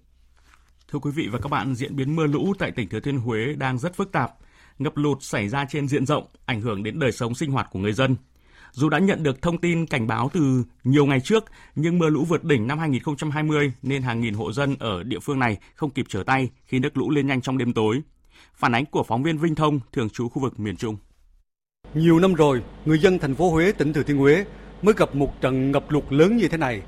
Thưa 0.91 0.99
quý 0.99 1.11
vị 1.15 1.27
và 1.31 1.39
các 1.39 1.49
bạn, 1.49 1.75
diễn 1.75 1.95
biến 1.95 2.15
mưa 2.15 2.27
lũ 2.27 2.53
tại 2.59 2.71
tỉnh 2.71 2.89
Thừa 2.89 2.99
Thiên 2.99 3.17
Huế 3.19 3.53
đang 3.53 3.77
rất 3.77 3.95
phức 3.95 4.11
tạp. 4.11 4.31
Ngập 4.79 4.97
lụt 4.97 5.17
xảy 5.21 5.49
ra 5.49 5.65
trên 5.69 5.87
diện 5.87 6.05
rộng, 6.05 6.25
ảnh 6.45 6.61
hưởng 6.61 6.83
đến 6.83 6.99
đời 6.99 7.11
sống 7.11 7.35
sinh 7.35 7.51
hoạt 7.51 7.67
của 7.71 7.79
người 7.79 7.93
dân. 7.93 8.15
Dù 8.71 8.89
đã 8.89 8.99
nhận 8.99 9.23
được 9.23 9.41
thông 9.41 9.57
tin 9.57 9.85
cảnh 9.85 10.07
báo 10.07 10.29
từ 10.33 10.63
nhiều 10.83 11.05
ngày 11.05 11.19
trước, 11.19 11.45
nhưng 11.75 11.99
mưa 11.99 12.09
lũ 12.09 12.25
vượt 12.25 12.43
đỉnh 12.43 12.67
năm 12.67 12.79
2020 12.79 13.71
nên 13.81 14.01
hàng 14.01 14.21
nghìn 14.21 14.33
hộ 14.33 14.51
dân 14.51 14.75
ở 14.79 15.03
địa 15.03 15.19
phương 15.19 15.39
này 15.39 15.57
không 15.75 15.89
kịp 15.89 16.05
trở 16.09 16.23
tay 16.23 16.49
khi 16.65 16.79
nước 16.79 16.97
lũ 16.97 17.09
lên 17.09 17.27
nhanh 17.27 17.41
trong 17.41 17.57
đêm 17.57 17.73
tối. 17.73 18.01
Phản 18.53 18.75
ánh 18.75 18.85
của 18.85 19.03
phóng 19.03 19.23
viên 19.23 19.37
Vinh 19.37 19.55
Thông, 19.55 19.79
thường 19.93 20.09
trú 20.09 20.29
khu 20.29 20.41
vực 20.41 20.59
miền 20.59 20.77
Trung. 20.77 20.97
Nhiều 21.97 22.19
năm 22.19 22.33
rồi, 22.33 22.61
người 22.85 22.99
dân 22.99 23.19
thành 23.19 23.35
phố 23.35 23.49
Huế, 23.49 23.71
tỉnh 23.71 23.93
Thừa 23.93 24.03
Thiên 24.03 24.17
Huế 24.17 24.45
mới 24.81 24.93
gặp 24.97 25.15
một 25.15 25.41
trận 25.41 25.71
ngập 25.71 25.91
lụt 25.91 26.03
lớn 26.09 26.37
như 26.37 26.47
thế 26.47 26.57
này. 26.57 26.81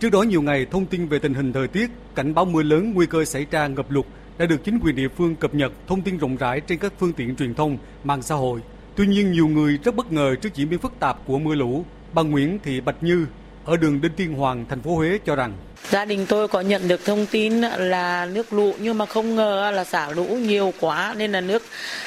Trước 0.00 0.10
đó 0.10 0.22
nhiều 0.22 0.42
ngày, 0.42 0.66
thông 0.70 0.86
tin 0.86 1.08
về 1.08 1.18
tình 1.18 1.34
hình 1.34 1.52
thời 1.52 1.68
tiết, 1.68 1.90
cảnh 2.14 2.34
báo 2.34 2.44
mưa 2.44 2.62
lớn 2.62 2.92
nguy 2.94 3.06
cơ 3.06 3.24
xảy 3.24 3.46
ra 3.50 3.66
ngập 3.66 3.90
lụt 3.90 4.06
đã 4.38 4.46
được 4.46 4.64
chính 4.64 4.78
quyền 4.78 4.96
địa 4.96 5.08
phương 5.08 5.36
cập 5.36 5.54
nhật 5.54 5.72
thông 5.86 6.02
tin 6.02 6.18
rộng 6.18 6.36
rãi 6.36 6.60
trên 6.60 6.78
các 6.78 6.92
phương 6.98 7.12
tiện 7.12 7.36
truyền 7.36 7.54
thông, 7.54 7.78
mạng 8.04 8.22
xã 8.22 8.34
hội. 8.34 8.60
Tuy 8.96 9.06
nhiên, 9.06 9.32
nhiều 9.32 9.48
người 9.48 9.78
rất 9.84 9.96
bất 9.96 10.12
ngờ 10.12 10.34
trước 10.34 10.54
diễn 10.54 10.70
biến 10.70 10.78
phức 10.78 10.92
tạp 10.98 11.26
của 11.26 11.38
mưa 11.38 11.54
lũ. 11.54 11.84
Bà 12.12 12.22
Nguyễn 12.22 12.58
Thị 12.62 12.80
Bạch 12.80 13.02
Như 13.02 13.26
ở 13.64 13.76
đường 13.76 14.00
Đinh 14.00 14.12
Tiên 14.12 14.34
Hoàng, 14.34 14.64
thành 14.68 14.82
phố 14.82 14.94
Huế 14.96 15.18
cho 15.24 15.36
rằng 15.36 15.52
Gia 15.90 16.04
đình 16.04 16.26
tôi 16.28 16.48
có 16.48 16.60
nhận 16.60 16.88
được 16.88 17.04
thông 17.04 17.26
tin 17.26 17.60
là 17.78 18.26
nước 18.26 18.52
lũ 18.52 18.72
nhưng 18.80 18.98
mà 18.98 19.06
không 19.06 19.34
ngờ 19.34 19.70
là 19.74 19.84
xả 19.84 20.10
lũ 20.10 20.24
nhiều 20.24 20.72
quá 20.80 21.14
nên 21.18 21.32
là 21.32 21.40
nước 21.40 21.62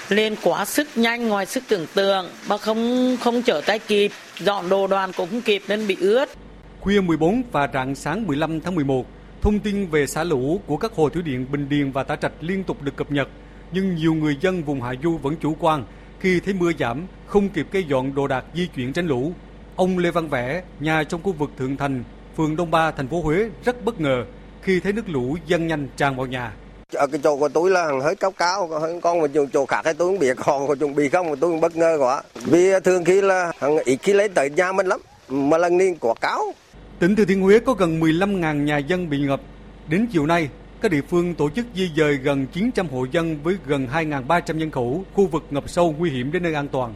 lên 0.10 0.36
quá 0.44 0.66
sức 0.66 0.88
nhanh 0.96 1.28
ngoài 1.28 1.46
sức 1.46 1.64
tưởng 1.70 1.86
tượng 1.94 2.30
mà 2.48 2.58
không 2.58 3.18
không 3.22 3.42
trở 3.42 3.62
tay 3.66 3.80
kịp, 3.80 4.12
dọn 4.40 4.70
đồ 4.70 4.88
đoàn 4.88 5.12
cũng 5.18 5.30
không 5.30 5.42
kịp 5.42 5.62
nên 5.68 5.88
bị 5.88 5.98
ướt. 6.00 6.30
Khuya 6.80 7.02
14 7.02 7.44
và 7.52 7.70
rạng 7.74 7.96
sáng 7.96 8.28
15 8.28 8.62
tháng 8.62 8.76
11, 8.76 9.06
thông 9.42 9.60
tin 9.60 9.88
về 9.88 10.08
xả 10.08 10.24
lũ 10.24 10.62
của 10.68 10.78
các 10.78 10.92
hồ 10.96 11.10
thủy 11.10 11.22
điện 11.22 11.46
Bình 11.52 11.70
Điền 11.70 11.92
và 11.92 12.04
Tả 12.04 12.16
Trạch 12.16 12.34
liên 12.42 12.64
tục 12.64 12.82
được 12.82 12.96
cập 12.96 13.12
nhật, 13.12 13.28
nhưng 13.72 13.96
nhiều 13.96 14.14
người 14.14 14.38
dân 14.42 14.64
vùng 14.64 14.82
hạ 14.82 14.94
du 15.04 15.18
vẫn 15.18 15.36
chủ 15.42 15.56
quan 15.60 15.84
khi 16.20 16.40
thấy 16.40 16.54
mưa 16.54 16.72
giảm, 16.80 17.08
không 17.28 17.50
kịp 17.50 17.68
cây 17.72 17.84
dọn 17.84 18.16
đồ 18.16 18.28
đạc 18.28 18.46
di 18.56 18.68
chuyển 18.68 18.94
tránh 18.94 19.08
lũ. 19.08 19.34
Ông 19.78 19.98
Lê 19.98 20.12
Văn 20.12 20.30
Vẽ, 20.30 20.64
nhà 20.80 21.04
trong 21.04 21.24
khu 21.24 21.32
vực 21.32 21.50
Thượng 21.58 21.78
Thành, 21.78 22.04
phường 22.38 22.56
Đông 22.56 22.72
Ba, 22.72 22.92
thành 22.92 23.08
phố 23.08 23.22
Huế 23.22 23.50
rất 23.66 23.86
bất 23.86 24.02
ngờ 24.02 24.26
khi 24.62 24.80
thấy 24.80 24.94
nước 24.94 25.10
lũ 25.10 25.38
dâng 25.48 25.68
nhanh 25.68 25.88
tràn 25.98 26.16
vào 26.16 26.26
nhà. 26.26 26.54
Ở 26.94 27.08
cái 27.08 27.22
chỗ 27.24 27.38
của 27.38 27.50
tôi 27.50 27.70
là 27.70 27.92
hơi 28.04 28.16
cao 28.16 28.32
cao, 28.32 28.70
con 29.02 29.22
mà 29.22 29.28
chỗ 29.54 29.66
khác 29.66 29.82
thì 29.86 29.92
tôi 29.98 30.08
không 30.08 30.20
biết, 30.20 30.38
còn 30.46 30.80
chuẩn 30.80 30.96
bị 30.96 31.10
không 31.10 31.36
tôi 31.40 31.60
bất 31.60 31.76
ngờ 31.76 31.98
quá. 32.00 32.22
Vì 32.46 32.72
thường 32.84 33.04
khi 33.06 33.22
là 33.22 33.52
ít 33.86 34.00
khi 34.02 34.14
lấy 34.14 34.30
tới 34.30 34.50
nhà 34.50 34.72
mình 34.72 34.88
lắm, 34.88 35.00
mà 35.30 35.58
lần 35.58 35.78
này 35.78 35.96
quá 36.00 36.14
cao. 36.22 36.42
Tỉnh 37.00 37.16
Thừa 37.16 37.26
Thiên 37.26 37.42
Huế 37.42 37.60
có 37.60 37.74
gần 37.74 38.00
15.000 38.00 38.64
nhà 38.64 38.78
dân 38.78 39.10
bị 39.10 39.20
ngập. 39.20 39.42
Đến 39.90 40.08
chiều 40.12 40.26
nay, 40.26 40.50
các 40.82 40.92
địa 40.92 41.02
phương 41.10 41.36
tổ 41.36 41.50
chức 41.50 41.66
di 41.76 41.92
dời 41.98 42.18
gần 42.18 42.48
900 42.48 42.88
hộ 42.88 43.06
dân 43.12 43.38
với 43.44 43.56
gần 43.68 43.88
2.300 43.94 44.58
nhân 44.58 44.72
khẩu 44.72 45.04
khu 45.14 45.28
vực 45.28 45.44
ngập 45.50 45.70
sâu 45.70 45.96
nguy 45.98 46.10
hiểm 46.10 46.32
đến 46.32 46.44
nơi 46.44 46.54
an 46.54 46.68
toàn. 46.68 46.94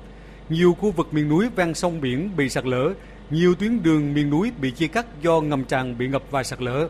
Nhiều 0.51 0.77
khu 0.81 0.91
vực 0.91 1.13
miền 1.13 1.29
núi 1.29 1.45
ven 1.55 1.73
sông 1.73 2.01
biển 2.01 2.29
bị 2.37 2.49
sạt 2.49 2.65
lở, 2.65 2.89
nhiều 3.29 3.55
tuyến 3.55 3.83
đường 3.83 4.13
miền 4.13 4.29
núi 4.29 4.51
bị 4.61 4.71
chia 4.71 4.87
cắt 4.87 5.05
do 5.21 5.41
ngầm 5.41 5.63
tràn 5.63 5.97
bị 5.97 6.07
ngập 6.07 6.23
và 6.31 6.43
sạt 6.43 6.61
lở. 6.61 6.87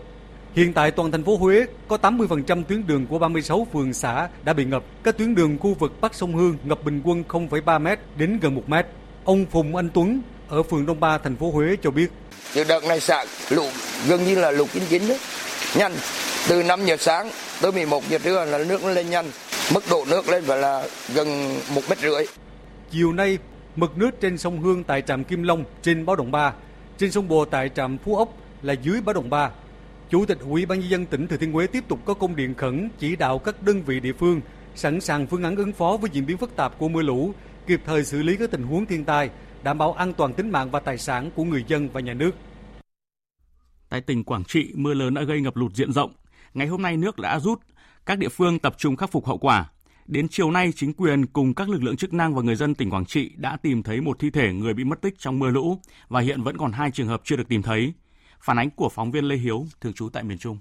Hiện 0.55 0.73
tại 0.73 0.91
toàn 0.91 1.11
thành 1.11 1.23
phố 1.23 1.37
Huế 1.37 1.65
có 1.87 1.97
80% 2.01 2.63
tuyến 2.63 2.87
đường 2.87 3.05
của 3.07 3.19
36 3.19 3.67
phường 3.73 3.93
xã 3.93 4.29
đã 4.43 4.53
bị 4.53 4.65
ngập. 4.65 4.83
Các 5.03 5.17
tuyến 5.17 5.35
đường 5.35 5.57
khu 5.59 5.73
vực 5.73 6.01
Bắc 6.01 6.15
sông 6.15 6.35
Hương 6.35 6.57
ngập 6.63 6.83
bình 6.83 7.01
quân 7.03 7.23
0,3 7.29 7.81
m 7.81 7.87
đến 8.17 8.39
gần 8.39 8.55
1 8.55 8.69
m. 8.69 8.73
Ông 9.23 9.45
Phùng 9.51 9.75
Anh 9.75 9.89
Tuấn 9.93 10.21
ở 10.47 10.63
phường 10.63 10.85
Đông 10.85 10.99
Ba, 10.99 11.17
thành 11.17 11.35
phố 11.35 11.51
Huế 11.51 11.75
cho 11.83 11.91
biết. 11.91 12.11
Như 12.55 12.63
đợt 12.63 12.83
này 12.83 12.99
xả 12.99 13.25
lũ 13.49 13.65
gần 14.07 14.23
như 14.23 14.35
là 14.35 14.51
lũ 14.51 14.65
kín 14.73 14.83
kín 14.89 15.01
đấy. 15.07 15.19
Nhanh, 15.75 15.93
từ 16.49 16.63
5 16.63 16.85
giờ 16.85 16.97
sáng 16.99 17.29
tới 17.61 17.71
11 17.71 18.03
giờ 18.09 18.17
trưa 18.23 18.45
là 18.45 18.57
nước 18.57 18.83
nó 18.83 18.89
lên 18.89 19.09
nhanh. 19.09 19.25
Mức 19.73 19.83
độ 19.89 20.05
nước 20.09 20.29
lên 20.29 20.43
phải 20.45 20.57
là 20.57 20.87
gần 21.13 21.59
một 21.75 21.81
mét 21.89 21.99
rưỡi. 21.99 22.25
Chiều 22.91 23.13
nay, 23.13 23.37
mực 23.75 23.97
nước 23.97 24.21
trên 24.21 24.37
sông 24.37 24.59
Hương 24.59 24.83
tại 24.83 25.01
trạm 25.01 25.23
Kim 25.23 25.43
Long 25.43 25.63
trên 25.81 26.05
báo 26.05 26.15
động 26.15 26.31
3, 26.31 26.53
trên 26.97 27.11
sông 27.11 27.27
Bồ 27.27 27.45
tại 27.45 27.69
trạm 27.69 27.97
Phú 27.97 28.15
Ốc 28.15 28.37
là 28.61 28.73
dưới 28.73 29.01
báo 29.01 29.13
động 29.13 29.29
3. 29.29 29.51
Chủ 30.09 30.25
tịch 30.25 30.39
Ủy 30.39 30.65
ban 30.65 30.79
nhân 30.79 30.89
dân 30.89 31.05
tỉnh 31.05 31.27
Thừa 31.27 31.37
Thiên 31.37 31.51
Huế 31.51 31.67
tiếp 31.67 31.83
tục 31.87 31.99
có 32.05 32.13
công 32.13 32.35
điện 32.35 32.53
khẩn 32.53 32.89
chỉ 32.99 33.15
đạo 33.15 33.39
các 33.39 33.63
đơn 33.63 33.81
vị 33.81 33.99
địa 33.99 34.13
phương 34.13 34.41
sẵn 34.75 35.01
sàng 35.01 35.27
phương 35.27 35.43
án 35.43 35.55
ứng 35.55 35.73
phó 35.73 35.97
với 36.01 36.09
diễn 36.13 36.25
biến 36.25 36.37
phức 36.37 36.55
tạp 36.55 36.77
của 36.77 36.89
mưa 36.89 37.01
lũ, 37.01 37.33
kịp 37.67 37.81
thời 37.85 38.03
xử 38.03 38.23
lý 38.23 38.35
các 38.37 38.51
tình 38.51 38.63
huống 38.63 38.85
thiên 38.85 39.05
tai, 39.05 39.29
đảm 39.63 39.77
bảo 39.77 39.93
an 39.93 40.13
toàn 40.13 40.33
tính 40.33 40.51
mạng 40.51 40.71
và 40.71 40.79
tài 40.79 40.97
sản 40.97 41.31
của 41.35 41.43
người 41.43 41.65
dân 41.67 41.89
và 41.93 42.01
nhà 42.01 42.13
nước. 42.13 42.31
Tại 43.89 44.01
tỉnh 44.01 44.23
Quảng 44.23 44.43
Trị, 44.43 44.71
mưa 44.75 44.93
lớn 44.93 45.13
đã 45.13 45.23
gây 45.23 45.41
ngập 45.41 45.55
lụt 45.55 45.73
diện 45.73 45.91
rộng. 45.91 46.13
Ngày 46.53 46.67
hôm 46.67 46.81
nay 46.81 46.97
nước 46.97 47.19
đã 47.19 47.39
rút, 47.39 47.59
các 48.05 48.17
địa 48.17 48.29
phương 48.29 48.59
tập 48.59 48.75
trung 48.77 48.95
khắc 48.95 49.11
phục 49.11 49.25
hậu 49.25 49.37
quả. 49.37 49.69
Đến 50.11 50.27
chiều 50.27 50.51
nay, 50.51 50.71
chính 50.75 50.93
quyền 50.93 51.25
cùng 51.25 51.53
các 51.53 51.69
lực 51.69 51.83
lượng 51.83 51.97
chức 51.97 52.13
năng 52.13 52.35
và 52.35 52.41
người 52.41 52.55
dân 52.55 52.75
tỉnh 52.75 52.89
Quảng 52.89 53.05
Trị 53.05 53.31
đã 53.35 53.57
tìm 53.57 53.83
thấy 53.83 54.01
một 54.01 54.19
thi 54.19 54.29
thể 54.29 54.53
người 54.53 54.73
bị 54.73 54.83
mất 54.83 55.01
tích 55.01 55.13
trong 55.17 55.39
mưa 55.39 55.49
lũ 55.49 55.77
và 56.09 56.21
hiện 56.21 56.43
vẫn 56.43 56.57
còn 56.57 56.71
hai 56.71 56.91
trường 56.91 57.07
hợp 57.07 57.21
chưa 57.23 57.35
được 57.35 57.47
tìm 57.47 57.61
thấy. 57.61 57.93
Phản 58.41 58.59
ánh 58.59 58.69
của 58.69 58.89
phóng 58.89 59.11
viên 59.11 59.25
Lê 59.25 59.35
Hiếu, 59.35 59.65
thường 59.81 59.93
trú 59.93 60.09
tại 60.09 60.23
miền 60.23 60.37
Trung. 60.37 60.57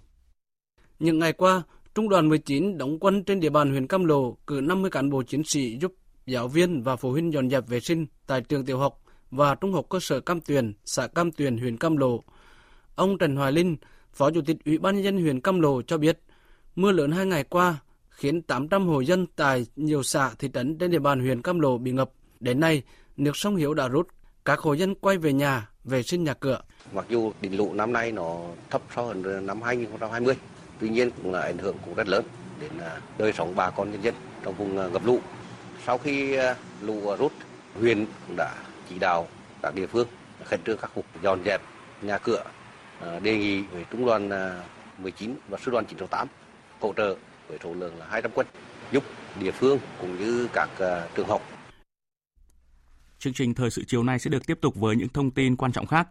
Những 0.99 1.19
ngày 1.19 1.33
qua, 1.33 1.63
Trung 1.95 2.09
đoàn 2.09 2.29
19 2.29 2.79
đóng 2.79 2.99
quân 3.01 3.25
trên 3.25 3.41
địa 3.41 3.51
bàn 3.51 3.71
huyện 3.71 3.87
Cam 3.87 4.05
Lộ 4.05 4.37
cử 4.47 4.61
50 4.61 4.91
cán 4.91 5.11
bộ 5.11 5.23
chiến 5.23 5.43
sĩ 5.45 5.79
giúp 5.81 5.95
giáo 6.27 6.49
viên 6.49 6.83
và 6.83 6.97
phụ 6.97 7.11
huynh 7.11 7.33
dọn 7.33 7.51
dẹp 7.51 7.69
vệ 7.69 7.81
sinh 7.81 8.07
tại 8.27 8.41
trường 8.41 8.65
tiểu 8.65 8.79
học 8.79 9.03
và 9.31 9.55
trung 9.55 9.73
học 9.73 9.87
cơ 9.91 9.99
sở 10.01 10.21
Cam 10.21 10.41
Tuyền, 10.41 10.73
xã 10.85 11.07
Cam 11.07 11.33
Tuyền, 11.33 11.59
huyện 11.59 11.77
Cam 11.77 11.97
Lộ. 11.97 12.23
Ông 12.95 13.19
Trần 13.19 13.37
Hoài 13.37 13.53
Linh, 13.53 13.77
Phó 14.13 14.31
Chủ 14.31 14.41
tịch 14.47 14.57
Ủy 14.65 14.79
ban 14.79 14.95
nhân 14.95 15.05
dân 15.05 15.23
huyện 15.23 15.41
Cam 15.41 15.61
Lộ 15.61 15.83
cho 15.83 15.99
biết, 15.99 16.19
mưa 16.77 16.93
lớn 16.93 17.13
hai 17.13 17.27
ngày 17.27 17.45
qua 17.45 17.79
khiến 18.21 18.43
800 18.43 18.87
hộ 18.87 19.01
dân 19.01 19.27
tại 19.37 19.67
nhiều 19.77 20.03
xã 20.03 20.31
thị 20.39 20.51
trấn 20.55 20.79
trên 20.79 20.91
địa 20.91 20.99
bàn 20.99 21.21
huyện 21.21 21.43
Cam 21.43 21.61
Lộ 21.61 21.79
bị 21.79 21.93
ngập. 21.93 22.11
Đến 22.41 22.61
nay, 22.61 22.83
nước 23.17 23.37
sông 23.37 23.57
Hiếu 23.57 23.75
đã 23.75 23.89
rút, 23.89 24.09
các 24.45 24.59
hộ 24.59 24.73
dân 24.73 24.95
quay 24.95 25.19
về 25.19 25.33
nhà, 25.33 25.69
vệ 25.85 26.03
sinh 26.03 26.25
nhà 26.25 26.35
cửa. 26.35 26.61
Mặc 26.93 27.07
dù 27.09 27.33
đỉnh 27.41 27.57
lũ 27.57 27.73
năm 27.73 27.93
nay 27.93 28.13
nó 28.13 28.37
thấp 28.71 28.83
so 28.97 29.03
hơn 29.03 29.47
năm 29.47 29.63
2020, 29.63 30.35
tuy 30.81 30.89
nhiên 30.89 31.11
cũng 31.23 31.33
là 31.33 31.41
ảnh 31.41 31.59
hưởng 31.59 31.77
cũng 31.85 31.95
rất 31.95 32.09
lớn 32.09 32.25
đến 32.61 32.71
à, 32.79 33.01
đời 33.19 33.33
sống 33.33 33.53
bà 33.57 33.71
con 33.71 33.91
nhân 33.91 34.03
dân 34.03 34.15
trong 34.45 34.55
vùng 34.55 34.79
à, 34.79 34.89
ngập 34.89 35.07
lũ. 35.07 35.19
Sau 35.87 35.99
khi 35.99 36.35
à, 36.35 36.57
lũ 36.81 37.17
rút, 37.19 37.33
huyện 37.75 38.07
cũng 38.27 38.37
đã 38.37 38.55
chỉ 38.89 38.99
đạo 38.99 39.29
các 39.63 39.75
địa 39.75 39.87
phương 39.87 40.09
khẩn 40.45 40.61
trương 40.67 40.79
khắc 40.79 40.95
phục 40.95 41.05
dọn 41.23 41.45
dẹp 41.45 41.61
nhà 42.03 42.19
cửa 42.19 42.45
đề 43.23 43.37
nghị 43.37 43.63
với 43.63 43.85
trung 43.91 44.07
đoàn 44.07 44.31
19 44.99 45.35
và 45.49 45.59
sư 45.65 45.71
đoàn 45.71 45.85
968 45.85 46.29
hỗ 46.81 46.93
trợ 46.97 47.17
với 47.51 47.59
số 47.65 47.75
lượng 47.75 47.99
là 47.99 48.07
200 48.11 48.31
quân 48.35 48.47
giúp 48.93 49.05
địa 49.41 49.51
phương 49.51 49.79
cũng 50.01 50.19
như 50.19 50.49
các 50.53 50.71
ờ, 50.79 51.09
trường 51.17 51.29
học. 51.29 51.43
Chương 53.19 53.33
trình 53.33 53.55
thời 53.55 53.71
sự 53.71 53.85
chiều 53.87 54.03
nay 54.03 54.19
sẽ 54.19 54.31
được 54.31 54.47
tiếp 54.47 54.59
tục 54.61 54.75
với 54.77 54.97
những 54.97 55.09
thông 55.09 55.31
tin 55.31 55.57
quan 55.57 55.73
trọng 55.73 55.87
khác. 55.87 56.09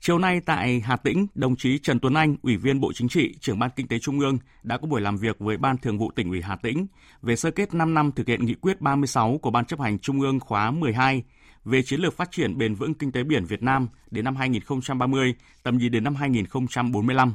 Chiều 0.00 0.18
nay 0.18 0.40
tại 0.46 0.80
Hà 0.80 0.96
Tĩnh, 0.96 1.26
đồng 1.34 1.56
chí 1.56 1.78
Trần 1.78 2.00
Tuấn 2.00 2.14
Anh, 2.14 2.36
Ủy 2.42 2.56
viên 2.56 2.80
Bộ 2.80 2.92
Chính 2.92 3.08
trị, 3.08 3.34
trưởng 3.40 3.58
Ban 3.58 3.70
Kinh 3.76 3.88
tế 3.88 3.98
Trung 3.98 4.20
ương 4.20 4.38
đã 4.62 4.78
có 4.78 4.86
buổi 4.86 5.00
làm 5.00 5.16
việc 5.16 5.38
với 5.38 5.56
Ban 5.56 5.78
Thường 5.78 5.98
vụ 5.98 6.10
tỉnh 6.10 6.30
ủy 6.30 6.42
Hà 6.42 6.56
Tĩnh 6.56 6.86
về 7.22 7.36
sơ 7.36 7.50
kết 7.50 7.74
5 7.74 7.94
năm 7.94 8.12
thực 8.12 8.26
hiện 8.26 8.46
nghị 8.46 8.54
quyết 8.54 8.80
36 8.80 9.38
của 9.42 9.50
Ban 9.50 9.64
chấp 9.64 9.80
hành 9.80 9.98
Trung 9.98 10.20
ương 10.20 10.40
khóa 10.40 10.70
12 10.70 11.22
về 11.64 11.82
chiến 11.82 12.00
lược 12.00 12.16
phát 12.16 12.30
triển 12.30 12.58
bền 12.58 12.74
vững 12.74 12.94
kinh 12.94 13.12
tế 13.12 13.22
biển 13.22 13.44
Việt 13.44 13.62
Nam 13.62 13.88
đến 14.10 14.24
năm 14.24 14.36
2030, 14.36 15.34
tầm 15.62 15.78
nhìn 15.78 15.92
đến 15.92 16.04
năm 16.04 16.14
2045. 16.14 17.34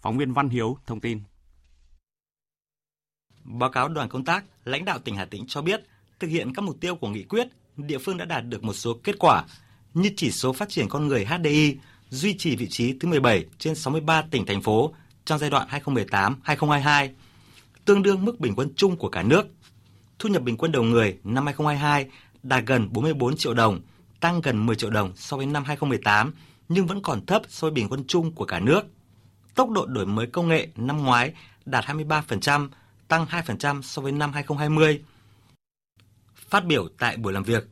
Phóng 0.00 0.18
viên 0.18 0.32
Văn 0.32 0.48
Hiếu 0.48 0.78
thông 0.86 1.00
tin. 1.00 1.20
Báo 3.44 3.70
cáo 3.70 3.88
đoàn 3.88 4.08
công 4.08 4.24
tác, 4.24 4.44
lãnh 4.64 4.84
đạo 4.84 4.98
tỉnh 4.98 5.16
Hà 5.16 5.24
Tĩnh 5.24 5.44
cho 5.48 5.62
biết, 5.62 5.80
thực 6.20 6.28
hiện 6.28 6.54
các 6.54 6.62
mục 6.62 6.80
tiêu 6.80 6.94
của 6.94 7.08
nghị 7.08 7.22
quyết, 7.22 7.48
địa 7.76 7.98
phương 7.98 8.16
đã 8.16 8.24
đạt 8.24 8.44
được 8.48 8.64
một 8.64 8.72
số 8.72 8.94
kết 9.04 9.18
quả 9.18 9.44
như 9.94 10.10
chỉ 10.16 10.30
số 10.30 10.52
phát 10.52 10.68
triển 10.68 10.88
con 10.88 11.08
người 11.08 11.24
HDI 11.24 11.76
duy 12.10 12.38
trì 12.38 12.56
vị 12.56 12.68
trí 12.70 12.98
thứ 12.98 13.08
17 13.08 13.44
trên 13.58 13.74
63 13.74 14.22
tỉnh 14.22 14.46
thành 14.46 14.62
phố 14.62 14.94
trong 15.24 15.38
giai 15.38 15.50
đoạn 15.50 15.68
2018-2022, 15.84 17.08
tương 17.84 18.02
đương 18.02 18.24
mức 18.24 18.40
bình 18.40 18.54
quân 18.56 18.72
chung 18.76 18.96
của 18.96 19.08
cả 19.08 19.22
nước. 19.22 19.46
Thu 20.18 20.28
nhập 20.28 20.42
bình 20.42 20.56
quân 20.56 20.72
đầu 20.72 20.82
người 20.82 21.18
năm 21.24 21.46
2022 21.46 22.06
đạt 22.42 22.64
gần 22.66 22.88
44 22.92 23.36
triệu 23.36 23.54
đồng, 23.54 23.80
tăng 24.20 24.40
gần 24.40 24.66
10 24.66 24.76
triệu 24.76 24.90
đồng 24.90 25.12
so 25.16 25.36
với 25.36 25.46
năm 25.46 25.64
2018 25.64 26.34
nhưng 26.68 26.86
vẫn 26.86 27.02
còn 27.02 27.26
thấp 27.26 27.42
so 27.48 27.66
với 27.66 27.70
bình 27.70 27.88
quân 27.88 28.04
chung 28.08 28.32
của 28.32 28.44
cả 28.44 28.60
nước. 28.60 28.82
Tốc 29.54 29.70
độ 29.70 29.86
đổi 29.86 30.06
mới 30.06 30.26
công 30.26 30.48
nghệ 30.48 30.68
năm 30.76 31.04
ngoái 31.04 31.32
đạt 31.64 31.84
23%, 31.84 32.68
tăng 33.08 33.26
2% 33.26 33.82
so 33.82 34.02
với 34.02 34.12
năm 34.12 34.32
2020. 34.32 35.02
Phát 36.34 36.66
biểu 36.66 36.88
tại 36.98 37.16
buổi 37.16 37.32
làm 37.32 37.42
việc, 37.42 37.68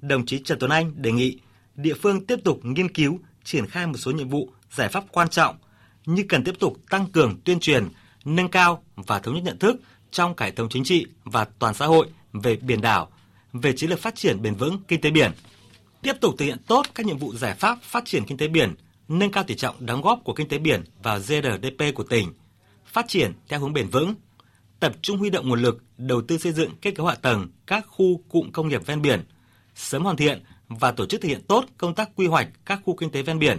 đồng 0.00 0.26
chí 0.26 0.42
Trần 0.44 0.58
Tuấn 0.58 0.70
Anh 0.70 1.02
đề 1.02 1.12
nghị 1.12 1.38
địa 1.74 1.94
phương 1.94 2.26
tiếp 2.26 2.38
tục 2.44 2.60
nghiên 2.62 2.92
cứu, 2.92 3.20
triển 3.44 3.66
khai 3.66 3.86
một 3.86 3.96
số 3.96 4.10
nhiệm 4.10 4.28
vụ, 4.28 4.52
giải 4.70 4.88
pháp 4.88 5.04
quan 5.12 5.28
trọng 5.28 5.56
như 6.06 6.24
cần 6.28 6.44
tiếp 6.44 6.54
tục 6.58 6.76
tăng 6.90 7.06
cường 7.06 7.40
tuyên 7.44 7.60
truyền, 7.60 7.88
nâng 8.24 8.48
cao 8.48 8.82
và 8.96 9.18
thống 9.18 9.34
nhất 9.34 9.42
nhận 9.44 9.58
thức 9.58 9.76
trong 10.10 10.34
cải 10.34 10.52
thống 10.52 10.68
chính 10.68 10.84
trị 10.84 11.06
và 11.24 11.46
toàn 11.58 11.74
xã 11.74 11.86
hội 11.86 12.06
về 12.32 12.56
biển 12.56 12.80
đảo, 12.80 13.08
về 13.52 13.72
chiến 13.76 13.90
lược 13.90 13.98
phát 13.98 14.14
triển 14.14 14.42
bền 14.42 14.54
vững 14.54 14.82
kinh 14.88 15.00
tế 15.00 15.10
biển. 15.10 15.32
Tiếp 16.02 16.14
tục 16.20 16.34
thực 16.38 16.44
hiện 16.44 16.58
tốt 16.66 16.86
các 16.94 17.06
nhiệm 17.06 17.18
vụ 17.18 17.34
giải 17.34 17.54
pháp 17.54 17.78
phát 17.82 18.04
triển 18.06 18.24
kinh 18.24 18.38
tế 18.38 18.48
biển, 18.48 18.74
nâng 19.08 19.32
cao 19.32 19.44
tỷ 19.44 19.54
trọng 19.54 19.86
đóng 19.86 20.02
góp 20.02 20.20
của 20.24 20.34
kinh 20.34 20.48
tế 20.48 20.58
biển 20.58 20.84
vào 21.02 21.18
GDP 21.18 21.94
của 21.94 22.04
tỉnh, 22.04 22.32
phát 22.86 23.08
triển 23.08 23.32
theo 23.48 23.60
hướng 23.60 23.72
bền 23.72 23.88
vững, 23.88 24.14
tập 24.80 24.92
trung 25.02 25.18
huy 25.18 25.30
động 25.30 25.48
nguồn 25.48 25.62
lực 25.62 25.84
đầu 25.98 26.22
tư 26.22 26.38
xây 26.38 26.52
dựng 26.52 26.70
kết 26.82 26.90
cấu 26.90 27.06
hạ 27.06 27.14
tầng 27.14 27.48
các 27.66 27.86
khu 27.88 28.22
cụm 28.28 28.50
công 28.50 28.68
nghiệp 28.68 28.86
ven 28.86 29.02
biển, 29.02 29.24
sớm 29.74 30.04
hoàn 30.04 30.16
thiện 30.16 30.42
và 30.68 30.92
tổ 30.92 31.06
chức 31.06 31.20
thực 31.20 31.28
hiện 31.28 31.42
tốt 31.48 31.64
công 31.78 31.94
tác 31.94 32.10
quy 32.16 32.26
hoạch 32.26 32.48
các 32.64 32.80
khu 32.84 32.96
kinh 32.96 33.10
tế 33.10 33.22
ven 33.22 33.38
biển, 33.38 33.58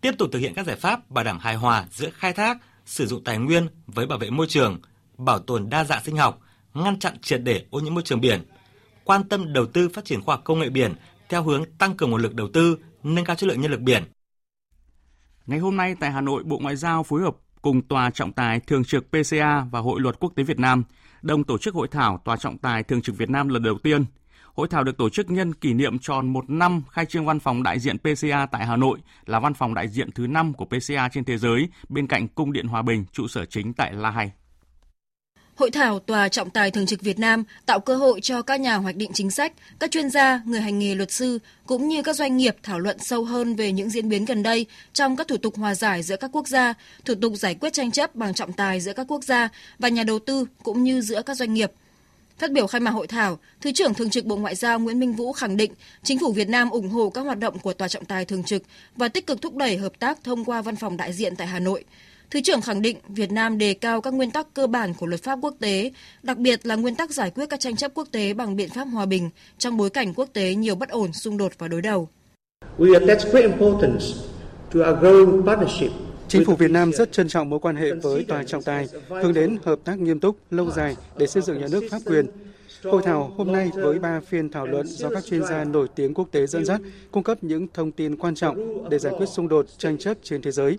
tiếp 0.00 0.12
tục 0.18 0.28
thực 0.32 0.38
hiện 0.38 0.54
các 0.54 0.66
giải 0.66 0.76
pháp 0.76 1.10
bảo 1.10 1.24
đảm 1.24 1.38
hài 1.38 1.54
hòa 1.54 1.86
giữa 1.90 2.10
khai 2.10 2.32
thác, 2.32 2.58
sử 2.86 3.06
dụng 3.06 3.24
tài 3.24 3.38
nguyên 3.38 3.68
với 3.86 4.06
bảo 4.06 4.18
vệ 4.18 4.30
môi 4.30 4.46
trường, 4.48 4.80
bảo 5.18 5.38
tồn 5.38 5.70
đa 5.70 5.84
dạng 5.84 6.04
sinh 6.04 6.16
học, 6.16 6.40
ngăn 6.74 6.98
chặn 6.98 7.18
triệt 7.22 7.40
để 7.42 7.64
ô 7.70 7.80
nhiễm 7.80 7.94
môi 7.94 8.02
trường 8.02 8.20
biển, 8.20 8.44
quan 9.04 9.28
tâm 9.28 9.52
đầu 9.52 9.66
tư 9.66 9.88
phát 9.88 10.04
triển 10.04 10.20
khoa 10.20 10.34
học 10.34 10.44
công 10.44 10.60
nghệ 10.60 10.70
biển 10.70 10.94
theo 11.28 11.42
hướng 11.42 11.64
tăng 11.78 11.96
cường 11.96 12.10
nguồn 12.10 12.22
lực 12.22 12.34
đầu 12.34 12.48
tư, 12.52 12.78
nâng 13.02 13.24
cao 13.24 13.36
chất 13.36 13.46
lượng 13.46 13.60
nhân 13.60 13.70
lực 13.70 13.80
biển. 13.80 14.04
Ngày 15.46 15.58
hôm 15.58 15.76
nay 15.76 15.94
tại 16.00 16.10
Hà 16.12 16.20
Nội, 16.20 16.42
Bộ 16.44 16.58
Ngoại 16.58 16.76
giao 16.76 17.02
phối 17.02 17.22
hợp 17.22 17.36
cùng 17.62 17.82
Tòa 17.82 18.10
trọng 18.10 18.32
tài 18.32 18.60
thường 18.60 18.84
trực 18.84 19.06
PCA 19.10 19.64
và 19.70 19.80
Hội 19.80 20.00
luật 20.00 20.20
quốc 20.20 20.32
tế 20.36 20.42
Việt 20.42 20.58
Nam 20.58 20.84
đồng 21.22 21.44
tổ 21.44 21.58
chức 21.58 21.74
hội 21.74 21.88
thảo 21.88 22.22
Tòa 22.24 22.36
trọng 22.36 22.58
tài 22.58 22.82
thường 22.82 23.02
trực 23.02 23.18
Việt 23.18 23.30
Nam 23.30 23.48
lần 23.48 23.62
đầu 23.62 23.78
tiên. 23.78 24.04
Hội 24.54 24.68
thảo 24.68 24.84
được 24.84 24.96
tổ 24.96 25.08
chức 25.08 25.30
nhân 25.30 25.54
kỷ 25.54 25.72
niệm 25.72 25.98
tròn 25.98 26.32
một 26.32 26.50
năm 26.50 26.82
khai 26.90 27.04
trương 27.04 27.26
văn 27.26 27.40
phòng 27.40 27.62
đại 27.62 27.78
diện 27.78 27.96
PCA 27.98 28.46
tại 28.46 28.66
Hà 28.66 28.76
Nội 28.76 28.98
là 29.26 29.40
văn 29.40 29.54
phòng 29.54 29.74
đại 29.74 29.88
diện 29.88 30.10
thứ 30.12 30.26
năm 30.26 30.52
của 30.52 30.64
PCA 30.64 31.08
trên 31.08 31.24
thế 31.24 31.38
giới 31.38 31.68
bên 31.88 32.06
cạnh 32.06 32.28
Cung 32.28 32.52
điện 32.52 32.66
Hòa 32.66 32.82
Bình, 32.82 33.04
trụ 33.12 33.28
sở 33.28 33.44
chính 33.44 33.72
tại 33.72 33.92
La 33.92 34.10
Hay. 34.10 34.32
Hội 35.58 35.70
thảo 35.70 35.98
Tòa 35.98 36.28
trọng 36.28 36.50
tài 36.50 36.70
thường 36.70 36.86
trực 36.86 37.00
Việt 37.00 37.18
Nam 37.18 37.44
tạo 37.66 37.80
cơ 37.80 37.96
hội 37.96 38.20
cho 38.20 38.42
các 38.42 38.60
nhà 38.60 38.74
hoạch 38.76 38.96
định 38.96 39.10
chính 39.14 39.30
sách, 39.30 39.52
các 39.78 39.90
chuyên 39.90 40.10
gia, 40.10 40.40
người 40.44 40.60
hành 40.60 40.78
nghề 40.78 40.94
luật 40.94 41.10
sư 41.10 41.38
cũng 41.66 41.88
như 41.88 42.02
các 42.02 42.16
doanh 42.16 42.36
nghiệp 42.36 42.56
thảo 42.62 42.78
luận 42.78 42.98
sâu 42.98 43.24
hơn 43.24 43.54
về 43.54 43.72
những 43.72 43.90
diễn 43.90 44.08
biến 44.08 44.24
gần 44.24 44.42
đây 44.42 44.66
trong 44.92 45.16
các 45.16 45.28
thủ 45.28 45.36
tục 45.36 45.56
hòa 45.56 45.74
giải 45.74 46.02
giữa 46.02 46.16
các 46.16 46.30
quốc 46.32 46.48
gia, 46.48 46.74
thủ 47.04 47.14
tục 47.14 47.32
giải 47.36 47.54
quyết 47.54 47.72
tranh 47.72 47.90
chấp 47.90 48.14
bằng 48.14 48.34
trọng 48.34 48.52
tài 48.52 48.80
giữa 48.80 48.92
các 48.92 49.06
quốc 49.08 49.24
gia 49.24 49.48
và 49.78 49.88
nhà 49.88 50.02
đầu 50.02 50.18
tư 50.18 50.46
cũng 50.62 50.84
như 50.84 51.00
giữa 51.00 51.22
các 51.22 51.36
doanh 51.36 51.54
nghiệp. 51.54 51.72
Phát 52.38 52.52
biểu 52.52 52.66
khai 52.66 52.80
mạc 52.80 52.90
hội 52.90 53.06
thảo, 53.06 53.38
Thứ 53.60 53.72
trưởng 53.72 53.94
Thường 53.94 54.10
trực 54.10 54.24
Bộ 54.24 54.36
Ngoại 54.36 54.54
giao 54.54 54.78
Nguyễn 54.78 55.00
Minh 55.00 55.12
Vũ 55.12 55.32
khẳng 55.32 55.56
định 55.56 55.72
chính 56.02 56.18
phủ 56.18 56.32
Việt 56.32 56.48
Nam 56.48 56.70
ủng 56.70 56.90
hộ 56.90 57.10
các 57.10 57.20
hoạt 57.20 57.38
động 57.38 57.58
của 57.58 57.72
Tòa 57.72 57.88
trọng 57.88 58.04
tài 58.04 58.24
thường 58.24 58.44
trực 58.44 58.62
và 58.96 59.08
tích 59.08 59.26
cực 59.26 59.42
thúc 59.42 59.56
đẩy 59.56 59.76
hợp 59.76 59.92
tác 59.98 60.24
thông 60.24 60.44
qua 60.44 60.62
văn 60.62 60.76
phòng 60.76 60.96
đại 60.96 61.12
diện 61.12 61.36
tại 61.36 61.46
Hà 61.46 61.58
Nội– 61.58 61.84
Thứ 62.30 62.40
trưởng 62.40 62.60
khẳng 62.60 62.82
định 62.82 62.96
Việt 63.08 63.32
Nam 63.32 63.58
đề 63.58 63.74
cao 63.74 64.00
các 64.00 64.14
nguyên 64.14 64.30
tắc 64.30 64.54
cơ 64.54 64.66
bản 64.66 64.94
của 64.94 65.06
luật 65.06 65.22
pháp 65.22 65.38
quốc 65.42 65.54
tế, 65.60 65.92
đặc 66.22 66.38
biệt 66.38 66.66
là 66.66 66.76
nguyên 66.76 66.94
tắc 66.94 67.10
giải 67.10 67.30
quyết 67.30 67.46
các 67.50 67.60
tranh 67.60 67.76
chấp 67.76 67.90
quốc 67.94 68.08
tế 68.12 68.34
bằng 68.34 68.56
biện 68.56 68.68
pháp 68.68 68.84
hòa 68.84 69.06
bình 69.06 69.30
trong 69.58 69.76
bối 69.76 69.90
cảnh 69.90 70.14
quốc 70.14 70.28
tế 70.32 70.54
nhiều 70.54 70.74
bất 70.74 70.88
ổn, 70.88 71.12
xung 71.12 71.36
đột 71.36 71.52
và 71.58 71.68
đối 71.68 71.82
đầu. 71.82 72.08
Chính 76.28 76.44
phủ 76.44 76.54
Việt 76.54 76.70
Nam 76.70 76.92
rất 76.92 77.12
trân 77.12 77.28
trọng 77.28 77.50
mối 77.50 77.60
quan 77.60 77.76
hệ 77.76 77.92
với 77.92 78.24
tòa 78.24 78.44
trọng 78.44 78.62
tài, 78.62 78.88
hướng 79.08 79.34
đến 79.34 79.58
hợp 79.64 79.78
tác 79.84 79.98
nghiêm 79.98 80.20
túc, 80.20 80.36
lâu 80.50 80.70
dài 80.70 80.96
để 81.16 81.26
xây 81.26 81.42
dựng 81.42 81.60
nhà 81.60 81.66
nước 81.70 81.84
pháp 81.90 81.98
quyền, 82.04 82.26
Hội 82.84 83.02
thảo 83.04 83.34
hôm 83.36 83.52
nay 83.52 83.70
với 83.74 83.98
ba 83.98 84.20
phiên 84.20 84.50
thảo 84.50 84.66
luận 84.66 84.86
do 84.86 85.08
các 85.10 85.24
chuyên 85.24 85.44
gia 85.44 85.64
nổi 85.64 85.88
tiếng 85.94 86.14
quốc 86.14 86.28
tế 86.32 86.46
dẫn 86.46 86.64
dắt, 86.64 86.80
cung 87.10 87.22
cấp 87.22 87.38
những 87.44 87.66
thông 87.74 87.92
tin 87.92 88.16
quan 88.16 88.34
trọng 88.34 88.88
để 88.90 88.98
giải 88.98 89.12
quyết 89.18 89.26
xung 89.26 89.48
đột 89.48 89.66
tranh 89.78 89.98
chấp 89.98 90.16
trên 90.22 90.42
thế 90.42 90.50
giới. 90.50 90.76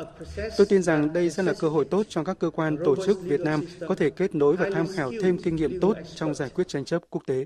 Tôi 0.58 0.68
tin 0.70 0.84
rằng 0.84 1.14
đây 1.14 1.30
sẽ 1.30 1.44
là 1.44 1.54
cơ 1.60 1.70
hội 1.70 1.86
tốt 1.86 2.06
cho 2.10 2.24
các 2.24 2.40
cơ 2.40 2.50
quan 2.50 2.78
tổ 2.86 2.96
chức 3.06 3.22
Việt 3.22 3.40
Nam 3.40 3.66
có 3.88 3.96
thể 3.96 4.10
kết 4.10 4.36
nối 4.36 4.56
và 4.56 4.70
tham 4.74 4.88
khảo 4.88 5.12
thêm 5.22 5.38
kinh 5.38 5.56
nghiệm 5.56 5.80
tốt 5.80 5.98
trong 6.16 6.34
giải 6.34 6.50
quyết 6.50 6.68
tranh 6.68 6.86
chấp 6.86 7.02
quốc 7.10 7.22
tế. 7.28 7.46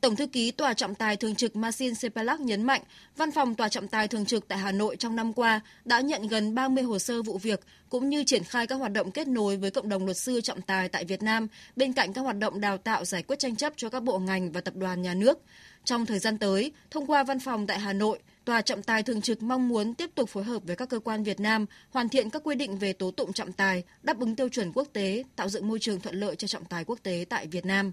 Tổng 0.00 0.16
thư 0.16 0.26
ký 0.26 0.50
Tòa 0.50 0.74
trọng 0.74 0.94
tài 0.94 1.16
thường 1.16 1.34
trực 1.34 1.56
Marcin 1.56 1.94
Sepalak 1.94 2.40
nhấn 2.40 2.62
mạnh, 2.62 2.82
Văn 3.16 3.30
phòng 3.30 3.54
Tòa 3.54 3.68
trọng 3.68 3.88
tài 3.88 4.08
thường 4.08 4.26
trực 4.26 4.48
tại 4.48 4.58
Hà 4.58 4.72
Nội 4.72 4.96
trong 4.96 5.16
năm 5.16 5.32
qua 5.32 5.60
đã 5.84 6.00
nhận 6.00 6.28
gần 6.28 6.54
30 6.54 6.84
hồ 6.84 6.98
sơ 6.98 7.22
vụ 7.22 7.38
việc 7.38 7.60
cũng 7.88 8.08
như 8.08 8.24
triển 8.24 8.44
khai 8.44 8.66
các 8.66 8.74
hoạt 8.74 8.92
động 8.92 9.10
kết 9.10 9.28
nối 9.28 9.56
với 9.56 9.70
cộng 9.70 9.88
đồng 9.88 10.04
luật 10.04 10.16
sư 10.16 10.40
trọng 10.40 10.62
tài 10.62 10.88
tại 10.88 11.04
Việt 11.04 11.22
Nam 11.22 11.46
bên 11.76 11.92
cạnh 11.92 12.12
các 12.12 12.20
hoạt 12.20 12.38
động 12.38 12.60
đào 12.60 12.78
tạo 12.78 13.04
giải 13.04 13.22
quyết 13.22 13.38
tranh 13.38 13.56
chấp 13.56 13.72
cho 13.76 13.88
các 13.88 14.02
bộ 14.02 14.18
ngành 14.18 14.52
và 14.52 14.60
tập 14.60 14.76
đoàn 14.76 15.02
nhà 15.02 15.14
nước. 15.14 15.38
Trong 15.84 16.06
thời 16.06 16.18
gian 16.18 16.38
tới, 16.38 16.72
thông 16.90 17.06
qua 17.06 17.24
văn 17.24 17.38
phòng 17.38 17.66
tại 17.66 17.78
Hà 17.78 17.92
Nội, 17.92 18.18
Tòa 18.44 18.62
trọng 18.62 18.82
tài 18.82 19.02
thường 19.02 19.20
trực 19.20 19.42
mong 19.42 19.68
muốn 19.68 19.94
tiếp 19.94 20.10
tục 20.14 20.28
phối 20.28 20.44
hợp 20.44 20.62
với 20.66 20.76
các 20.76 20.88
cơ 20.88 20.98
quan 20.98 21.22
Việt 21.22 21.40
Nam 21.40 21.66
hoàn 21.90 22.08
thiện 22.08 22.30
các 22.30 22.42
quy 22.44 22.54
định 22.54 22.78
về 22.78 22.92
tố 22.92 23.10
tụng 23.10 23.32
trọng 23.32 23.52
tài, 23.52 23.82
đáp 24.02 24.18
ứng 24.20 24.36
tiêu 24.36 24.48
chuẩn 24.48 24.72
quốc 24.72 24.88
tế, 24.92 25.24
tạo 25.36 25.48
dựng 25.48 25.68
môi 25.68 25.78
trường 25.78 26.00
thuận 26.00 26.20
lợi 26.20 26.36
cho 26.36 26.48
trọng 26.48 26.64
tài 26.64 26.84
quốc 26.84 26.98
tế 27.02 27.24
tại 27.28 27.46
Việt 27.46 27.64
Nam. 27.64 27.92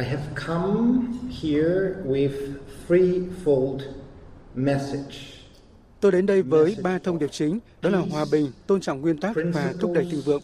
I 0.00 0.04
have 0.04 0.22
come 0.34 1.20
here 1.42 1.96
with 2.04 2.32
threefold 2.88 3.80
message. 4.54 5.16
Tôi 6.00 6.12
đến 6.12 6.26
đây 6.26 6.42
với 6.42 6.76
ba 6.82 6.98
thông 6.98 7.18
điệp 7.18 7.30
chính, 7.32 7.58
đó 7.82 7.90
là 7.90 7.98
hòa 7.98 8.24
bình, 8.32 8.50
tôn 8.66 8.80
trọng 8.80 9.00
nguyên 9.00 9.16
tắc 9.16 9.36
và 9.54 9.74
thúc 9.80 9.92
đẩy 9.94 10.04
thịnh 10.10 10.20
vượng. 10.20 10.42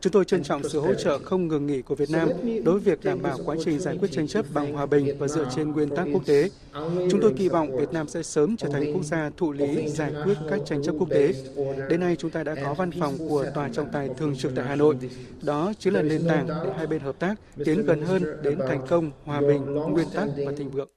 Chúng 0.00 0.12
tôi 0.12 0.24
trân 0.24 0.42
trọng 0.42 0.68
sự 0.68 0.80
hỗ 0.80 0.94
trợ 0.94 1.18
không 1.18 1.48
ngừng 1.48 1.66
nghỉ 1.66 1.82
của 1.82 1.94
Việt 1.94 2.10
Nam 2.10 2.28
đối 2.64 2.80
với 2.80 2.80
việc 2.80 3.04
đảm 3.04 3.22
bảo 3.22 3.38
quá 3.44 3.56
trình 3.64 3.78
giải 3.78 3.96
quyết 4.00 4.08
tranh 4.12 4.28
chấp 4.28 4.46
bằng 4.54 4.72
hòa 4.72 4.86
bình 4.86 5.18
và 5.18 5.28
dựa 5.28 5.48
trên 5.56 5.70
nguyên 5.70 5.96
tắc 5.96 6.08
quốc 6.12 6.26
tế. 6.26 6.50
Chúng 7.10 7.20
tôi 7.22 7.34
kỳ 7.36 7.48
vọng 7.48 7.76
Việt 7.76 7.92
Nam 7.92 8.08
sẽ 8.08 8.22
sớm 8.22 8.56
trở 8.56 8.68
thành 8.68 8.92
quốc 8.94 9.04
gia 9.04 9.30
thụ 9.36 9.52
lý 9.52 9.88
giải 9.88 10.12
quyết 10.24 10.34
các 10.50 10.60
tranh 10.66 10.82
chấp 10.82 10.92
quốc 10.98 11.10
tế. 11.10 11.34
Đến 11.90 12.00
nay 12.00 12.16
chúng 12.16 12.30
ta 12.30 12.44
đã 12.44 12.54
có 12.64 12.74
văn 12.74 12.90
phòng 13.00 13.14
của 13.18 13.46
Tòa 13.54 13.68
trọng 13.68 13.88
tài 13.92 14.08
thường 14.18 14.36
trực 14.36 14.52
tại 14.56 14.64
Hà 14.66 14.76
Nội. 14.76 14.96
Đó 15.42 15.72
chính 15.78 15.94
là 15.94 16.02
nền 16.02 16.28
tảng 16.28 16.46
để 16.46 16.72
hai 16.76 16.86
bên 16.86 17.00
hợp 17.00 17.18
tác 17.18 17.34
tiến 17.64 17.82
gần 17.86 18.02
hơn 18.02 18.24
đến 18.42 18.58
thành 18.68 18.86
công, 18.88 19.10
hòa 19.24 19.40
bình, 19.40 19.64
nguyên 19.74 20.06
tắc 20.14 20.28
và 20.46 20.52
thịnh 20.56 20.70
vượng. 20.70 20.88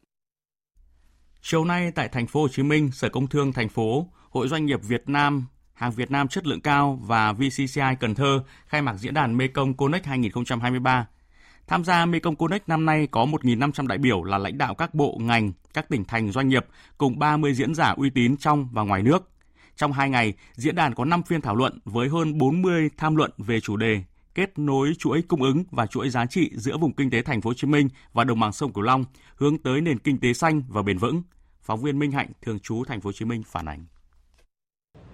Chiều 1.41 1.65
nay 1.65 1.91
tại 1.95 2.09
thành 2.09 2.27
phố 2.27 2.41
Hồ 2.41 2.47
Chí 2.47 2.63
Minh, 2.63 2.89
Sở 2.93 3.09
Công 3.09 3.27
Thương 3.27 3.53
thành 3.53 3.69
phố, 3.69 4.07
Hội 4.29 4.47
doanh 4.47 4.65
nghiệp 4.65 4.79
Việt 4.83 5.03
Nam 5.09 5.45
hàng 5.83 5.91
Việt 5.91 6.11
Nam 6.11 6.27
chất 6.27 6.47
lượng 6.47 6.61
cao 6.61 6.99
và 7.01 7.33
VCCI 7.33 7.95
Cần 7.99 8.15
Thơ 8.15 8.43
khai 8.67 8.81
mạc 8.81 8.97
diễn 8.97 9.13
đàn 9.13 9.37
Mekong 9.37 9.73
Connect 9.73 10.05
2023. 10.05 11.07
Tham 11.67 11.83
gia 11.83 12.05
Mekong 12.05 12.35
Connect 12.35 12.69
năm 12.69 12.85
nay 12.85 13.07
có 13.11 13.25
1.500 13.25 13.87
đại 13.87 13.97
biểu 13.97 14.23
là 14.23 14.37
lãnh 14.37 14.57
đạo 14.57 14.75
các 14.75 14.93
bộ, 14.93 15.17
ngành, 15.21 15.51
các 15.73 15.89
tỉnh 15.89 16.05
thành 16.05 16.31
doanh 16.31 16.49
nghiệp 16.49 16.65
cùng 16.97 17.19
30 17.19 17.53
diễn 17.53 17.75
giả 17.75 17.89
uy 17.89 18.09
tín 18.09 18.37
trong 18.37 18.67
và 18.71 18.83
ngoài 18.83 19.03
nước. 19.03 19.29
Trong 19.75 19.91
2 19.91 20.09
ngày, 20.09 20.33
diễn 20.55 20.75
đàn 20.75 20.95
có 20.95 21.05
5 21.05 21.23
phiên 21.23 21.41
thảo 21.41 21.55
luận 21.55 21.79
với 21.85 22.09
hơn 22.09 22.37
40 22.37 22.89
tham 22.97 23.15
luận 23.15 23.31
về 23.37 23.59
chủ 23.59 23.77
đề 23.77 24.03
kết 24.35 24.59
nối 24.59 24.93
chuỗi 24.99 25.21
cung 25.21 25.43
ứng 25.43 25.63
và 25.71 25.87
chuỗi 25.87 26.09
giá 26.09 26.25
trị 26.25 26.51
giữa 26.55 26.77
vùng 26.77 26.93
kinh 26.93 27.09
tế 27.09 27.21
thành 27.21 27.41
phố 27.41 27.49
Hồ 27.49 27.53
Chí 27.53 27.67
Minh 27.67 27.89
và 28.13 28.23
đồng 28.23 28.39
bằng 28.39 28.51
sông 28.51 28.73
Cửu 28.73 28.83
Long 28.83 29.05
hướng 29.35 29.57
tới 29.57 29.81
nền 29.81 29.99
kinh 29.99 30.19
tế 30.19 30.33
xanh 30.33 30.63
và 30.67 30.81
bền 30.81 30.97
vững. 30.97 31.23
Phóng 31.61 31.81
viên 31.81 31.99
Minh 31.99 32.11
Hạnh 32.11 32.31
thường 32.41 32.59
trú 32.59 32.83
thành 32.87 33.01
phố 33.01 33.07
Hồ 33.07 33.11
Chí 33.11 33.25
Minh 33.25 33.43
phản 33.43 33.65
ánh. 33.65 33.85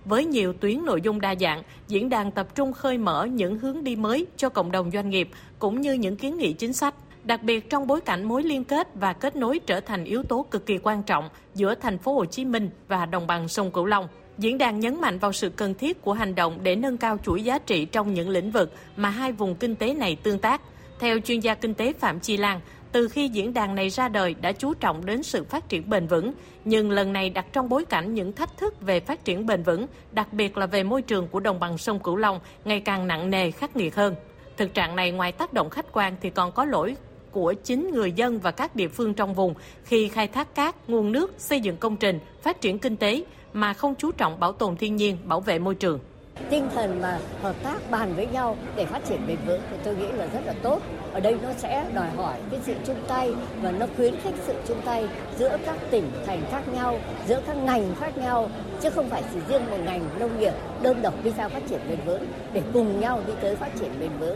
Với 0.10 0.26
nhiều 0.26 0.54
tuyến 0.54 0.86
nội 0.86 1.02
dung 1.02 1.22
đa 1.22 1.36
dạng, 1.40 1.64
diễn 1.88 2.10
đàn 2.10 2.32
tập 2.32 2.56
trung 2.56 2.74
khơi 2.74 2.98
mở 2.98 3.26
những 3.26 3.60
hướng 3.60 3.84
đi 3.84 3.96
mới 3.96 4.26
cho 4.38 4.50
cộng 4.50 4.72
đồng 4.72 4.92
doanh 4.92 5.10
nghiệp 5.10 5.30
cũng 5.60 5.82
như 5.82 5.94
những 5.94 6.16
kiến 6.16 6.38
nghị 6.38 6.54
chính 6.54 6.74
sách 6.74 6.96
đặc 7.24 7.44
biệt 7.44 7.70
trong 7.70 7.88
bối 7.88 8.02
cảnh 8.02 8.24
mối 8.24 8.44
liên 8.44 8.64
kết 8.64 8.88
và 8.96 9.14
kết 9.14 9.36
nối 9.36 9.60
trở 9.60 9.80
thành 9.80 10.04
yếu 10.04 10.24
tố 10.24 10.46
cực 10.52 10.66
kỳ 10.66 10.78
quan 10.84 11.04
trọng 11.04 11.30
giữa 11.56 11.76
thành 11.76 11.98
phố 11.98 12.14
Hồ 12.14 12.26
Chí 12.26 12.46
Minh 12.46 12.70
và 12.88 13.06
đồng 13.06 13.28
bằng 13.28 13.48
sông 13.48 13.72
Cửu 13.72 13.86
Long. 13.86 14.08
Diễn 14.38 14.58
đàn 14.58 14.80
nhấn 14.80 15.02
mạnh 15.02 15.20
vào 15.20 15.34
sự 15.34 15.50
cần 15.50 15.74
thiết 15.74 16.02
của 16.02 16.14
hành 16.14 16.36
động 16.36 16.60
để 16.64 16.76
nâng 16.76 16.98
cao 16.98 17.18
chuỗi 17.26 17.44
giá 17.44 17.60
trị 17.60 17.86
trong 17.86 18.14
những 18.14 18.30
lĩnh 18.30 18.52
vực 18.52 18.74
mà 18.96 19.10
hai 19.10 19.32
vùng 19.32 19.56
kinh 19.56 19.76
tế 19.76 19.94
này 19.94 20.16
tương 20.16 20.40
tác. 20.40 20.62
Theo 21.00 21.20
chuyên 21.20 21.40
gia 21.40 21.56
kinh 21.56 21.74
tế 21.74 21.94
Phạm 21.94 22.20
Chi 22.20 22.38
Lan, 22.38 22.60
từ 22.92 23.08
khi 23.08 23.28
diễn 23.28 23.54
đàn 23.54 23.76
này 23.76 23.90
ra 23.90 24.08
đời 24.08 24.36
đã 24.42 24.52
chú 24.52 24.74
trọng 24.74 25.06
đến 25.06 25.24
sự 25.24 25.44
phát 25.44 25.70
triển 25.70 25.90
bền 25.90 26.08
vững, 26.08 26.34
nhưng 26.66 26.92
lần 26.92 27.14
này 27.14 27.30
đặt 27.30 27.46
trong 27.54 27.70
bối 27.70 27.86
cảnh 27.86 28.14
những 28.14 28.34
thách 28.34 28.58
thức 28.58 28.82
về 28.82 29.00
phát 29.00 29.26
triển 29.26 29.46
bền 29.46 29.64
vững, 29.64 29.88
đặc 30.12 30.34
biệt 30.34 30.58
là 30.58 30.66
về 30.66 30.84
môi 30.84 31.02
trường 31.02 31.28
của 31.28 31.40
đồng 31.40 31.60
bằng 31.60 31.78
sông 31.78 32.00
Cửu 32.00 32.16
Long 32.16 32.40
ngày 32.66 32.80
càng 32.80 33.08
nặng 33.08 33.30
nề 33.30 33.52
khắc 33.52 33.76
nghiệt 33.76 33.96
hơn. 33.96 34.16
Thực 34.58 34.74
trạng 34.74 34.96
này 34.96 35.12
ngoài 35.12 35.32
tác 35.32 35.54
động 35.54 35.70
khách 35.70 35.86
quan 35.94 36.16
thì 36.22 36.30
còn 36.30 36.52
có 36.52 36.66
lỗi 36.66 36.96
của 37.32 37.54
chính 37.64 37.92
người 37.92 38.12
dân 38.12 38.40
và 38.40 38.52
các 38.52 38.76
địa 38.76 38.88
phương 38.88 39.14
trong 39.14 39.34
vùng 39.34 39.54
khi 39.84 40.08
khai 40.08 40.28
thác 40.28 40.56
cát, 40.56 40.90
nguồn 40.90 41.12
nước, 41.12 41.34
xây 41.38 41.62
dựng 41.62 41.78
công 41.78 41.98
trình, 41.98 42.20
phát 42.42 42.62
triển 42.62 42.80
kinh 42.80 42.98
tế 42.98 43.24
mà 43.54 43.74
không 43.74 43.96
chú 43.96 44.12
trọng 44.12 44.40
bảo 44.40 44.52
tồn 44.52 44.76
thiên 44.76 44.96
nhiên, 44.96 45.18
bảo 45.24 45.40
vệ 45.40 45.60
môi 45.60 45.76
trường 45.76 46.00
tinh 46.50 46.70
thần 46.76 47.02
mà 47.02 47.20
hợp 47.42 47.56
tác 47.64 47.92
bàn 47.92 48.14
với 48.16 48.28
nhau 48.28 48.58
để 48.76 48.86
phát 48.86 49.06
triển 49.06 49.28
bền 49.28 49.38
vững 49.46 49.62
thì 49.72 49.78
tôi 49.84 49.96
nghĩ 49.96 50.08
là 50.08 50.28
rất 50.34 50.40
là 50.46 50.54
tốt. 50.64 50.82
Ở 51.14 51.20
đây 51.20 51.38
nó 51.44 51.50
sẽ 51.58 51.86
đòi 51.94 52.10
hỏi 52.10 52.38
cái 52.52 52.60
sự 52.64 52.74
chung 52.86 53.04
tay 53.08 53.34
và 53.62 53.72
nó 53.72 53.86
khuyến 53.96 54.16
khích 54.24 54.36
sự 54.46 54.54
chung 54.68 54.82
tay 54.86 55.08
giữa 55.38 55.58
các 55.66 55.78
tỉnh 55.92 56.12
thành 56.26 56.42
khác 56.52 56.62
nhau 56.74 57.00
giữa 57.28 57.42
các 57.48 57.58
ngành 57.58 57.96
khác 58.00 58.18
nhau 58.18 58.50
chứ 58.82 58.90
không 58.90 59.10
phải 59.10 59.24
chỉ 59.34 59.40
riêng 59.48 59.72
một 59.72 59.78
ngành 59.86 60.20
nông 60.20 60.40
nghiệp 60.40 60.54
đơn 60.82 61.02
độc 61.02 61.14
đi 61.24 61.32
ra 61.38 61.50
phát 61.50 61.62
triển 61.70 61.80
bền 61.90 62.00
vững 62.06 62.28
để 62.54 62.62
cùng 62.74 63.00
nhau 63.00 63.22
đi 63.28 63.34
tới 63.42 63.56
phát 63.56 63.70
triển 63.80 64.00
bền 64.00 64.12
vững. 64.20 64.36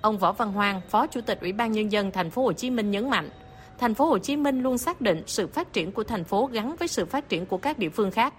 Ông 0.00 0.18
Võ 0.18 0.32
Văn 0.32 0.52
hoàng 0.52 0.80
Phó 0.88 1.06
Chủ 1.06 1.20
tịch 1.20 1.40
Ủy 1.40 1.52
ban 1.52 1.72
nhân 1.72 1.92
dân 1.92 2.10
thành 2.10 2.30
phố 2.30 2.42
Hồ 2.42 2.52
Chí 2.52 2.70
Minh 2.70 2.90
nhấn 2.90 3.10
mạnh, 3.10 3.30
thành 3.78 3.94
phố 3.94 4.04
Hồ 4.04 4.18
Chí 4.18 4.36
Minh 4.36 4.62
luôn 4.62 4.78
xác 4.78 5.00
định 5.00 5.22
sự 5.26 5.46
phát 5.46 5.72
triển 5.72 5.92
của 5.92 6.04
thành 6.04 6.24
phố 6.24 6.48
gắn 6.52 6.76
với 6.76 6.88
sự 6.88 7.04
phát 7.04 7.28
triển 7.28 7.46
của 7.46 7.58
các 7.58 7.78
địa 7.78 7.88
phương 7.88 8.10
khác 8.10 8.34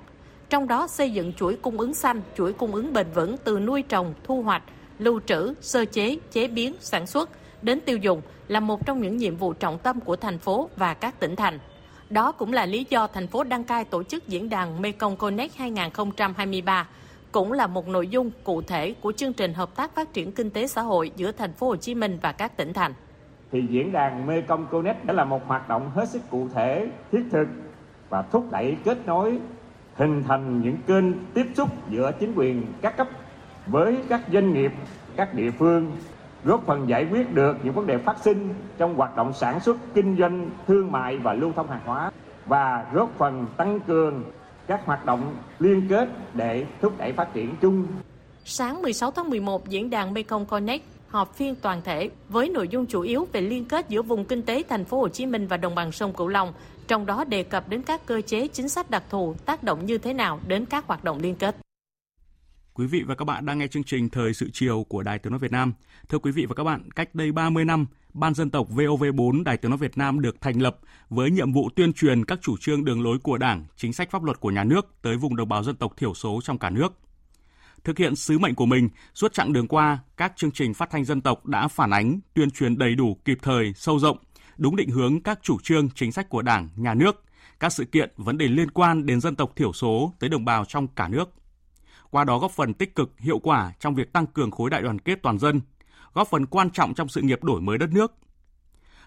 trong 0.51 0.67
đó 0.67 0.87
xây 0.87 1.11
dựng 1.11 1.33
chuỗi 1.33 1.55
cung 1.55 1.79
ứng 1.79 1.93
xanh, 1.93 2.21
chuỗi 2.35 2.53
cung 2.53 2.75
ứng 2.75 2.93
bền 2.93 3.07
vững 3.13 3.35
từ 3.43 3.59
nuôi 3.59 3.81
trồng, 3.81 4.13
thu 4.23 4.41
hoạch, 4.41 4.63
lưu 4.99 5.19
trữ, 5.25 5.53
sơ 5.61 5.85
chế, 5.85 6.17
chế 6.31 6.47
biến, 6.47 6.75
sản 6.79 7.07
xuất 7.07 7.29
đến 7.61 7.79
tiêu 7.85 7.97
dùng 7.97 8.21
là 8.47 8.59
một 8.59 8.85
trong 8.85 9.01
những 9.01 9.17
nhiệm 9.17 9.35
vụ 9.35 9.53
trọng 9.53 9.77
tâm 9.77 9.99
của 9.99 10.15
thành 10.15 10.39
phố 10.39 10.69
và 10.77 10.93
các 10.93 11.19
tỉnh 11.19 11.35
thành. 11.35 11.59
Đó 12.09 12.31
cũng 12.31 12.53
là 12.53 12.65
lý 12.65 12.85
do 12.89 13.07
thành 13.07 13.27
phố 13.27 13.43
đăng 13.43 13.63
cai 13.63 13.85
tổ 13.85 14.03
chức 14.03 14.27
diễn 14.27 14.49
đàn 14.49 14.81
Mekong 14.81 15.15
Connect 15.15 15.55
2023. 15.55 16.87
cũng 17.31 17.51
là 17.51 17.67
một 17.67 17.87
nội 17.87 18.07
dung 18.07 18.31
cụ 18.43 18.61
thể 18.61 18.93
của 19.01 19.11
chương 19.11 19.33
trình 19.33 19.53
hợp 19.53 19.75
tác 19.75 19.95
phát 19.95 20.13
triển 20.13 20.31
kinh 20.31 20.49
tế 20.49 20.67
xã 20.67 20.81
hội 20.81 21.11
giữa 21.15 21.31
thành 21.31 21.53
phố 21.53 21.67
Hồ 21.67 21.75
Chí 21.75 21.95
Minh 21.95 22.17
và 22.21 22.31
các 22.31 22.57
tỉnh 22.57 22.73
thành. 22.73 22.93
Thì 23.51 23.59
diễn 23.69 23.91
đàn 23.91 24.27
Mekong 24.27 24.67
Connect 24.71 25.05
đã 25.05 25.13
là 25.13 25.25
một 25.25 25.47
hoạt 25.47 25.69
động 25.69 25.91
hết 25.95 26.09
sức 26.09 26.21
cụ 26.29 26.47
thể, 26.53 26.87
thiết 27.11 27.23
thực 27.31 27.47
và 28.09 28.21
thúc 28.21 28.51
đẩy 28.51 28.75
kết 28.83 28.97
nối 29.05 29.39
hình 30.01 30.23
thành 30.27 30.61
những 30.61 30.77
kênh 30.87 31.05
tiếp 31.33 31.45
xúc 31.55 31.69
giữa 31.89 32.11
chính 32.19 32.33
quyền 32.35 32.65
các 32.81 32.97
cấp 32.97 33.07
với 33.67 33.97
các 34.09 34.21
doanh 34.33 34.53
nghiệp, 34.53 34.71
các 35.15 35.33
địa 35.33 35.51
phương 35.51 35.91
góp 36.43 36.65
phần 36.65 36.89
giải 36.89 37.07
quyết 37.11 37.33
được 37.33 37.57
những 37.63 37.73
vấn 37.73 37.87
đề 37.87 37.97
phát 37.97 38.17
sinh 38.23 38.49
trong 38.77 38.95
hoạt 38.95 39.15
động 39.15 39.33
sản 39.33 39.59
xuất, 39.59 39.77
kinh 39.93 40.17
doanh, 40.17 40.49
thương 40.67 40.91
mại 40.91 41.17
và 41.17 41.33
lưu 41.33 41.51
thông 41.55 41.67
hàng 41.67 41.81
hóa 41.85 42.11
và 42.45 42.85
góp 42.93 43.09
phần 43.17 43.45
tăng 43.57 43.79
cường 43.79 44.23
các 44.67 44.85
hoạt 44.85 45.05
động 45.05 45.35
liên 45.59 45.87
kết 45.89 46.09
để 46.33 46.65
thúc 46.81 46.93
đẩy 46.97 47.11
phát 47.11 47.33
triển 47.33 47.55
chung. 47.61 47.87
Sáng 48.45 48.81
16 48.81 49.11
tháng 49.11 49.29
11, 49.29 49.69
diễn 49.69 49.89
đàn 49.89 50.13
Mekong 50.13 50.45
Connect 50.45 50.83
họp 51.11 51.35
phiên 51.35 51.55
toàn 51.55 51.81
thể 51.81 52.09
với 52.29 52.49
nội 52.49 52.67
dung 52.67 52.85
chủ 52.85 53.01
yếu 53.01 53.27
về 53.33 53.41
liên 53.41 53.65
kết 53.65 53.89
giữa 53.89 54.01
vùng 54.01 54.25
kinh 54.25 54.41
tế 54.41 54.63
thành 54.69 54.85
phố 54.85 54.99
Hồ 54.99 55.09
Chí 55.09 55.25
Minh 55.25 55.47
và 55.47 55.57
đồng 55.57 55.75
bằng 55.75 55.91
sông 55.91 56.13
Cửu 56.13 56.27
Long, 56.27 56.53
trong 56.87 57.05
đó 57.05 57.23
đề 57.23 57.43
cập 57.43 57.69
đến 57.69 57.81
các 57.81 58.05
cơ 58.05 58.21
chế 58.21 58.47
chính 58.47 58.69
sách 58.69 58.89
đặc 58.89 59.03
thù 59.09 59.35
tác 59.45 59.63
động 59.63 59.85
như 59.85 59.97
thế 59.97 60.13
nào 60.13 60.39
đến 60.47 60.65
các 60.65 60.87
hoạt 60.87 61.03
động 61.03 61.19
liên 61.21 61.35
kết. 61.35 61.55
Quý 62.73 62.85
vị 62.85 63.03
và 63.07 63.15
các 63.15 63.25
bạn 63.25 63.45
đang 63.45 63.59
nghe 63.59 63.67
chương 63.67 63.83
trình 63.83 64.09
Thời 64.09 64.33
sự 64.33 64.49
chiều 64.53 64.85
của 64.89 65.03
Đài 65.03 65.19
Tiếng 65.19 65.31
nói 65.31 65.39
Việt 65.39 65.51
Nam. 65.51 65.73
Thưa 66.09 66.19
quý 66.19 66.31
vị 66.31 66.45
và 66.45 66.55
các 66.55 66.63
bạn, 66.63 66.89
cách 66.95 67.15
đây 67.15 67.31
30 67.31 67.65
năm, 67.65 67.85
Ban 68.13 68.33
dân 68.33 68.49
tộc 68.49 68.67
VOV4 68.69 69.43
Đài 69.43 69.57
Tiếng 69.57 69.71
nói 69.71 69.77
Việt 69.77 69.97
Nam 69.97 70.21
được 70.21 70.41
thành 70.41 70.61
lập 70.61 70.77
với 71.09 71.31
nhiệm 71.31 71.53
vụ 71.53 71.69
tuyên 71.75 71.93
truyền 71.93 72.25
các 72.25 72.39
chủ 72.41 72.57
trương 72.57 72.85
đường 72.85 73.03
lối 73.03 73.17
của 73.23 73.37
Đảng, 73.37 73.65
chính 73.75 73.93
sách 73.93 74.11
pháp 74.11 74.23
luật 74.23 74.39
của 74.39 74.51
nhà 74.51 74.63
nước 74.63 74.95
tới 75.01 75.17
vùng 75.17 75.35
đồng 75.35 75.49
bào 75.49 75.63
dân 75.63 75.75
tộc 75.75 75.97
thiểu 75.97 76.13
số 76.13 76.39
trong 76.43 76.57
cả 76.57 76.69
nước. 76.69 76.93
Thực 77.83 77.97
hiện 77.97 78.15
sứ 78.15 78.39
mệnh 78.39 78.55
của 78.55 78.65
mình, 78.65 78.89
suốt 79.13 79.33
chặng 79.33 79.53
đường 79.53 79.67
qua, 79.67 79.99
các 80.17 80.33
chương 80.35 80.51
trình 80.51 80.73
phát 80.73 80.89
thanh 80.91 81.05
dân 81.05 81.21
tộc 81.21 81.45
đã 81.45 81.67
phản 81.67 81.93
ánh, 81.93 82.19
tuyên 82.33 82.51
truyền 82.51 82.77
đầy 82.77 82.95
đủ, 82.95 83.17
kịp 83.25 83.37
thời, 83.41 83.73
sâu 83.75 83.99
rộng, 83.99 84.17
đúng 84.57 84.75
định 84.75 84.89
hướng 84.89 85.21
các 85.21 85.39
chủ 85.41 85.57
trương, 85.63 85.89
chính 85.89 86.11
sách 86.11 86.29
của 86.29 86.41
Đảng, 86.41 86.69
nhà 86.75 86.93
nước, 86.93 87.23
các 87.59 87.73
sự 87.73 87.85
kiện, 87.85 88.11
vấn 88.17 88.37
đề 88.37 88.47
liên 88.47 88.71
quan 88.71 89.05
đến 89.05 89.21
dân 89.21 89.35
tộc 89.35 89.55
thiểu 89.55 89.73
số 89.73 90.13
tới 90.19 90.29
đồng 90.29 90.45
bào 90.45 90.65
trong 90.65 90.87
cả 90.87 91.07
nước 91.07 91.29
qua 92.11 92.23
đó 92.23 92.39
góp 92.39 92.51
phần 92.51 92.73
tích 92.73 92.95
cực, 92.95 93.19
hiệu 93.19 93.39
quả 93.39 93.73
trong 93.79 93.95
việc 93.95 94.13
tăng 94.13 94.27
cường 94.27 94.51
khối 94.51 94.69
đại 94.69 94.81
đoàn 94.81 94.99
kết 94.99 95.19
toàn 95.23 95.39
dân, 95.39 95.61
góp 96.13 96.27
phần 96.27 96.45
quan 96.45 96.69
trọng 96.69 96.93
trong 96.93 97.07
sự 97.07 97.21
nghiệp 97.21 97.43
đổi 97.43 97.61
mới 97.61 97.77
đất 97.77 97.89
nước. 97.93 98.13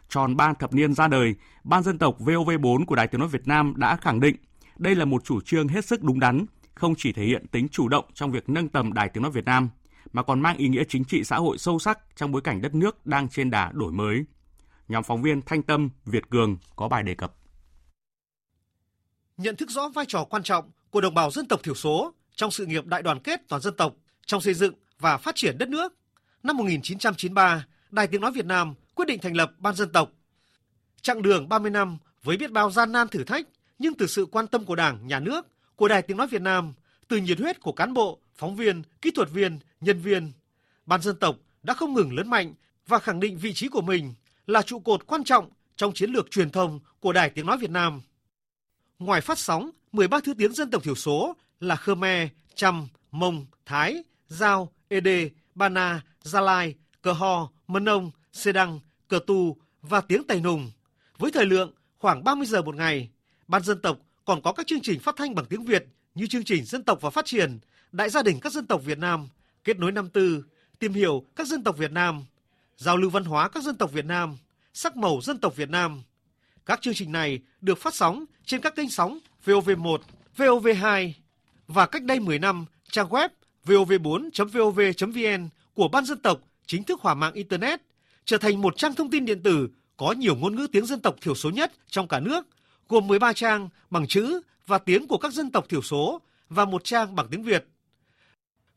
Tròn 0.08 0.37
3 0.37 0.52
thập 0.52 0.74
niên 0.74 0.94
ra 0.94 1.08
đời, 1.08 1.34
Ban 1.64 1.82
dân 1.82 1.98
tộc 1.98 2.20
VOV4 2.20 2.84
của 2.84 2.94
Đài 2.94 3.08
Tiếng 3.08 3.18
nói 3.18 3.28
Việt 3.28 3.48
Nam 3.48 3.74
đã 3.76 3.96
khẳng 3.96 4.20
định 4.20 4.37
đây 4.78 4.94
là 4.94 5.04
một 5.04 5.24
chủ 5.24 5.40
trương 5.40 5.68
hết 5.68 5.84
sức 5.84 6.02
đúng 6.02 6.20
đắn, 6.20 6.46
không 6.74 6.94
chỉ 6.98 7.12
thể 7.12 7.24
hiện 7.24 7.46
tính 7.46 7.68
chủ 7.68 7.88
động 7.88 8.04
trong 8.14 8.30
việc 8.30 8.48
nâng 8.48 8.68
tầm 8.68 8.92
Đài 8.92 9.08
Tiếng 9.08 9.22
nói 9.22 9.32
Việt 9.32 9.44
Nam, 9.44 9.68
mà 10.12 10.22
còn 10.22 10.40
mang 10.40 10.56
ý 10.56 10.68
nghĩa 10.68 10.84
chính 10.88 11.04
trị 11.04 11.24
xã 11.24 11.37
hội 11.37 11.58
sâu 11.58 11.78
sắc 11.78 11.98
trong 12.16 12.32
bối 12.32 12.42
cảnh 12.42 12.62
đất 12.62 12.74
nước 12.74 13.06
đang 13.06 13.28
trên 13.28 13.50
đà 13.50 13.70
đổi 13.72 13.92
mới. 13.92 14.24
Nhóm 14.88 15.02
phóng 15.02 15.22
viên 15.22 15.42
Thanh 15.42 15.62
Tâm, 15.62 15.90
Việt 16.04 16.30
Cường 16.30 16.56
có 16.76 16.88
bài 16.88 17.02
đề 17.02 17.14
cập. 17.14 17.34
Nhận 19.37 19.56
thức 19.56 19.70
rõ 19.70 19.88
vai 19.88 20.04
trò 20.08 20.24
quan 20.24 20.42
trọng 20.42 20.70
của 20.90 21.00
đồng 21.00 21.14
bào 21.14 21.30
dân 21.30 21.46
tộc 21.46 21.62
thiểu 21.62 21.74
số 21.74 22.14
trong 22.34 22.50
sự 22.50 22.66
nghiệp 22.66 22.87
đại 22.87 23.02
đoàn 23.02 23.20
kết 23.20 23.40
toàn 23.48 23.62
dân 23.62 23.76
tộc, 23.76 23.94
trong 24.26 24.40
xây 24.40 24.54
dựng 24.54 24.74
và 25.00 25.16
phát 25.16 25.34
triển 25.34 25.58
đất 25.58 25.68
nước. 25.68 25.94
Năm 26.42 26.56
1993, 26.56 27.66
Đài 27.90 28.06
Tiếng 28.06 28.20
Nói 28.20 28.32
Việt 28.32 28.46
Nam 28.46 28.74
quyết 28.94 29.08
định 29.08 29.20
thành 29.22 29.37
lập 29.37 29.52
Ban 29.58 29.74
dân 29.74 29.92
tộc. 29.92 30.10
Chặng 31.02 31.22
đường 31.22 31.48
30 31.48 31.70
năm 31.70 31.98
với 32.22 32.37
biết 32.37 32.52
bao 32.52 32.70
gian 32.70 32.92
nan 32.92 33.08
thử 33.08 33.24
thách, 33.24 33.46
nhưng 33.78 33.94
từ 33.94 34.06
sự 34.06 34.26
quan 34.26 34.46
tâm 34.46 34.64
của 34.64 34.76
Đảng, 34.76 35.06
Nhà 35.06 35.20
nước, 35.20 35.46
của 35.76 35.88
Đài 35.88 36.02
Tiếng 36.02 36.16
Nói 36.16 36.26
Việt 36.26 36.42
Nam, 36.42 36.72
từ 37.08 37.16
nhiệt 37.16 37.38
huyết 37.38 37.60
của 37.60 37.72
cán 37.72 37.94
bộ, 37.94 38.18
phóng 38.34 38.56
viên, 38.56 38.82
kỹ 39.02 39.10
thuật 39.10 39.30
viên, 39.30 39.58
nhân 39.80 40.00
viên, 40.00 40.32
Ban 40.87 41.02
dân 41.02 41.16
tộc 41.16 41.37
đã 41.62 41.74
không 41.74 41.94
ngừng 41.94 42.16
lớn 42.16 42.30
mạnh 42.30 42.54
và 42.87 42.98
khẳng 42.98 43.20
định 43.20 43.38
vị 43.38 43.52
trí 43.54 43.68
của 43.68 43.82
mình 43.82 44.14
là 44.46 44.62
trụ 44.62 44.80
cột 44.80 45.06
quan 45.06 45.24
trọng 45.24 45.50
trong 45.76 45.92
chiến 45.92 46.10
lược 46.10 46.30
truyền 46.30 46.50
thông 46.50 46.80
của 47.00 47.12
Đài 47.12 47.30
Tiếng 47.30 47.46
Nói 47.46 47.58
Việt 47.58 47.70
Nam. 47.70 48.00
Ngoài 48.98 49.20
phát 49.20 49.38
sóng 49.38 49.70
13 49.92 50.20
thứ 50.24 50.34
tiếng 50.34 50.52
dân 50.52 50.70
tộc 50.70 50.82
thiểu 50.82 50.94
số 50.94 51.37
là 51.60 51.76
Khmer, 51.76 52.28
Chăm, 52.54 52.88
Mông, 53.10 53.46
Thái, 53.66 54.04
Giao, 54.28 54.72
Ede, 54.88 55.28
Bana, 55.54 56.00
Gia 56.22 56.40
Lai, 56.40 56.74
Cờ 57.02 57.12
Ho, 57.12 57.50
Mân 57.66 57.88
Ông, 57.88 58.10
Sê 58.32 58.52
Đăng, 58.52 58.80
Cờ 59.08 59.18
Tu 59.26 59.56
và 59.82 60.00
tiếng 60.00 60.24
Tây 60.26 60.40
Nùng. 60.40 60.70
Với 61.18 61.32
thời 61.32 61.46
lượng 61.46 61.72
khoảng 61.98 62.24
30 62.24 62.46
giờ 62.46 62.62
một 62.62 62.74
ngày, 62.74 63.10
Ban 63.48 63.62
dân 63.62 63.80
tộc 63.82 63.98
còn 64.24 64.42
có 64.42 64.52
các 64.52 64.66
chương 64.66 64.80
trình 64.82 65.00
phát 65.00 65.16
thanh 65.16 65.34
bằng 65.34 65.44
tiếng 65.46 65.64
Việt 65.64 65.84
như 66.14 66.26
chương 66.26 66.44
trình 66.44 66.64
Dân 66.64 66.82
tộc 66.82 67.00
và 67.00 67.10
Phát 67.10 67.24
triển, 67.24 67.58
Đại 67.92 68.10
gia 68.10 68.22
đình 68.22 68.40
các 68.40 68.52
dân 68.52 68.66
tộc 68.66 68.84
Việt 68.84 68.98
Nam, 68.98 69.28
Kết 69.64 69.78
nối 69.78 69.92
năm 69.92 70.08
tư, 70.08 70.44
Tìm 70.78 70.92
hiểu 70.92 71.24
các 71.37 71.46
dân 71.46 71.64
tộc 71.64 71.78
Việt 71.78 71.92
Nam, 71.92 72.24
Giao 72.76 72.96
lưu 72.96 73.10
văn 73.10 73.24
hóa 73.24 73.48
các 73.48 73.62
dân 73.62 73.76
tộc 73.76 73.92
Việt 73.92 74.04
Nam, 74.04 74.37
Sắc 74.72 74.96
màu 74.96 75.20
dân 75.22 75.38
tộc 75.38 75.56
Việt 75.56 75.70
Nam. 75.70 76.02
Các 76.66 76.82
chương 76.82 76.94
trình 76.94 77.12
này 77.12 77.40
được 77.60 77.78
phát 77.78 77.94
sóng 77.94 78.24
trên 78.44 78.60
các 78.60 78.74
kênh 78.76 78.90
sóng 78.90 79.18
VOV1, 79.44 79.98
VOV2 80.37 81.12
và 81.68 81.87
cách 81.87 82.02
đây 82.02 82.20
10 82.20 82.38
năm, 82.38 82.64
trang 82.90 83.08
web 83.08 83.28
vov4.vov.vn 83.66 85.48
của 85.74 85.88
Ban 85.88 86.04
dân 86.04 86.18
tộc 86.18 86.40
chính 86.66 86.84
thức 86.84 87.00
hòa 87.00 87.14
mạng 87.14 87.34
Internet, 87.34 87.80
trở 88.24 88.38
thành 88.38 88.62
một 88.62 88.76
trang 88.76 88.94
thông 88.94 89.10
tin 89.10 89.24
điện 89.24 89.42
tử 89.42 89.68
có 89.96 90.12
nhiều 90.12 90.37
ngôn 90.37 90.56
ngữ 90.56 90.66
tiếng 90.72 90.87
dân 90.87 91.00
tộc 91.00 91.16
thiểu 91.20 91.34
số 91.34 91.50
nhất 91.50 91.72
trong 91.88 92.08
cả 92.08 92.20
nước, 92.20 92.46
gồm 92.88 93.07
13 93.07 93.33
trang 93.33 93.68
bằng 93.90 94.07
chữ 94.07 94.40
và 94.66 94.79
tiếng 94.79 95.07
của 95.07 95.18
các 95.18 95.33
dân 95.33 95.51
tộc 95.51 95.68
thiểu 95.68 95.83
số 95.83 96.20
và 96.49 96.64
một 96.64 96.85
trang 96.85 97.16
bằng 97.16 97.27
tiếng 97.31 97.42
Việt. 97.42 97.66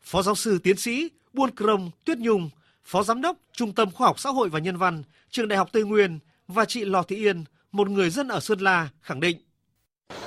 Phó 0.02 0.22
giáo 0.22 0.36
sư 0.36 0.60
tiến 0.64 0.78
sĩ 0.78 1.10
Buôn 1.34 1.56
Krông 1.56 1.92
Tuyết 2.06 2.18
Nhung, 2.18 2.50
Phó 2.86 3.04
Giám 3.04 3.22
đốc 3.22 3.38
Trung 3.52 3.74
tâm 3.74 3.92
Khoa 3.92 4.08
học 4.08 4.20
Xã 4.20 4.30
hội 4.30 4.50
và 4.50 4.60
Nhân 4.60 4.78
văn, 4.78 5.04
Trường 5.30 5.48
Đại 5.48 5.58
học 5.58 5.70
Tây 5.72 5.84
Nguyên 5.84 6.20
và 6.48 6.66
chị 6.66 6.86
Lò 6.86 7.04
Thị 7.04 7.16
Yên, 7.16 7.44
một 7.72 7.90
người 7.90 8.10
dân 8.10 8.28
ở 8.28 8.40
Sơn 8.40 8.60
La, 8.60 8.90
khẳng 9.02 9.20
định. 9.20 9.38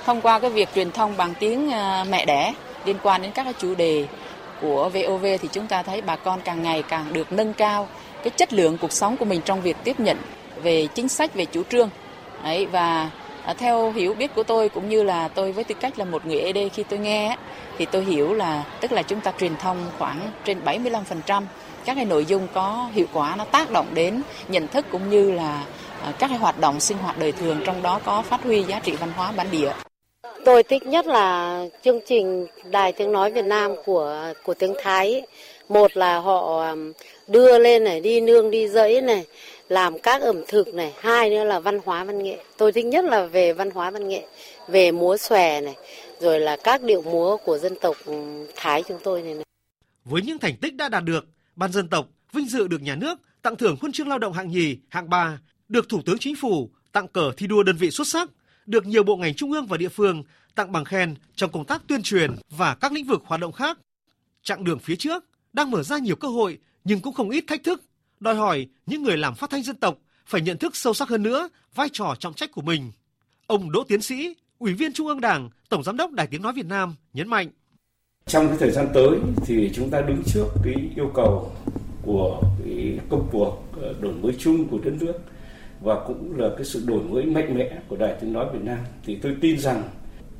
Thông 0.05 0.21
qua 0.21 0.39
cái 0.39 0.49
việc 0.49 0.69
truyền 0.75 0.91
thông 0.91 1.17
bằng 1.17 1.33
tiếng 1.39 1.69
à, 1.69 2.05
mẹ 2.09 2.25
đẻ 2.25 2.53
liên 2.85 2.97
quan 3.03 3.21
đến 3.21 3.31
các 3.35 3.55
chủ 3.59 3.75
đề 3.75 4.07
của 4.61 4.89
VOV 4.89 5.25
thì 5.41 5.49
chúng 5.51 5.67
ta 5.67 5.83
thấy 5.83 6.01
bà 6.01 6.15
con 6.15 6.41
càng 6.45 6.63
ngày 6.63 6.83
càng 6.83 7.13
được 7.13 7.31
nâng 7.31 7.53
cao 7.53 7.89
cái 8.23 8.29
chất 8.29 8.53
lượng 8.53 8.77
cuộc 8.77 8.91
sống 8.91 9.17
của 9.17 9.25
mình 9.25 9.41
trong 9.45 9.61
việc 9.61 9.77
tiếp 9.83 9.99
nhận 9.99 10.17
về 10.63 10.87
chính 10.95 11.07
sách 11.07 11.33
về 11.33 11.45
chủ 11.45 11.63
trương 11.63 11.89
Đấy, 12.43 12.65
và 12.65 13.09
à, 13.45 13.53
theo 13.53 13.91
hiểu 13.91 14.13
biết 14.13 14.35
của 14.35 14.43
tôi 14.43 14.69
cũng 14.69 14.89
như 14.89 15.03
là 15.03 15.27
tôi 15.27 15.51
với 15.51 15.63
tư 15.63 15.75
cách 15.79 15.99
là 15.99 16.05
một 16.05 16.25
người 16.25 16.39
ED 16.39 16.57
khi 16.73 16.83
tôi 16.83 16.99
nghe 16.99 17.37
thì 17.77 17.85
tôi 17.85 18.03
hiểu 18.03 18.33
là 18.33 18.63
tức 18.81 18.91
là 18.91 19.01
chúng 19.01 19.21
ta 19.21 19.33
truyền 19.39 19.55
thông 19.55 19.77
khoảng 19.97 20.31
trên 20.45 20.57
75% 20.65 21.43
các 21.85 21.95
cái 21.95 22.05
nội 22.05 22.25
dung 22.25 22.47
có 22.53 22.89
hiệu 22.93 23.05
quả 23.13 23.35
nó 23.37 23.45
tác 23.45 23.71
động 23.71 23.87
đến 23.93 24.21
nhận 24.47 24.67
thức 24.67 24.85
cũng 24.91 25.09
như 25.09 25.31
là 25.31 25.65
à, 26.03 26.13
các 26.19 26.27
cái 26.27 26.37
hoạt 26.37 26.59
động 26.59 26.79
sinh 26.79 26.97
hoạt 26.97 27.19
đời 27.19 27.31
thường 27.31 27.61
trong 27.65 27.81
đó 27.81 27.99
có 28.05 28.21
phát 28.21 28.43
huy 28.43 28.63
giá 28.63 28.79
trị 28.79 28.91
văn 28.91 29.11
hóa 29.15 29.31
bản 29.31 29.47
địa. 29.51 29.71
Tôi 30.45 30.63
thích 30.63 30.85
nhất 30.85 31.05
là 31.05 31.65
chương 31.83 31.99
trình 32.05 32.47
Đài 32.63 32.91
Tiếng 32.91 33.11
Nói 33.11 33.31
Việt 33.31 33.45
Nam 33.45 33.71
của 33.85 34.33
của 34.43 34.53
tiếng 34.53 34.73
Thái. 34.83 35.21
Một 35.69 35.97
là 35.97 36.19
họ 36.19 36.61
à, 36.61 36.75
đưa 37.27 37.59
lên 37.59 37.83
này, 37.83 37.99
đi 38.01 38.21
nương 38.21 38.51
đi 38.51 38.67
dẫy 38.67 39.01
này, 39.01 39.25
làm 39.71 39.99
các 39.99 40.21
ẩm 40.21 40.35
thực 40.47 40.73
này. 40.73 40.93
Hai 40.99 41.29
nữa 41.29 41.43
là 41.43 41.59
văn 41.59 41.79
hóa 41.85 42.03
văn 42.03 42.23
nghệ. 42.23 42.43
Tôi 42.57 42.71
thích 42.71 42.85
nhất 42.85 43.05
là 43.05 43.25
về 43.25 43.53
văn 43.53 43.71
hóa 43.71 43.91
văn 43.91 44.09
nghệ, 44.09 44.27
về 44.67 44.91
múa 44.91 45.17
xòe 45.17 45.61
này, 45.61 45.75
rồi 46.19 46.39
là 46.39 46.57
các 46.63 46.83
điệu 46.83 47.01
múa 47.01 47.37
của 47.37 47.57
dân 47.57 47.73
tộc 47.81 47.95
ừ, 48.05 48.13
Thái 48.55 48.83
chúng 48.87 48.97
tôi 49.03 49.21
này. 49.21 49.33
này. 49.33 49.43
Với 50.05 50.21
những 50.21 50.39
thành 50.39 50.57
tích 50.57 50.75
đã 50.75 50.89
đạt 50.89 51.03
được, 51.03 51.25
ban 51.55 51.71
dân 51.71 51.89
tộc 51.89 52.07
vinh 52.33 52.47
dự 52.47 52.67
được 52.67 52.81
nhà 52.81 52.95
nước 52.95 53.19
tặng 53.41 53.55
thưởng 53.55 53.75
huân 53.81 53.91
chương 53.91 54.07
lao 54.07 54.19
động 54.19 54.33
hạng 54.33 54.49
nhì, 54.49 54.77
hạng 54.89 55.09
ba 55.09 55.39
được 55.69 55.89
Thủ 55.89 56.01
tướng 56.05 56.17
Chính 56.19 56.35
phủ 56.35 56.69
tặng 56.91 57.07
cờ 57.07 57.31
thi 57.37 57.47
đua 57.47 57.63
đơn 57.63 57.77
vị 57.77 57.91
xuất 57.91 58.07
sắc, 58.07 58.29
được 58.65 58.85
nhiều 58.85 59.03
bộ 59.03 59.15
ngành 59.15 59.35
trung 59.35 59.51
ương 59.51 59.65
và 59.65 59.77
địa 59.77 59.89
phương 59.89 60.23
tặng 60.55 60.71
bằng 60.71 60.85
khen 60.85 61.15
trong 61.35 61.51
công 61.51 61.65
tác 61.65 61.81
tuyên 61.87 62.01
truyền 62.03 62.31
và 62.49 62.75
các 62.75 62.91
lĩnh 62.91 63.05
vực 63.05 63.21
hoạt 63.25 63.41
động 63.41 63.51
khác. 63.51 63.77
Chặng 64.43 64.63
đường 64.63 64.79
phía 64.79 64.95
trước 64.95 65.25
đang 65.53 65.71
mở 65.71 65.83
ra 65.83 65.97
nhiều 65.97 66.15
cơ 66.15 66.27
hội 66.27 66.57
nhưng 66.83 66.99
cũng 66.99 67.13
không 67.13 67.29
ít 67.29 67.43
thách 67.47 67.63
thức, 67.63 67.83
đòi 68.21 68.35
hỏi 68.35 68.67
những 68.85 69.03
người 69.03 69.17
làm 69.17 69.35
phát 69.35 69.49
thanh 69.49 69.63
dân 69.63 69.75
tộc 69.75 69.97
phải 70.25 70.41
nhận 70.41 70.57
thức 70.57 70.75
sâu 70.75 70.93
sắc 70.93 71.09
hơn 71.09 71.23
nữa 71.23 71.49
vai 71.75 71.89
trò 71.93 72.15
trọng 72.19 72.33
trách 72.33 72.51
của 72.51 72.61
mình. 72.61 72.91
Ông 73.47 73.71
Đỗ 73.71 73.83
Tiến 73.83 74.01
Sĩ, 74.01 74.35
Ủy 74.59 74.73
viên 74.73 74.93
Trung 74.93 75.07
ương 75.07 75.21
Đảng, 75.21 75.49
Tổng 75.69 75.83
Giám 75.83 75.97
đốc 75.97 76.11
Đài 76.11 76.27
Tiếng 76.27 76.41
Nói 76.41 76.53
Việt 76.53 76.65
Nam 76.65 76.95
nhấn 77.13 77.27
mạnh. 77.27 77.49
Trong 78.25 78.47
cái 78.47 78.57
thời 78.59 78.71
gian 78.71 78.87
tới 78.93 79.09
thì 79.45 79.71
chúng 79.73 79.89
ta 79.89 80.01
đứng 80.01 80.23
trước 80.25 80.45
cái 80.63 80.75
yêu 80.95 81.11
cầu 81.13 81.51
của 82.01 82.41
cái 82.65 82.99
công 83.09 83.27
cuộc 83.31 83.63
ờ, 83.81 83.93
đổi 84.01 84.13
mới 84.13 84.33
chung 84.39 84.67
của 84.67 84.79
đất 84.83 84.93
nước 84.99 85.13
và 85.81 85.95
cũng 86.07 86.39
là 86.39 86.49
cái 86.55 86.65
sự 86.65 86.83
đổi 86.87 87.03
mới 87.03 87.25
mạnh 87.25 87.57
mẽ 87.57 87.81
của 87.87 87.95
Đài 87.95 88.15
Tiếng 88.21 88.33
Nói 88.33 88.45
Việt 88.53 88.63
Nam 88.63 88.79
thì 89.05 89.15
tôi 89.21 89.35
tin 89.41 89.59
rằng 89.59 89.83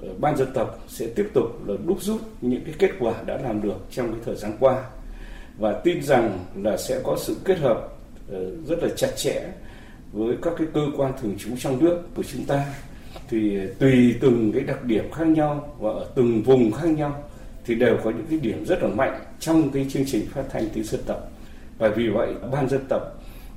ờ, 0.02 0.08
ban 0.20 0.38
dân 0.38 0.48
tộc 0.54 0.86
sẽ 0.88 1.08
tiếp 1.16 1.30
tục 1.34 1.68
là 1.68 1.74
đúc 1.86 2.02
rút 2.02 2.22
những 2.42 2.64
cái 2.66 2.74
kết 2.80 2.92
quả 3.00 3.14
đã 3.26 3.38
làm 3.38 3.62
được 3.62 3.78
trong 3.92 4.12
cái 4.12 4.22
thời 4.26 4.36
gian 4.36 4.52
qua 4.60 4.84
và 5.58 5.74
tin 5.84 6.04
rằng 6.04 6.46
là 6.56 6.78
sẽ 6.78 7.02
có 7.04 7.18
sự 7.20 7.38
kết 7.46 7.60
hợp 7.60 7.88
ờ, 8.32 8.56
rất 8.68 8.84
là 8.84 8.90
chặt 8.98 9.12
chẽ 9.18 9.52
với 10.12 10.36
các 10.42 10.54
cái 10.58 10.68
cơ 10.74 10.82
quan 10.98 11.14
thường 11.22 11.36
trú 11.38 11.50
trong 11.60 11.84
nước 11.84 12.02
của 12.16 12.24
chúng 12.24 12.46
ta 12.46 12.66
thì 13.30 13.60
ờ, 13.60 13.66
tùy 13.80 14.16
từng 14.22 14.52
cái 14.52 14.64
đặc 14.64 14.84
điểm 14.84 15.12
khác 15.12 15.28
nhau 15.28 15.76
và 15.80 15.90
ở 15.92 16.12
từng 16.16 16.44
vùng 16.44 16.72
khác 16.72 16.88
nhau 16.88 17.24
thì 17.66 17.76
đều 17.76 17.98
có 18.04 18.10
những 18.12 18.26
cái 18.30 18.40
điểm 18.40 18.66
rất 18.66 18.84
là 18.84 18.88
mạnh 18.88 19.24
trong 19.40 19.70
cái 19.70 19.86
chương 19.90 20.06
trình 20.06 20.26
phát 20.30 20.44
thanh 20.50 20.70
tiếng 20.74 20.84
dân 20.84 21.02
tộc. 21.06 21.32
Và 21.78 21.90
vì 21.90 22.10
vậy 22.10 22.34
ban 22.52 22.70
dân 22.70 22.82
tộc 22.90 23.02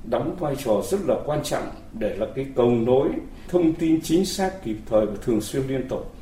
đóng 0.03 0.35
vai 0.39 0.55
trò 0.55 0.81
rất 0.91 0.99
là 1.07 1.15
quan 1.25 1.43
trọng 1.43 1.69
để 1.99 2.15
là 2.15 2.27
cái 2.35 2.45
cầu 2.55 2.71
nối 2.71 3.09
thông 3.47 3.73
tin 3.73 4.01
chính 4.01 4.25
xác 4.25 4.63
kịp 4.63 4.77
thời 4.85 5.05
và 5.05 5.13
thường 5.21 5.41
xuyên 5.41 5.67
liên 5.67 5.87
tục. 5.87 6.15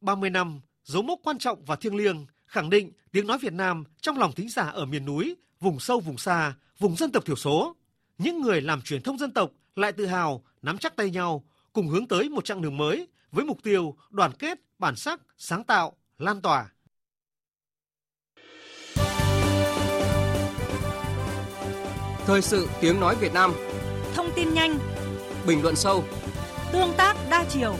30 0.00 0.30
năm, 0.30 0.60
dấu 0.84 1.02
mốc 1.02 1.18
quan 1.24 1.38
trọng 1.38 1.64
và 1.64 1.76
thiêng 1.76 1.96
liêng 1.96 2.26
khẳng 2.54 2.70
định 2.70 2.92
tiếng 3.12 3.26
nói 3.26 3.38
Việt 3.38 3.52
Nam 3.52 3.84
trong 4.00 4.18
lòng 4.18 4.32
thính 4.32 4.48
giả 4.48 4.62
ở 4.62 4.84
miền 4.84 5.04
núi, 5.04 5.36
vùng 5.60 5.80
sâu 5.80 6.00
vùng 6.00 6.18
xa, 6.18 6.54
vùng 6.78 6.96
dân 6.96 7.12
tộc 7.12 7.24
thiểu 7.24 7.36
số. 7.36 7.76
Những 8.18 8.42
người 8.42 8.60
làm 8.60 8.82
truyền 8.82 9.02
thông 9.02 9.18
dân 9.18 9.32
tộc 9.32 9.50
lại 9.76 9.92
tự 9.92 10.06
hào 10.06 10.44
nắm 10.62 10.78
chắc 10.78 10.96
tay 10.96 11.10
nhau 11.10 11.44
cùng 11.72 11.88
hướng 11.88 12.06
tới 12.06 12.28
một 12.28 12.44
chặng 12.44 12.62
đường 12.62 12.76
mới 12.76 13.08
với 13.32 13.44
mục 13.44 13.58
tiêu 13.62 13.96
đoàn 14.10 14.32
kết, 14.38 14.58
bản 14.78 14.96
sắc, 14.96 15.20
sáng 15.38 15.64
tạo, 15.64 15.96
lan 16.18 16.40
tỏa. 16.40 16.68
Thời 22.26 22.42
sự 22.42 22.68
tiếng 22.80 23.00
nói 23.00 23.16
Việt 23.20 23.32
Nam 23.32 23.52
Thông 24.14 24.30
tin 24.36 24.54
nhanh 24.54 24.78
Bình 25.46 25.62
luận 25.62 25.76
sâu 25.76 26.04
Tương 26.72 26.92
tác 26.96 27.16
đa 27.30 27.44
chiều 27.48 27.76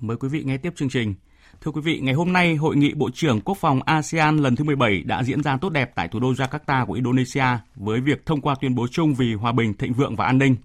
Mời 0.00 0.16
quý 0.16 0.28
vị 0.28 0.42
nghe 0.44 0.56
tiếp 0.56 0.72
chương 0.76 0.88
trình. 0.88 1.14
Thưa 1.60 1.70
quý 1.70 1.80
vị, 1.80 2.00
ngày 2.02 2.14
hôm 2.14 2.32
nay, 2.32 2.56
Hội 2.56 2.76
nghị 2.76 2.94
Bộ 2.94 3.10
trưởng 3.14 3.40
Quốc 3.40 3.58
phòng 3.58 3.82
ASEAN 3.82 4.36
lần 4.36 4.56
thứ 4.56 4.64
17 4.64 5.02
đã 5.02 5.22
diễn 5.22 5.42
ra 5.42 5.56
tốt 5.56 5.70
đẹp 5.70 5.92
tại 5.94 6.08
thủ 6.08 6.20
đô 6.20 6.32
Jakarta 6.32 6.86
của 6.86 6.92
Indonesia 6.92 7.44
với 7.74 8.00
việc 8.00 8.26
thông 8.26 8.40
qua 8.40 8.54
tuyên 8.60 8.74
bố 8.74 8.86
chung 8.90 9.14
vì 9.14 9.34
hòa 9.34 9.52
bình, 9.52 9.74
thịnh 9.74 9.92
vượng 9.92 10.16
và 10.16 10.26
an 10.26 10.38
ninh. 10.38 10.56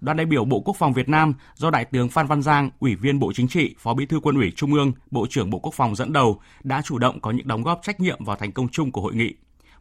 Đoàn 0.00 0.16
đại 0.16 0.26
biểu 0.26 0.44
Bộ 0.44 0.60
Quốc 0.60 0.76
phòng 0.78 0.92
Việt 0.92 1.08
Nam 1.08 1.34
do 1.54 1.70
Đại 1.70 1.84
tướng 1.84 2.08
Phan 2.08 2.26
Văn 2.26 2.42
Giang, 2.42 2.70
Ủy 2.80 2.94
viên 2.94 3.18
Bộ 3.18 3.32
Chính 3.32 3.48
trị, 3.48 3.74
Phó 3.78 3.94
Bí 3.94 4.06
thư 4.06 4.20
Quân 4.20 4.36
ủy 4.36 4.52
Trung 4.56 4.74
ương, 4.74 4.92
Bộ 5.10 5.26
trưởng 5.30 5.50
Bộ 5.50 5.58
Quốc 5.58 5.74
phòng 5.74 5.96
dẫn 5.96 6.12
đầu 6.12 6.40
đã 6.62 6.82
chủ 6.82 6.98
động 6.98 7.20
có 7.20 7.30
những 7.30 7.48
đóng 7.48 7.62
góp 7.62 7.80
trách 7.82 8.00
nhiệm 8.00 8.24
vào 8.24 8.36
thành 8.36 8.52
công 8.52 8.68
chung 8.68 8.92
của 8.92 9.00
hội 9.00 9.14
nghị. 9.14 9.34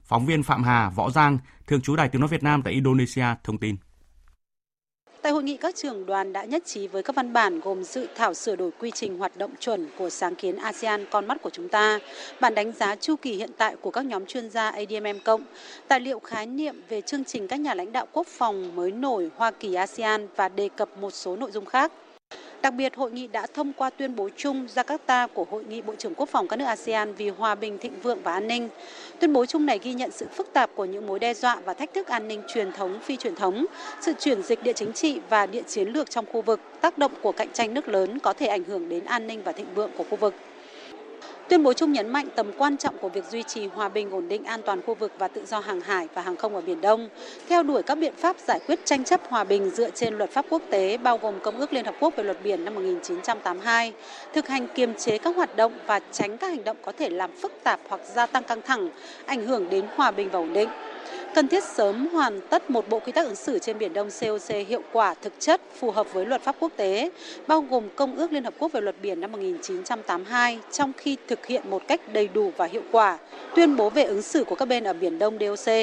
Phóng 0.04 0.26
viên 0.26 0.44
Phạm 0.44 0.64
Hà, 0.64 0.90
Võ 0.90 1.10
Giang, 1.10 1.38
thường 1.68 1.82
trú 1.82 1.96
Đài 1.96 2.10
Tiếng 2.10 2.22
nói 2.22 2.28
Việt 2.28 2.44
Nam 2.44 2.62
tại 2.62 2.74
Indonesia 2.74 3.26
thông 3.44 3.58
tin. 3.58 3.76
Tại 5.22 5.32
hội 5.32 5.44
nghị, 5.44 5.58
các 5.58 5.76
trưởng 5.76 6.06
đoàn 6.06 6.34
đã 6.34 6.44
nhất 6.44 6.66
trí 6.66 6.88
với 6.88 7.04
các 7.04 7.16
văn 7.16 7.34
bản 7.34 7.60
gồm 7.60 7.84
dự 7.84 8.08
thảo 8.16 8.34
sửa 8.34 8.56
đổi 8.56 8.72
quy 8.80 8.92
trình 8.92 9.18
hoạt 9.18 9.38
động 9.38 9.52
chuẩn 9.60 9.88
của 9.98 10.10
sáng 10.10 10.36
kiến 10.36 10.56
ASEAN 10.56 11.06
con 11.12 11.28
mắt 11.28 11.42
của 11.42 11.50
chúng 11.50 11.70
ta, 11.70 12.00
bản 12.40 12.56
đánh 12.56 12.72
giá 12.72 12.96
chu 12.96 13.16
kỳ 13.16 13.34
hiện 13.34 13.50
tại 13.58 13.76
của 13.82 13.92
các 13.92 14.06
nhóm 14.06 14.26
chuyên 14.26 14.50
gia 14.50 14.70
ADMM 14.70 15.20
cộng, 15.26 15.44
tài 15.88 16.00
liệu 16.00 16.20
khái 16.20 16.46
niệm 16.46 16.82
về 16.90 17.02
chương 17.02 17.26
trình 17.26 17.48
các 17.48 17.60
nhà 17.60 17.74
lãnh 17.74 17.92
đạo 17.92 18.08
quốc 18.12 18.28
phòng 18.28 18.76
mới 18.76 18.92
nổi 18.92 19.30
Hoa 19.36 19.52
Kỳ 19.52 19.74
ASEAN 19.74 20.28
và 20.36 20.50
đề 20.50 20.70
cập 20.76 20.98
một 20.98 21.12
số 21.12 21.36
nội 21.36 21.52
dung 21.52 21.66
khác. 21.66 21.92
Đặc 22.62 22.74
biệt, 22.74 22.96
hội 22.96 23.12
nghị 23.12 23.28
đã 23.28 23.48
thông 23.54 23.74
qua 23.74 23.90
tuyên 23.90 24.16
bố 24.16 24.30
chung 24.38 24.68
Jakarta 24.76 25.28
của 25.28 25.46
Hội 25.52 25.64
nghị 25.64 25.82
Bộ 25.82 25.96
trưởng 25.96 26.16
Quốc 26.16 26.30
phòng 26.30 26.48
các 26.48 26.56
nước 26.56 26.66
ASEAN 26.66 27.14
vì 27.14 27.30
hòa 27.30 27.56
bình, 27.56 27.78
thịnh 27.78 28.02
vượng 28.02 28.20
và 28.24 28.34
an 28.34 28.48
ninh. 28.48 28.70
Tuyên 29.20 29.34
bố 29.34 29.46
chung 29.46 29.66
này 29.66 29.80
ghi 29.84 29.94
nhận 29.94 30.12
sự 30.12 30.26
phức 30.34 30.54
tạp 30.54 30.70
của 30.76 30.86
những 30.86 31.08
mối 31.08 31.20
đe 31.20 31.34
dọa 31.34 31.58
và 31.66 31.74
thách 31.74 31.94
thức 31.94 32.08
an 32.08 32.28
ninh 32.28 32.42
truyền 32.48 32.72
thống, 32.72 33.00
phi 33.04 33.18
truyền 33.18 33.36
thống, 33.36 33.66
sự 34.02 34.14
chuyển 34.20 34.44
dịch 34.44 34.64
địa 34.64 34.74
chính 34.74 34.94
trị 34.94 35.20
và 35.30 35.46
địa 35.46 35.64
chiến 35.68 35.88
lược 35.88 36.10
trong 36.10 36.26
khu 36.32 36.42
vực, 36.42 36.60
tác 36.82 36.98
động 36.98 37.12
của 37.22 37.32
cạnh 37.32 37.50
tranh 37.54 37.74
nước 37.74 37.88
lớn 37.88 38.20
có 38.20 38.34
thể 38.34 38.48
ảnh 38.48 38.64
hưởng 38.64 38.90
đến 38.90 39.06
an 39.06 39.28
ninh 39.28 39.42
và 39.44 39.52
thịnh 39.52 39.74
vượng 39.76 39.92
của 39.98 40.04
khu 40.10 40.16
vực. 40.16 40.34
Tuyên 41.50 41.64
bố 41.64 41.74
chung 41.74 41.92
nhấn 41.92 42.10
mạnh 42.10 42.28
tầm 42.36 42.52
quan 42.54 42.78
trọng 42.78 42.98
của 42.98 43.10
việc 43.10 43.26
duy 43.26 43.44
trì 43.44 43.68
hòa 43.68 43.90
bình, 43.90 44.12
ổn 44.12 44.28
định, 44.28 44.44
an 44.44 44.62
toàn 44.66 44.82
khu 44.82 44.96
vực 44.96 45.12
và 45.18 45.28
tự 45.28 45.46
do 45.46 45.60
hàng 45.60 45.82
hải 45.82 46.08
và 46.14 46.22
hàng 46.22 46.36
không 46.36 46.56
ở 46.56 46.62
Biển 46.62 46.82
Đông, 46.82 47.10
theo 47.48 47.64
đuổi 47.64 47.84
các 47.84 47.96
biện 47.96 48.14
pháp 48.16 48.36
giải 48.40 48.60
quyết 48.68 48.80
tranh 48.86 49.04
chấp 49.04 49.22
hòa 49.30 49.44
bình 49.44 49.70
dựa 49.70 49.90
trên 49.92 50.14
luật 50.14 50.32
pháp 50.32 50.46
quốc 50.50 50.62
tế 50.70 50.98
bao 50.98 51.18
gồm 51.18 51.40
Công 51.40 51.58
ước 51.58 51.74
Liên 51.74 51.86
Hợp 51.86 51.96
Quốc 52.00 52.16
về 52.16 52.24
luật 52.24 52.38
biển 52.44 52.66
năm 52.66 52.76
1982, 52.76 53.94
thực 54.34 54.48
hành 54.48 54.68
kiềm 54.68 54.94
chế 54.96 55.18
các 55.18 55.36
hoạt 55.36 55.56
động 55.56 55.72
và 55.88 56.00
tránh 56.12 56.38
các 56.38 56.48
hành 56.48 56.64
động 56.64 56.78
có 56.86 56.92
thể 56.92 57.10
làm 57.10 57.32
phức 57.32 57.52
tạp 57.64 57.80
hoặc 57.90 58.02
gia 58.16 58.26
tăng 58.26 58.44
căng 58.44 58.62
thẳng, 58.62 58.90
ảnh 59.26 59.46
hưởng 59.46 59.70
đến 59.70 59.86
hòa 59.96 60.12
bình 60.12 60.30
và 60.30 60.40
ổn 60.40 60.54
định 60.54 60.70
cần 61.40 61.48
thiết 61.48 61.64
sớm 61.64 62.08
hoàn 62.08 62.42
tất 62.50 62.70
một 62.70 62.90
bộ 62.90 63.00
quy 63.00 63.12
tắc 63.12 63.26
ứng 63.26 63.36
xử 63.36 63.60
trên 63.60 63.78
Biển 63.78 63.94
Đông 63.94 64.10
COC 64.22 64.68
hiệu 64.68 64.82
quả, 64.92 65.14
thực 65.14 65.34
chất, 65.40 65.62
phù 65.80 65.92
hợp 65.92 66.14
với 66.14 66.26
luật 66.26 66.42
pháp 66.42 66.56
quốc 66.60 66.72
tế, 66.76 67.10
bao 67.48 67.62
gồm 67.62 67.84
Công 67.96 68.16
ước 68.16 68.32
Liên 68.32 68.44
Hợp 68.44 68.54
Quốc 68.60 68.72
về 68.72 68.82
luật 68.82 68.96
biển 69.02 69.22
năm 69.22 69.32
1982, 69.32 70.60
trong 70.72 70.92
khi 70.98 71.18
thực 71.28 71.46
hiện 71.46 71.70
một 71.70 71.88
cách 71.88 72.14
đầy 72.14 72.28
đủ 72.28 72.52
và 72.58 72.66
hiệu 72.66 72.82
quả, 72.92 73.18
tuyên 73.56 73.76
bố 73.76 73.90
về 73.90 74.04
ứng 74.04 74.22
xử 74.22 74.44
của 74.44 74.56
các 74.56 74.68
bên 74.68 74.84
ở 74.84 74.94
Biển 74.94 75.20
Đông 75.20 75.38
DOC. 75.40 75.74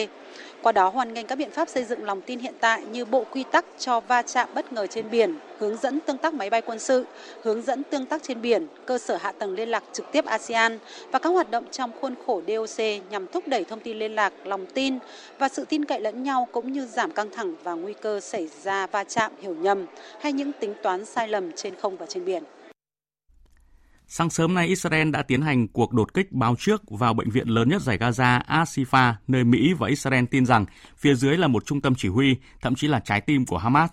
Qua 0.66 0.72
đó 0.72 0.88
hoàn 0.88 1.14
ngành 1.14 1.26
các 1.26 1.38
biện 1.38 1.50
pháp 1.50 1.68
xây 1.68 1.84
dựng 1.84 2.04
lòng 2.04 2.20
tin 2.20 2.38
hiện 2.38 2.54
tại 2.60 2.82
như 2.92 3.04
bộ 3.04 3.24
quy 3.30 3.44
tắc 3.52 3.64
cho 3.78 4.00
va 4.00 4.22
chạm 4.22 4.48
bất 4.54 4.72
ngờ 4.72 4.86
trên 4.86 5.10
biển, 5.10 5.38
hướng 5.58 5.76
dẫn 5.76 6.00
tương 6.00 6.18
tác 6.18 6.34
máy 6.34 6.50
bay 6.50 6.62
quân 6.62 6.78
sự, 6.78 7.04
hướng 7.42 7.62
dẫn 7.62 7.82
tương 7.90 8.06
tác 8.06 8.22
trên 8.22 8.42
biển, 8.42 8.66
cơ 8.86 8.98
sở 8.98 9.16
hạ 9.16 9.32
tầng 9.32 9.54
liên 9.54 9.68
lạc 9.68 9.84
trực 9.92 10.12
tiếp 10.12 10.24
ASEAN 10.24 10.78
và 11.10 11.18
các 11.18 11.28
hoạt 11.28 11.50
động 11.50 11.64
trong 11.70 11.90
khuôn 12.00 12.14
khổ 12.26 12.42
DOC 12.46 12.84
nhằm 13.10 13.26
thúc 13.26 13.48
đẩy 13.48 13.64
thông 13.64 13.80
tin 13.80 13.98
liên 13.98 14.14
lạc, 14.14 14.32
lòng 14.44 14.66
tin 14.66 14.98
và 15.38 15.48
sự 15.48 15.64
tin 15.64 15.84
cậy 15.84 16.00
lẫn 16.00 16.22
nhau 16.22 16.48
cũng 16.52 16.72
như 16.72 16.86
giảm 16.86 17.10
căng 17.10 17.30
thẳng 17.30 17.54
và 17.64 17.72
nguy 17.72 17.94
cơ 17.94 18.20
xảy 18.20 18.48
ra 18.62 18.86
va 18.86 19.04
chạm 19.04 19.32
hiểu 19.40 19.54
nhầm 19.54 19.86
hay 20.20 20.32
những 20.32 20.52
tính 20.60 20.74
toán 20.82 21.04
sai 21.04 21.28
lầm 21.28 21.52
trên 21.52 21.74
không 21.76 21.96
và 21.96 22.06
trên 22.06 22.24
biển. 22.24 22.42
Sáng 24.08 24.30
sớm 24.30 24.54
nay, 24.54 24.66
Israel 24.66 25.10
đã 25.10 25.22
tiến 25.22 25.42
hành 25.42 25.68
cuộc 25.68 25.92
đột 25.92 26.14
kích 26.14 26.32
báo 26.32 26.56
trước 26.58 26.82
vào 26.90 27.14
bệnh 27.14 27.30
viện 27.30 27.48
lớn 27.48 27.68
nhất 27.68 27.82
giải 27.82 27.98
Gaza, 27.98 28.40
Asifa, 28.40 29.12
nơi 29.28 29.44
Mỹ 29.44 29.72
và 29.78 29.88
Israel 29.88 30.24
tin 30.30 30.46
rằng 30.46 30.66
phía 30.96 31.14
dưới 31.14 31.36
là 31.36 31.48
một 31.48 31.66
trung 31.66 31.80
tâm 31.80 31.94
chỉ 31.94 32.08
huy, 32.08 32.36
thậm 32.60 32.74
chí 32.74 32.88
là 32.88 33.00
trái 33.00 33.20
tim 33.20 33.46
của 33.46 33.58
Hamas. 33.58 33.90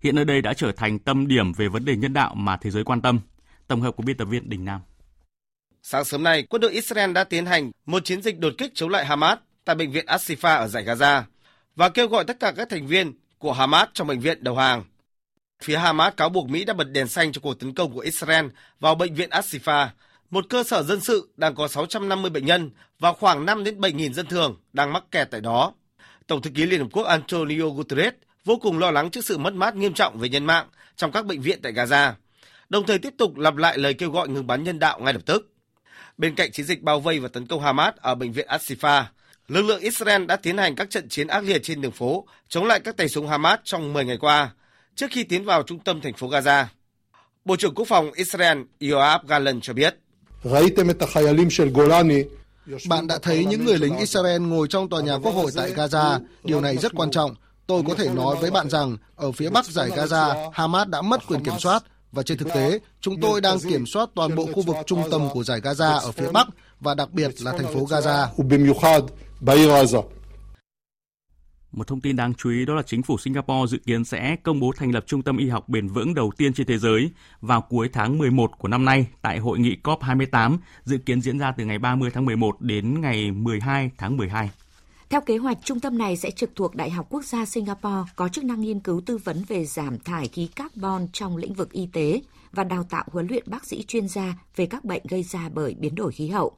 Hiện 0.00 0.14
nơi 0.14 0.24
đây 0.24 0.42
đã 0.42 0.54
trở 0.54 0.72
thành 0.72 0.98
tâm 0.98 1.26
điểm 1.26 1.52
về 1.52 1.68
vấn 1.68 1.84
đề 1.84 1.96
nhân 1.96 2.12
đạo 2.12 2.34
mà 2.34 2.56
thế 2.56 2.70
giới 2.70 2.84
quan 2.84 3.00
tâm. 3.00 3.20
Tổng 3.68 3.80
hợp 3.80 3.96
của 3.96 4.02
biên 4.02 4.16
tập 4.16 4.24
viên 4.24 4.48
Đình 4.48 4.64
Nam. 4.64 4.80
Sáng 5.82 6.04
sớm 6.04 6.22
nay, 6.22 6.42
quân 6.42 6.60
đội 6.60 6.72
Israel 6.72 7.12
đã 7.12 7.24
tiến 7.24 7.46
hành 7.46 7.70
một 7.86 8.04
chiến 8.04 8.22
dịch 8.22 8.38
đột 8.38 8.52
kích 8.58 8.72
chống 8.74 8.90
lại 8.90 9.06
Hamas 9.06 9.38
tại 9.64 9.76
bệnh 9.76 9.92
viện 9.92 10.06
Asifa 10.06 10.56
ở 10.56 10.68
giải 10.68 10.84
Gaza 10.84 11.22
và 11.76 11.88
kêu 11.88 12.08
gọi 12.08 12.24
tất 12.24 12.40
cả 12.40 12.52
các 12.56 12.68
thành 12.70 12.86
viên 12.86 13.12
của 13.38 13.52
Hamas 13.52 13.88
trong 13.92 14.06
bệnh 14.06 14.20
viện 14.20 14.44
đầu 14.44 14.56
hàng. 14.56 14.84
Phía 15.64 15.76
Hamas 15.76 16.14
cáo 16.16 16.28
buộc 16.28 16.48
Mỹ 16.48 16.64
đã 16.64 16.74
bật 16.74 16.84
đèn 16.84 17.08
xanh 17.08 17.32
cho 17.32 17.40
cuộc 17.40 17.54
tấn 17.54 17.74
công 17.74 17.92
của 17.92 18.00
Israel 18.00 18.46
vào 18.80 18.94
bệnh 18.94 19.14
viện 19.14 19.30
Asifa, 19.30 19.88
một 20.30 20.46
cơ 20.50 20.64
sở 20.64 20.82
dân 20.82 21.00
sự 21.00 21.28
đang 21.36 21.54
có 21.54 21.68
650 21.68 22.30
bệnh 22.30 22.46
nhân 22.46 22.70
và 22.98 23.12
khoảng 23.12 23.46
5 23.46 23.64
đến 23.64 23.80
7 23.80 23.92
nghìn 23.92 24.14
dân 24.14 24.26
thường 24.26 24.56
đang 24.72 24.92
mắc 24.92 25.04
kẹt 25.10 25.30
tại 25.30 25.40
đó. 25.40 25.72
Tổng 26.26 26.42
thư 26.42 26.50
ký 26.50 26.66
Liên 26.66 26.80
Hợp 26.80 26.86
Quốc 26.92 27.04
Antonio 27.04 27.68
Guterres 27.68 28.14
vô 28.44 28.56
cùng 28.56 28.78
lo 28.78 28.90
lắng 28.90 29.10
trước 29.10 29.24
sự 29.24 29.38
mất 29.38 29.54
mát 29.54 29.76
nghiêm 29.76 29.94
trọng 29.94 30.18
về 30.18 30.28
nhân 30.28 30.44
mạng 30.44 30.66
trong 30.96 31.12
các 31.12 31.26
bệnh 31.26 31.40
viện 31.40 31.58
tại 31.62 31.72
Gaza, 31.72 32.12
đồng 32.68 32.86
thời 32.86 32.98
tiếp 32.98 33.14
tục 33.18 33.36
lặp 33.36 33.56
lại 33.56 33.78
lời 33.78 33.94
kêu 33.94 34.10
gọi 34.10 34.28
ngừng 34.28 34.46
bắn 34.46 34.64
nhân 34.64 34.78
đạo 34.78 35.00
ngay 35.00 35.12
lập 35.12 35.22
tức. 35.26 35.52
Bên 36.18 36.34
cạnh 36.34 36.52
chiến 36.52 36.66
dịch 36.66 36.82
bao 36.82 37.00
vây 37.00 37.20
và 37.20 37.28
tấn 37.28 37.46
công 37.46 37.62
Hamas 37.62 37.94
ở 37.96 38.14
bệnh 38.14 38.32
viện 38.32 38.46
Asifa, 38.48 39.04
lực 39.48 39.62
lượng 39.62 39.80
Israel 39.80 40.24
đã 40.24 40.36
tiến 40.36 40.58
hành 40.58 40.74
các 40.74 40.90
trận 40.90 41.08
chiến 41.08 41.26
ác 41.26 41.44
liệt 41.44 41.62
trên 41.62 41.80
đường 41.80 41.92
phố 41.92 42.26
chống 42.48 42.64
lại 42.64 42.80
các 42.80 42.96
tay 42.96 43.08
súng 43.08 43.28
Hamas 43.28 43.60
trong 43.64 43.92
10 43.92 44.04
ngày 44.04 44.16
qua, 44.16 44.50
trước 44.96 45.06
khi 45.10 45.24
tiến 45.24 45.44
vào 45.44 45.62
trung 45.62 45.78
tâm 45.78 46.00
thành 46.00 46.14
phố 46.14 46.28
Gaza. 46.28 46.64
Bộ 47.44 47.56
trưởng 47.56 47.74
Quốc 47.74 47.88
phòng 47.88 48.12
Israel 48.12 48.58
Yoav 48.90 49.20
Gallant 49.26 49.62
cho 49.62 49.72
biết. 49.72 49.96
Bạn 52.88 53.06
đã 53.06 53.18
thấy 53.22 53.44
những 53.44 53.64
người 53.64 53.78
lính 53.78 53.96
Israel 53.98 54.40
ngồi 54.40 54.68
trong 54.68 54.88
tòa 54.88 55.02
nhà 55.02 55.18
quốc 55.22 55.32
hội 55.32 55.50
tại 55.56 55.72
Gaza. 55.72 56.20
Điều 56.44 56.60
này 56.60 56.76
rất 56.76 56.92
quan 56.96 57.10
trọng. 57.10 57.34
Tôi 57.66 57.82
có 57.88 57.94
thể 57.94 58.08
nói 58.08 58.36
với 58.40 58.50
bạn 58.50 58.70
rằng 58.70 58.96
ở 59.16 59.32
phía 59.32 59.50
bắc 59.50 59.66
giải 59.66 59.90
Gaza, 59.90 60.50
Hamas 60.52 60.88
đã 60.88 61.02
mất 61.02 61.26
quyền 61.26 61.44
kiểm 61.44 61.58
soát 61.58 61.82
và 62.12 62.22
trên 62.22 62.38
thực 62.38 62.48
tế, 62.54 62.78
chúng 63.00 63.20
tôi 63.20 63.40
đang 63.40 63.58
kiểm 63.60 63.86
soát 63.86 64.08
toàn 64.14 64.34
bộ 64.34 64.46
khu 64.54 64.62
vực 64.62 64.76
trung 64.86 65.02
tâm 65.10 65.28
của 65.32 65.44
giải 65.44 65.60
Gaza 65.60 65.98
ở 65.98 66.12
phía 66.12 66.30
bắc 66.32 66.46
và 66.80 66.94
đặc 66.94 67.10
biệt 67.12 67.42
là 67.42 67.52
thành 67.52 67.74
phố 67.74 67.80
Gaza. 67.80 68.26
Một 71.74 71.86
thông 71.86 72.00
tin 72.00 72.16
đáng 72.16 72.34
chú 72.34 72.50
ý 72.50 72.64
đó 72.64 72.74
là 72.74 72.82
chính 72.82 73.02
phủ 73.02 73.18
Singapore 73.18 73.70
dự 73.70 73.78
kiến 73.78 74.04
sẽ 74.04 74.36
công 74.42 74.60
bố 74.60 74.72
thành 74.76 74.92
lập 74.92 75.04
trung 75.06 75.22
tâm 75.22 75.36
y 75.36 75.48
học 75.48 75.68
bền 75.68 75.88
vững 75.88 76.14
đầu 76.14 76.32
tiên 76.36 76.54
trên 76.54 76.66
thế 76.66 76.78
giới 76.78 77.10
vào 77.40 77.60
cuối 77.60 77.88
tháng 77.92 78.18
11 78.18 78.58
của 78.58 78.68
năm 78.68 78.84
nay 78.84 79.06
tại 79.22 79.38
hội 79.38 79.58
nghị 79.58 79.76
COP28 79.84 80.56
dự 80.84 80.98
kiến 80.98 81.20
diễn 81.20 81.38
ra 81.38 81.52
từ 81.52 81.64
ngày 81.64 81.78
30 81.78 82.10
tháng 82.14 82.24
11 82.24 82.60
đến 82.60 83.00
ngày 83.00 83.30
12 83.30 83.90
tháng 83.98 84.16
12. 84.16 84.50
Theo 85.08 85.20
kế 85.20 85.36
hoạch, 85.36 85.58
trung 85.64 85.80
tâm 85.80 85.98
này 85.98 86.16
sẽ 86.16 86.30
trực 86.30 86.50
thuộc 86.56 86.74
Đại 86.74 86.90
học 86.90 87.06
Quốc 87.10 87.24
gia 87.24 87.44
Singapore 87.44 88.12
có 88.16 88.28
chức 88.28 88.44
năng 88.44 88.60
nghiên 88.60 88.80
cứu 88.80 89.00
tư 89.06 89.18
vấn 89.18 89.44
về 89.48 89.64
giảm 89.64 89.98
thải 89.98 90.28
khí 90.28 90.48
carbon 90.56 91.08
trong 91.12 91.36
lĩnh 91.36 91.54
vực 91.54 91.72
y 91.72 91.88
tế 91.92 92.20
và 92.52 92.64
đào 92.64 92.84
tạo 92.84 93.04
huấn 93.12 93.26
luyện 93.26 93.44
bác 93.46 93.66
sĩ 93.66 93.84
chuyên 93.88 94.08
gia 94.08 94.34
về 94.56 94.66
các 94.66 94.84
bệnh 94.84 95.02
gây 95.08 95.22
ra 95.22 95.48
bởi 95.54 95.74
biến 95.78 95.94
đổi 95.94 96.12
khí 96.12 96.28
hậu. 96.28 96.56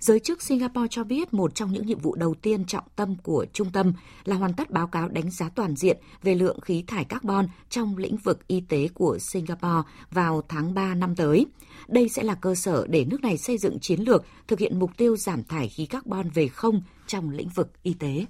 Giới 0.00 0.20
chức 0.20 0.42
Singapore 0.42 0.88
cho 0.90 1.04
biết 1.04 1.34
một 1.34 1.54
trong 1.54 1.72
những 1.72 1.86
nhiệm 1.86 1.98
vụ 1.98 2.14
đầu 2.14 2.34
tiên 2.34 2.64
trọng 2.64 2.84
tâm 2.96 3.16
của 3.22 3.46
trung 3.52 3.70
tâm 3.72 3.92
là 4.24 4.36
hoàn 4.36 4.54
tất 4.54 4.70
báo 4.70 4.86
cáo 4.86 5.08
đánh 5.08 5.30
giá 5.30 5.48
toàn 5.54 5.76
diện 5.76 5.96
về 6.22 6.34
lượng 6.34 6.60
khí 6.60 6.84
thải 6.86 7.04
carbon 7.04 7.46
trong 7.70 7.96
lĩnh 7.96 8.16
vực 8.16 8.46
y 8.46 8.60
tế 8.60 8.88
của 8.94 9.18
Singapore 9.18 9.88
vào 10.10 10.42
tháng 10.48 10.74
3 10.74 10.94
năm 10.94 11.16
tới. 11.16 11.46
Đây 11.88 12.08
sẽ 12.08 12.22
là 12.22 12.34
cơ 12.34 12.54
sở 12.54 12.86
để 12.88 13.04
nước 13.04 13.22
này 13.22 13.36
xây 13.36 13.58
dựng 13.58 13.78
chiến 13.80 14.00
lược 14.00 14.24
thực 14.48 14.58
hiện 14.58 14.78
mục 14.78 14.90
tiêu 14.96 15.16
giảm 15.16 15.44
thải 15.44 15.68
khí 15.68 15.86
carbon 15.86 16.30
về 16.30 16.48
không 16.48 16.82
trong 17.06 17.30
lĩnh 17.30 17.48
vực 17.48 17.70
y 17.82 17.94
tế. 17.94 18.24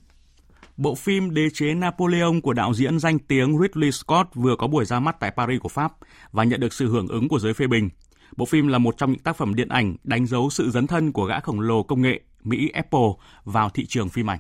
Bộ 0.77 0.95
phim 0.95 1.35
Đế 1.35 1.49
chế 1.55 1.75
Napoleon 1.75 2.41
của 2.43 2.53
đạo 2.53 2.75
diễn 2.75 2.99
danh 2.99 3.19
tiếng 3.19 3.59
Ridley 3.59 3.91
Scott 3.93 4.29
vừa 4.35 4.57
có 4.59 4.67
buổi 4.67 4.85
ra 4.85 5.01
mắt 5.01 5.17
tại 5.21 5.33
Paris 5.37 5.61
của 5.61 5.69
Pháp 5.69 5.93
và 6.33 6.45
nhận 6.45 6.61
được 6.61 6.73
sự 6.73 6.89
hưởng 6.89 7.09
ứng 7.09 7.29
của 7.29 7.39
giới 7.39 7.55
phê 7.55 7.67
bình. 7.67 7.89
Bộ 8.37 8.47
phim 8.47 8.67
là 8.67 8.79
một 8.79 8.97
trong 8.99 9.13
những 9.13 9.23
tác 9.23 9.37
phẩm 9.37 9.55
điện 9.55 9.69
ảnh 9.69 9.97
đánh 10.05 10.27
dấu 10.27 10.51
sự 10.51 10.71
dấn 10.71 10.87
thân 10.87 11.13
của 11.13 11.25
gã 11.25 11.41
khổng 11.41 11.61
lồ 11.61 11.83
công 11.83 12.03
nghệ 12.03 12.21
Mỹ 12.45 12.69
Apple 12.69 13.09
vào 13.45 13.71
thị 13.71 13.87
trường 13.87 14.09
phim 14.09 14.31
ảnh. 14.31 14.39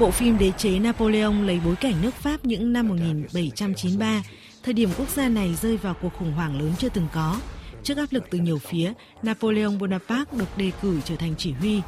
Bộ 0.00 0.10
phim 0.10 0.38
Đế 0.38 0.52
chế 0.56 0.78
Napoleon 0.78 1.32
lấy 1.32 1.60
bối 1.64 1.76
cảnh 1.76 1.94
nước 2.02 2.14
Pháp 2.14 2.44
những 2.44 2.72
năm 2.72 2.88
1793, 2.88 4.22
thời 4.62 4.74
điểm 4.74 4.90
quốc 4.98 5.08
gia 5.08 5.28
này 5.28 5.54
rơi 5.54 5.76
vào 5.76 5.94
cuộc 6.02 6.12
khủng 6.18 6.32
hoảng 6.32 6.58
lớn 6.58 6.72
chưa 6.78 6.88
từng 6.88 7.06
có. 7.12 7.40
Trước 7.82 7.96
áp 7.96 8.06
lực 8.10 8.24
từ 8.30 8.38
nhiều 8.38 8.58
phía, 8.58 8.92
Napoleon 9.22 9.78
Bonaparte 9.80 10.36
được 10.38 10.56
đề 10.56 10.70
cử 10.82 11.00
trở 11.04 11.16
thành 11.16 11.34
chỉ 11.38 11.52
huy. 11.52 11.80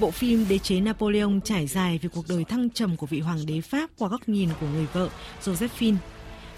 Bộ 0.00 0.10
phim 0.10 0.46
Đế 0.48 0.58
chế 0.58 0.80
Napoleon 0.80 1.40
trải 1.44 1.66
dài 1.66 1.98
về 2.02 2.08
cuộc 2.14 2.24
đời 2.28 2.44
thăng 2.44 2.70
trầm 2.70 2.96
của 2.96 3.06
vị 3.06 3.20
hoàng 3.20 3.46
đế 3.46 3.60
Pháp 3.60 3.90
qua 3.98 4.08
góc 4.08 4.28
nhìn 4.28 4.48
của 4.60 4.66
người 4.66 4.86
vợ 4.92 5.08
Josephine. 5.44 5.96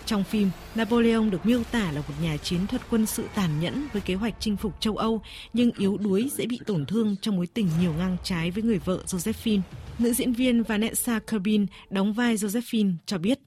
Trong 0.06 0.24
phim, 0.24 0.50
Napoleon 0.74 1.30
được 1.30 1.46
miêu 1.46 1.64
tả 1.64 1.92
là 1.92 2.00
một 2.00 2.14
nhà 2.22 2.36
chiến 2.36 2.66
thuật 2.66 2.82
quân 2.90 3.06
sự 3.06 3.24
tàn 3.34 3.60
nhẫn 3.60 3.86
với 3.92 4.02
kế 4.02 4.14
hoạch 4.14 4.34
chinh 4.40 4.56
phục 4.56 4.80
châu 4.80 4.96
Âu, 4.96 5.22
nhưng 5.52 5.70
yếu 5.78 5.96
đuối 5.96 6.30
dễ 6.36 6.46
bị 6.46 6.60
tổn 6.66 6.86
thương 6.86 7.16
trong 7.20 7.36
mối 7.36 7.46
tình 7.46 7.68
nhiều 7.80 7.92
ngang 7.92 8.16
trái 8.22 8.50
với 8.50 8.62
người 8.62 8.78
vợ 8.78 8.98
Josephine. 9.06 9.60
Nữ 9.98 10.12
diễn 10.12 10.32
viên 10.32 10.62
Vanessa 10.62 11.18
Kirby 11.18 11.60
đóng 11.90 12.12
vai 12.12 12.36
Josephine 12.36 12.92
cho 13.06 13.18
biết. 13.18 13.38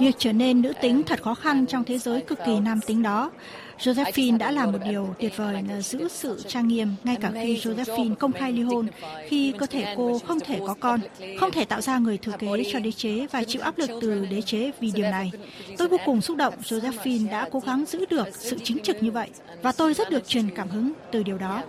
Việc 0.00 0.14
trở 0.18 0.32
nên 0.32 0.62
nữ 0.62 0.72
tính 0.80 1.02
thật 1.06 1.22
khó 1.22 1.34
khăn 1.34 1.66
trong 1.66 1.84
thế 1.84 1.98
giới 1.98 2.20
cực 2.20 2.38
kỳ 2.46 2.60
nam 2.60 2.80
tính 2.86 3.02
đó. 3.02 3.30
Josephine 3.78 4.38
đã 4.38 4.50
làm 4.50 4.72
một 4.72 4.78
điều 4.84 5.14
tuyệt 5.18 5.36
vời 5.36 5.62
là 5.68 5.80
giữ 5.80 6.08
sự 6.08 6.42
trang 6.48 6.68
nghiêm 6.68 6.94
ngay 7.04 7.16
cả 7.20 7.30
khi 7.34 7.56
Josephine 7.56 8.14
công 8.14 8.32
khai 8.32 8.52
ly 8.52 8.62
hôn, 8.62 8.86
khi 9.28 9.52
cơ 9.58 9.66
thể 9.66 9.94
cô 9.96 10.18
không 10.18 10.40
thể 10.40 10.60
có 10.66 10.74
con, 10.80 11.00
không 11.40 11.50
thể 11.50 11.64
tạo 11.64 11.80
ra 11.80 11.98
người 11.98 12.18
thừa 12.18 12.32
kế 12.38 12.48
cho 12.72 12.78
đế 12.78 12.92
chế 12.92 13.26
và 13.26 13.44
chịu 13.44 13.62
áp 13.62 13.78
lực 13.78 13.90
từ 14.00 14.26
đế 14.26 14.42
chế 14.42 14.70
vì 14.80 14.90
điều 14.90 15.10
này. 15.10 15.30
Tôi 15.78 15.88
vô 15.88 15.96
cùng 16.04 16.20
xúc 16.20 16.36
động. 16.36 16.54
Josephine 16.64 17.30
đã 17.30 17.48
cố 17.52 17.60
gắng 17.66 17.84
giữ 17.86 18.06
được 18.10 18.28
sự 18.32 18.58
chính 18.64 18.78
trực 18.78 19.02
như 19.02 19.10
vậy 19.10 19.28
và 19.62 19.72
tôi 19.72 19.94
rất 19.94 20.10
được 20.10 20.28
truyền 20.28 20.50
cảm 20.50 20.68
hứng 20.68 20.92
từ 21.12 21.22
điều 21.22 21.38
đó. 21.38 21.62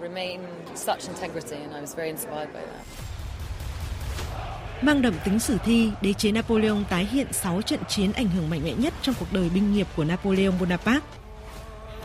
Mang 4.82 5.02
đậm 5.02 5.14
tính 5.26 5.40
sử 5.40 5.58
thi, 5.66 5.92
đế 6.02 6.14
chế 6.14 6.32
Napoleon 6.32 6.84
tái 6.90 7.06
hiện 7.06 7.28
6 7.32 7.62
trận 7.62 7.80
chiến 7.88 8.12
ảnh 8.12 8.28
hưởng 8.30 8.50
mạnh 8.50 8.62
mẽ 8.64 8.74
nhất 8.74 8.94
trong 9.02 9.16
cuộc 9.20 9.34
đời 9.34 9.50
binh 9.54 9.74
nghiệp 9.74 9.88
của 9.96 10.04
Napoleon 10.04 10.52
Bonaparte. 10.60 11.08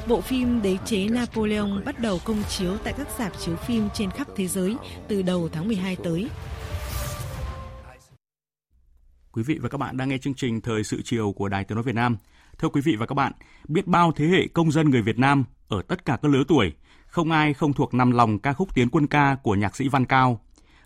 Bộ 0.08 0.20
phim 0.20 0.62
Đế 0.62 0.76
chế 0.84 1.08
Napoleon 1.08 1.68
bắt 1.84 1.98
đầu 1.98 2.20
công 2.24 2.42
chiếu 2.48 2.76
tại 2.84 2.94
các 2.98 3.08
rạp 3.18 3.32
chiếu 3.40 3.56
phim 3.56 3.88
trên 3.94 4.10
khắp 4.10 4.26
thế 4.36 4.46
giới 4.46 4.76
từ 5.08 5.22
đầu 5.22 5.48
tháng 5.52 5.66
12 5.66 5.96
tới. 5.96 6.28
Quý 9.32 9.42
vị 9.42 9.58
và 9.62 9.68
các 9.68 9.78
bạn 9.78 9.96
đang 9.96 10.08
nghe 10.08 10.18
chương 10.18 10.34
trình 10.34 10.60
Thời 10.60 10.84
sự 10.84 11.02
chiều 11.04 11.32
của 11.32 11.48
Đài 11.48 11.64
Tiếng 11.64 11.76
nói 11.76 11.82
Việt 11.82 11.94
Nam. 11.94 12.16
Thưa 12.58 12.68
quý 12.68 12.80
vị 12.80 12.96
và 12.96 13.06
các 13.06 13.14
bạn, 13.14 13.32
biết 13.68 13.86
bao 13.86 14.12
thế 14.12 14.26
hệ 14.26 14.46
công 14.54 14.72
dân 14.72 14.90
người 14.90 15.02
Việt 15.02 15.18
Nam 15.18 15.44
ở 15.68 15.82
tất 15.88 16.04
cả 16.04 16.18
các 16.22 16.28
lứa 16.28 16.42
tuổi, 16.48 16.72
không 17.06 17.30
ai 17.30 17.54
không 17.54 17.72
thuộc 17.72 17.94
nằm 17.94 18.10
lòng 18.10 18.38
ca 18.38 18.52
khúc 18.52 18.74
Tiến 18.74 18.90
quân 18.90 19.06
ca 19.06 19.36
của 19.42 19.54
nhạc 19.54 19.76
sĩ 19.76 19.88
Văn 19.88 20.04
Cao. 20.04 20.40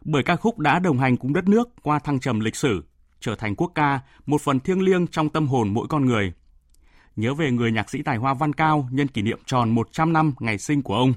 Bởi 0.05 0.23
ca 0.23 0.37
khúc 0.37 0.59
đã 0.59 0.79
đồng 0.79 0.99
hành 0.99 1.17
cùng 1.17 1.33
đất 1.33 1.49
nước 1.49 1.69
qua 1.83 1.99
thăng 1.99 2.21
trầm 2.21 2.41
lịch 2.41 2.57
sử, 2.57 2.85
trở 3.21 3.35
thành 3.35 3.57
quốc 3.57 3.73
ca, 3.75 4.01
một 4.27 4.41
phần 4.41 4.61
thiêng 4.61 4.83
liêng 4.83 5.07
trong 5.07 5.29
tâm 5.29 5.49
hồn 5.49 5.69
mỗi 5.75 5.87
con 5.89 6.07
người– 6.07 6.33
nhớ 7.19 7.35
về 7.35 7.51
người 7.51 7.73
nhạc 7.73 7.91
sĩ 7.91 8.03
tài 8.03 8.17
hoa 8.17 8.35
Văn 8.35 8.53
Cao 8.53 8.89
nhân 8.91 9.09
kỷ 9.09 9.23
niệm 9.23 9.39
tròn 9.47 9.71
100 9.71 10.13
năm 10.13 10.35
ngày 10.41 10.59
sinh 10.59 10.83
của 10.83 10.95
ông. 10.95 11.13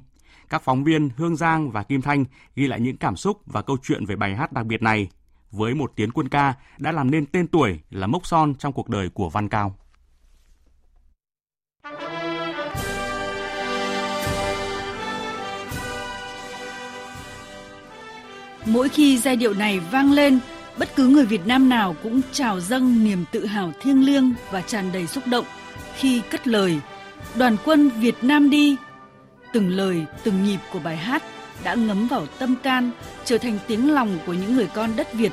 Các 0.50 0.62
phóng 0.62 0.84
viên 0.84 1.10
Hương 1.18 1.36
Giang 1.36 1.72
và 1.72 1.84
Kim 1.84 2.02
Thanh 2.02 2.26
ghi 2.56 2.68
lại 2.68 2.80
những 2.80 2.98
cảm 2.98 3.16
xúc 3.16 3.42
và 3.46 3.62
câu 3.62 3.78
chuyện 3.84 4.06
về 4.06 4.16
bài 4.16 4.36
hát 4.36 4.52
đặc 4.52 4.66
biệt 4.66 4.82
này 4.82 5.10
với 5.52 5.74
một 5.74 5.92
tiến 5.96 6.12
quân 6.12 6.30
ca 6.30 6.54
đã 6.78 6.92
làm 6.92 7.12
nên 7.12 7.26
tên 7.26 7.48
tuổi 7.48 7.80
là 7.90 8.08
mốc 8.08 8.26
son 8.26 8.56
trong 8.56 8.74
cuộc 8.74 8.90
đời 8.90 9.10
của 9.10 9.30
Văn 9.30 9.50
Cao. 9.50 9.76
Mỗi 18.66 18.90
khi 18.90 19.18
giai 19.18 19.36
điệu 19.36 19.54
này 19.54 19.80
vang 19.80 20.12
lên, 20.12 20.40
bất 20.78 20.96
cứ 20.96 21.08
người 21.08 21.26
Việt 21.26 21.48
Nam 21.48 21.70
nào 21.70 21.96
cũng 22.04 22.22
trào 22.32 22.60
dâng 22.60 23.04
niềm 23.04 23.26
tự 23.32 23.46
hào 23.46 23.74
thiêng 23.82 24.06
liêng 24.06 24.34
và 24.52 24.62
tràn 24.62 24.92
đầy 24.92 25.08
xúc 25.08 25.28
động 25.28 25.46
khi 25.96 26.22
cất 26.32 26.48
lời 26.48 26.80
đoàn 27.36 27.58
quân 27.66 27.90
Việt 27.90 28.24
Nam 28.24 28.50
đi. 28.50 28.76
Từng 29.54 29.70
lời, 29.70 30.06
từng 30.24 30.44
nhịp 30.44 30.60
của 30.74 30.80
bài 30.80 30.98
hát 30.98 31.24
đã 31.64 31.74
ngấm 31.76 32.08
vào 32.08 32.26
tâm 32.40 32.56
can, 32.64 32.92
trở 33.26 33.38
thành 33.38 33.60
tiếng 33.68 33.94
lòng 33.94 34.20
của 34.26 34.34
những 34.34 34.56
người 34.56 34.68
con 34.74 34.96
đất 34.96 35.14
Việt, 35.14 35.32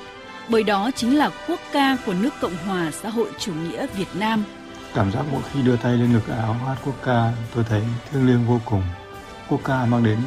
bởi 0.48 0.62
đó 0.62 0.90
chính 0.96 1.18
là 1.18 1.30
quốc 1.48 1.60
ca 1.72 1.96
của 2.06 2.14
nước 2.14 2.30
Cộng 2.40 2.56
hòa 2.66 2.90
xã 2.90 3.08
hội 3.08 3.28
chủ 3.38 3.52
nghĩa 3.54 3.86
Việt 3.96 4.08
Nam. 4.14 4.44
Cảm 4.94 5.12
giác 5.12 5.22
mỗi 5.32 5.42
khi 5.52 5.62
đưa 5.62 5.76
tay 5.76 5.96
lên 5.96 6.12
ngực 6.12 6.28
áo 6.28 6.52
hát 6.52 6.76
quốc 6.84 6.94
ca, 7.04 7.32
tôi 7.54 7.64
thấy 7.68 7.82
thiêng 8.10 8.26
liêng 8.26 8.46
vô 8.46 8.60
cùng. 8.64 8.82
Quốc 9.48 9.60
ca 9.64 9.84
mang 9.86 10.04
đến 10.04 10.18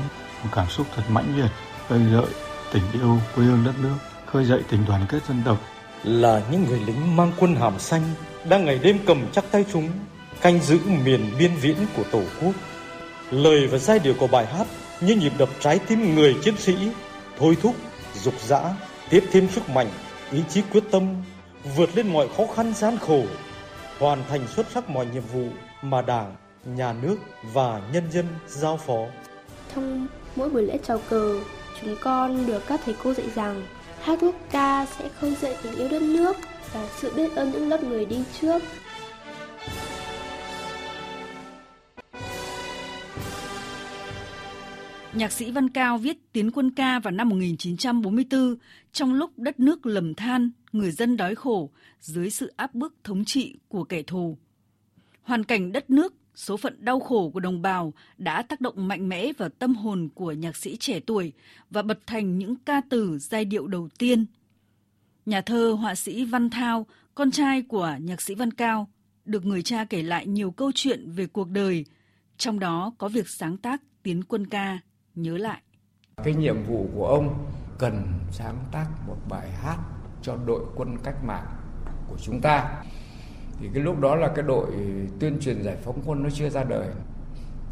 một 0.43 0.49
cảm 0.51 0.69
xúc 0.69 0.87
thật 0.95 1.03
mãnh 1.09 1.37
liệt, 1.37 1.49
khơi 1.89 1.99
lợi 1.99 2.27
tình 2.71 2.83
yêu 2.93 3.17
quê 3.35 3.45
hương 3.45 3.63
đất 3.65 3.73
nước, 3.81 3.95
khơi 4.25 4.45
dậy 4.45 4.61
tình 4.69 4.85
đoàn 4.87 5.05
kết 5.09 5.19
dân 5.27 5.41
tộc. 5.45 5.57
Là 6.03 6.41
những 6.51 6.65
người 6.65 6.79
lính 6.79 7.15
mang 7.15 7.31
quân 7.39 7.55
hàm 7.55 7.79
xanh, 7.79 8.03
đang 8.49 8.65
ngày 8.65 8.79
đêm 8.83 8.99
cầm 9.05 9.27
chắc 9.31 9.45
tay 9.51 9.65
súng, 9.73 9.89
canh 10.41 10.59
giữ 10.59 10.79
miền 11.05 11.31
biên 11.39 11.51
viễn 11.55 11.77
của 11.95 12.03
Tổ 12.11 12.21
quốc. 12.41 12.51
Lời 13.31 13.67
và 13.67 13.77
giai 13.77 13.99
điệu 13.99 14.13
của 14.19 14.27
bài 14.27 14.45
hát 14.45 14.67
như 15.01 15.15
nhịp 15.15 15.31
đập 15.37 15.49
trái 15.59 15.79
tim 15.79 16.15
người 16.15 16.35
chiến 16.43 16.57
sĩ, 16.57 16.75
thôi 17.39 17.57
thúc, 17.61 17.75
dục 18.23 18.33
dã, 18.47 18.73
tiếp 19.09 19.23
thêm 19.31 19.47
sức 19.49 19.69
mạnh, 19.69 19.89
ý 20.31 20.41
chí 20.49 20.61
quyết 20.71 20.83
tâm, 20.91 21.03
vượt 21.75 21.89
lên 21.95 22.07
mọi 22.07 22.27
khó 22.37 22.43
khăn 22.55 22.73
gian 22.73 22.97
khổ, 22.97 23.23
hoàn 23.99 24.23
thành 24.29 24.47
xuất 24.47 24.65
sắc 24.73 24.89
mọi 24.89 25.05
nhiệm 25.05 25.23
vụ 25.33 25.47
mà 25.81 26.01
Đảng, 26.01 26.35
nhà 26.65 26.93
nước 27.01 27.15
và 27.53 27.81
nhân 27.93 28.11
dân 28.11 28.25
giao 28.47 28.77
phó. 28.77 29.05
Trong 29.75 30.07
mỗi 30.35 30.49
buổi 30.49 30.63
lễ 30.63 30.77
chào 30.87 31.01
cờ, 31.09 31.39
chúng 31.81 31.95
con 32.01 32.47
được 32.47 32.63
các 32.67 32.81
thầy 32.85 32.95
cô 33.03 33.13
dạy 33.13 33.29
rằng 33.35 33.63
hát 34.01 34.19
quốc 34.21 34.35
ca 34.51 34.85
sẽ 34.85 35.09
khơi 35.09 35.35
dậy 35.35 35.55
tình 35.63 35.75
yêu 35.75 35.87
đất 35.89 36.01
nước 36.01 36.35
và 36.73 36.87
sự 37.01 37.13
biết 37.15 37.35
ơn 37.35 37.51
những 37.51 37.69
lớp 37.69 37.83
người 37.83 38.05
đi 38.05 38.23
trước 38.41 38.63
Nhạc 45.13 45.31
sĩ 45.31 45.51
Văn 45.51 45.69
Cao 45.69 45.97
viết 45.97 46.17
Tiến 46.33 46.51
quân 46.51 46.71
ca 46.71 46.99
vào 46.99 47.11
năm 47.11 47.29
1944 47.29 48.55
trong 48.91 49.13
lúc 49.13 49.39
đất 49.39 49.59
nước 49.59 49.85
lầm 49.85 50.13
than, 50.13 50.51
người 50.71 50.91
dân 50.91 51.17
đói 51.17 51.35
khổ 51.35 51.69
dưới 51.99 52.29
sự 52.29 52.53
áp 52.55 52.73
bức 52.73 52.95
thống 53.03 53.25
trị 53.25 53.59
của 53.67 53.83
kẻ 53.83 54.01
thù. 54.01 54.37
Hoàn 55.21 55.43
cảnh 55.43 55.71
đất 55.71 55.89
nước, 55.89 56.13
số 56.41 56.57
phận 56.57 56.85
đau 56.85 56.99
khổ 56.99 57.29
của 57.33 57.39
đồng 57.39 57.61
bào 57.61 57.93
đã 58.17 58.41
tác 58.41 58.61
động 58.61 58.87
mạnh 58.87 59.09
mẽ 59.09 59.31
vào 59.37 59.49
tâm 59.49 59.75
hồn 59.75 60.09
của 60.15 60.31
nhạc 60.31 60.55
sĩ 60.55 60.77
trẻ 60.77 60.99
tuổi 60.99 61.33
và 61.69 61.81
bật 61.81 61.99
thành 62.07 62.37
những 62.37 62.55
ca 62.65 62.81
từ 62.89 63.17
giai 63.19 63.45
điệu 63.45 63.67
đầu 63.67 63.89
tiên. 63.97 64.25
Nhà 65.25 65.41
thơ 65.41 65.71
họa 65.71 65.95
sĩ 65.95 66.25
Văn 66.25 66.49
Thao, 66.49 66.85
con 67.15 67.31
trai 67.31 67.61
của 67.61 67.95
nhạc 68.01 68.21
sĩ 68.21 68.35
Văn 68.35 68.53
Cao, 68.53 68.87
được 69.25 69.45
người 69.45 69.61
cha 69.61 69.85
kể 69.85 70.03
lại 70.03 70.27
nhiều 70.27 70.51
câu 70.51 70.71
chuyện 70.75 71.11
về 71.11 71.27
cuộc 71.27 71.49
đời, 71.49 71.85
trong 72.37 72.59
đó 72.59 72.93
có 72.97 73.07
việc 73.07 73.29
sáng 73.29 73.57
tác 73.57 73.81
Tiến 74.03 74.23
quân 74.23 74.47
ca 74.47 74.79
nhớ 75.15 75.37
lại. 75.37 75.61
Cái 76.23 76.33
nhiệm 76.33 76.63
vụ 76.63 76.89
của 76.95 77.07
ông 77.07 77.51
cần 77.79 78.03
sáng 78.31 78.65
tác 78.71 78.87
một 79.07 79.17
bài 79.29 79.51
hát 79.51 79.77
cho 80.21 80.37
đội 80.47 80.65
quân 80.75 80.97
cách 81.03 81.23
mạng 81.23 81.47
của 82.07 82.17
chúng 82.21 82.41
ta. 82.41 82.83
Thì 83.61 83.69
cái 83.73 83.83
lúc 83.83 83.99
đó 83.99 84.15
là 84.15 84.27
cái 84.27 84.43
đội 84.43 84.71
tuyên 85.19 85.39
truyền 85.39 85.63
giải 85.63 85.75
phóng 85.75 86.01
quân 86.05 86.23
nó 86.23 86.29
chưa 86.29 86.49
ra 86.49 86.63
đời. 86.63 86.87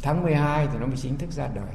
Tháng 0.02 0.22
12 0.22 0.68
thì 0.72 0.78
nó 0.78 0.86
mới 0.86 0.96
chính 0.96 1.18
thức 1.18 1.30
ra 1.30 1.48
đời. 1.54 1.74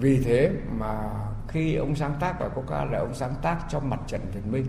Vì 0.00 0.22
thế 0.24 0.50
mà 0.78 1.10
khi 1.48 1.74
ông 1.74 1.94
sáng 1.94 2.14
tác 2.20 2.40
bài 2.40 2.48
quốc 2.54 2.64
ca 2.68 2.84
là 2.84 2.98
ông 2.98 3.14
sáng 3.14 3.34
tác 3.42 3.58
cho 3.68 3.80
mặt 3.80 4.00
trận 4.06 4.20
Việt 4.34 4.46
Minh. 4.50 4.66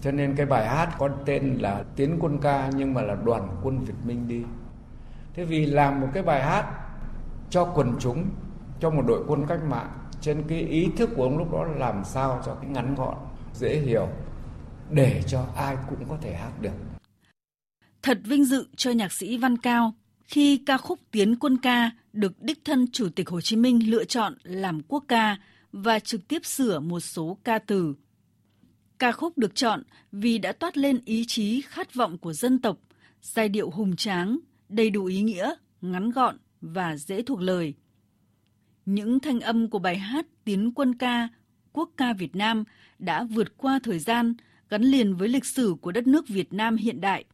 Cho 0.00 0.10
nên 0.10 0.36
cái 0.36 0.46
bài 0.46 0.68
hát 0.68 0.88
có 0.98 1.08
tên 1.26 1.58
là 1.60 1.84
Tiến 1.96 2.18
quân 2.20 2.38
ca 2.38 2.70
nhưng 2.76 2.94
mà 2.94 3.02
là 3.02 3.14
đoàn 3.14 3.48
quân 3.62 3.78
Việt 3.78 3.94
Minh 4.04 4.28
đi. 4.28 4.42
Thế 5.34 5.44
vì 5.44 5.66
làm 5.66 6.00
một 6.00 6.08
cái 6.14 6.22
bài 6.22 6.42
hát 6.42 6.66
cho 7.50 7.64
quần 7.64 7.96
chúng, 7.98 8.24
cho 8.80 8.90
một 8.90 9.02
đội 9.06 9.24
quân 9.28 9.46
cách 9.46 9.60
mạng, 9.68 9.90
trên 10.20 10.42
cái 10.48 10.58
ý 10.58 10.90
thức 10.96 11.10
của 11.16 11.22
ông 11.22 11.38
lúc 11.38 11.52
đó 11.52 11.64
là 11.64 11.78
làm 11.78 12.04
sao 12.04 12.40
cho 12.46 12.54
cái 12.54 12.70
ngắn 12.70 12.94
gọn, 12.94 13.14
dễ 13.54 13.78
hiểu, 13.78 14.08
để 14.90 15.22
cho 15.26 15.44
ai 15.56 15.76
cũng 15.90 16.08
có 16.08 16.16
thể 16.20 16.34
hát 16.34 16.50
được 16.60 16.93
thật 18.04 18.18
vinh 18.24 18.44
dự 18.44 18.66
cho 18.76 18.90
nhạc 18.90 19.12
sĩ 19.12 19.36
Văn 19.36 19.58
Cao 19.58 19.94
khi 20.24 20.56
ca 20.56 20.76
khúc 20.76 21.00
Tiến 21.10 21.36
quân 21.36 21.56
ca 21.56 21.90
được 22.12 22.42
đích 22.42 22.64
thân 22.64 22.90
Chủ 22.90 23.08
tịch 23.08 23.28
Hồ 23.28 23.40
Chí 23.40 23.56
Minh 23.56 23.90
lựa 23.90 24.04
chọn 24.04 24.34
làm 24.42 24.80
quốc 24.88 25.04
ca 25.08 25.36
và 25.72 25.98
trực 25.98 26.28
tiếp 26.28 26.44
sửa 26.44 26.80
một 26.80 27.00
số 27.00 27.38
ca 27.44 27.58
từ. 27.58 27.94
Ca 28.98 29.12
khúc 29.12 29.38
được 29.38 29.54
chọn 29.54 29.82
vì 30.12 30.38
đã 30.38 30.52
toát 30.52 30.76
lên 30.76 31.00
ý 31.04 31.24
chí 31.28 31.60
khát 31.60 31.94
vọng 31.94 32.18
của 32.18 32.32
dân 32.32 32.58
tộc, 32.58 32.78
giai 33.20 33.48
điệu 33.48 33.70
hùng 33.70 33.96
tráng, 33.96 34.38
đầy 34.68 34.90
đủ 34.90 35.04
ý 35.04 35.22
nghĩa, 35.22 35.54
ngắn 35.80 36.10
gọn 36.10 36.36
và 36.60 36.96
dễ 36.96 37.22
thuộc 37.22 37.40
lời. 37.40 37.74
những 38.86 39.20
thanh 39.20 39.40
âm 39.40 39.70
của 39.70 39.78
bài 39.78 39.98
hát 39.98 40.26
Tiến 40.44 40.72
quân 40.74 40.94
ca, 40.94 41.28
quốc 41.72 41.90
ca 41.96 42.12
Việt 42.12 42.36
Nam 42.36 42.64
đã 42.98 43.24
vượt 43.24 43.56
qua 43.56 43.78
thời 43.82 43.98
gian, 43.98 44.34
gắn 44.70 44.82
liền 44.82 45.14
với 45.14 45.28
lịch 45.28 45.44
sử 45.44 45.74
của 45.80 45.92
đất 45.92 46.06
nước 46.06 46.28
Việt 46.28 46.52
Nam 46.52 46.76
hiện 46.76 47.00
đại, 47.00 47.24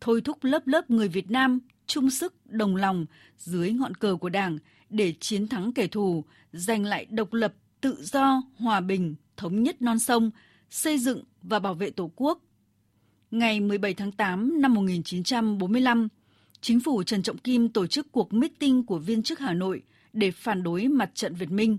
thôi 0.00 0.20
thúc 0.20 0.44
lớp 0.44 0.66
lớp 0.66 0.90
người 0.90 1.08
Việt 1.08 1.30
Nam 1.30 1.58
chung 1.86 2.10
sức 2.10 2.34
đồng 2.46 2.76
lòng 2.76 3.06
dưới 3.38 3.72
ngọn 3.72 3.94
cờ 3.94 4.16
của 4.16 4.28
Đảng 4.28 4.58
để 4.90 5.14
chiến 5.20 5.48
thắng 5.48 5.72
kẻ 5.72 5.86
thù, 5.86 6.24
giành 6.52 6.84
lại 6.84 7.06
độc 7.10 7.32
lập, 7.32 7.54
tự 7.80 7.96
do, 8.02 8.42
hòa 8.58 8.80
bình, 8.80 9.14
thống 9.36 9.62
nhất 9.62 9.82
non 9.82 9.98
sông, 9.98 10.30
xây 10.70 10.98
dựng 10.98 11.22
và 11.42 11.58
bảo 11.58 11.74
vệ 11.74 11.90
Tổ 11.90 12.10
quốc. 12.16 12.38
Ngày 13.30 13.60
17 13.60 13.94
tháng 13.94 14.12
8 14.12 14.60
năm 14.60 14.74
1945, 14.74 16.08
Chính 16.60 16.80
phủ 16.80 17.02
Trần 17.02 17.22
Trọng 17.22 17.38
Kim 17.38 17.68
tổ 17.68 17.86
chức 17.86 18.12
cuộc 18.12 18.32
meeting 18.32 18.86
của 18.86 18.98
viên 18.98 19.22
chức 19.22 19.38
Hà 19.38 19.52
Nội 19.52 19.82
để 20.12 20.30
phản 20.30 20.62
đối 20.62 20.88
mặt 20.88 21.10
trận 21.14 21.34
Việt 21.34 21.50
Minh. 21.50 21.78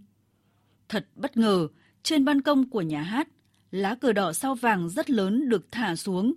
Thật 0.89 1.07
bất 1.15 1.38
ngờ, 1.38 1.67
trên 2.03 2.26
ban 2.26 2.41
công 2.41 2.70
của 2.70 2.82
nhà 2.82 3.01
hát, 3.01 3.28
lá 3.72 3.95
cờ 3.95 4.13
đỏ 4.13 4.34
sao 4.34 4.55
vàng 4.55 4.89
rất 4.89 5.09
lớn 5.09 5.49
được 5.49 5.72
thả 5.72 5.95
xuống. 5.95 6.34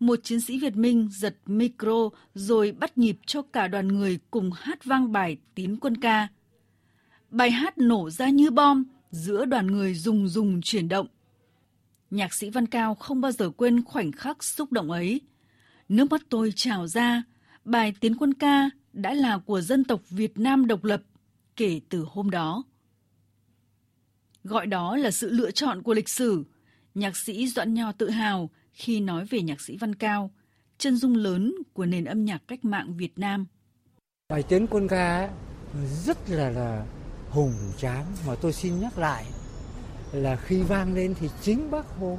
Một 0.00 0.18
chiến 0.22 0.40
sĩ 0.40 0.58
Việt 0.58 0.76
Minh 0.76 1.08
giật 1.12 1.36
micro 1.46 2.08
rồi 2.34 2.72
bắt 2.72 2.98
nhịp 2.98 3.18
cho 3.26 3.42
cả 3.42 3.68
đoàn 3.68 3.88
người 3.88 4.18
cùng 4.30 4.50
hát 4.54 4.84
vang 4.84 5.12
bài 5.12 5.36
tiến 5.54 5.76
quân 5.80 5.96
ca. 5.96 6.28
Bài 7.30 7.50
hát 7.50 7.78
nổ 7.78 8.10
ra 8.10 8.28
như 8.28 8.50
bom, 8.50 8.84
giữa 9.10 9.44
đoàn 9.44 9.66
người 9.66 9.94
rùng 9.94 10.28
rùng 10.28 10.60
chuyển 10.62 10.88
động. 10.88 11.06
Nhạc 12.10 12.34
sĩ 12.34 12.50
Văn 12.50 12.66
Cao 12.66 12.94
không 12.94 13.20
bao 13.20 13.32
giờ 13.32 13.50
quên 13.50 13.84
khoảnh 13.84 14.12
khắc 14.12 14.44
xúc 14.44 14.72
động 14.72 14.90
ấy. 14.90 15.20
Nước 15.88 16.10
mắt 16.10 16.22
tôi 16.28 16.52
trào 16.56 16.86
ra, 16.86 17.22
bài 17.64 17.94
tiến 18.00 18.16
quân 18.16 18.34
ca 18.34 18.70
đã 18.92 19.14
là 19.14 19.38
của 19.38 19.60
dân 19.60 19.84
tộc 19.84 20.00
Việt 20.10 20.38
Nam 20.38 20.66
độc 20.66 20.84
lập 20.84 21.02
kể 21.56 21.80
từ 21.88 22.06
hôm 22.08 22.30
đó. 22.30 22.64
Gọi 24.44 24.66
đó 24.66 24.96
là 24.96 25.10
sự 25.10 25.30
lựa 25.30 25.50
chọn 25.50 25.82
của 25.82 25.94
lịch 25.94 26.08
sử. 26.08 26.44
Nhạc 26.94 27.16
sĩ 27.16 27.48
Doãn 27.48 27.74
Nho 27.74 27.92
tự 27.92 28.10
hào 28.10 28.50
khi 28.78 29.00
nói 29.00 29.24
về 29.24 29.42
nhạc 29.42 29.60
sĩ 29.60 29.76
Văn 29.76 29.94
Cao, 29.94 30.30
chân 30.78 30.96
dung 30.96 31.16
lớn 31.16 31.54
của 31.72 31.86
nền 31.86 32.04
âm 32.04 32.24
nhạc 32.24 32.42
cách 32.48 32.64
mạng 32.64 32.96
Việt 32.96 33.18
Nam. 33.18 33.46
Bài 34.28 34.42
tiến 34.42 34.66
quân 34.66 34.88
ca 34.88 35.30
rất 36.04 36.30
là 36.30 36.50
là 36.50 36.86
hùng 37.30 37.54
tráng. 37.78 38.06
Mà 38.26 38.34
tôi 38.34 38.52
xin 38.52 38.80
nhắc 38.80 38.98
lại 38.98 39.26
là 40.12 40.36
khi 40.36 40.62
vang 40.62 40.94
lên 40.94 41.14
thì 41.20 41.28
chính 41.42 41.70
bác 41.70 41.86
Hồ 41.86 42.18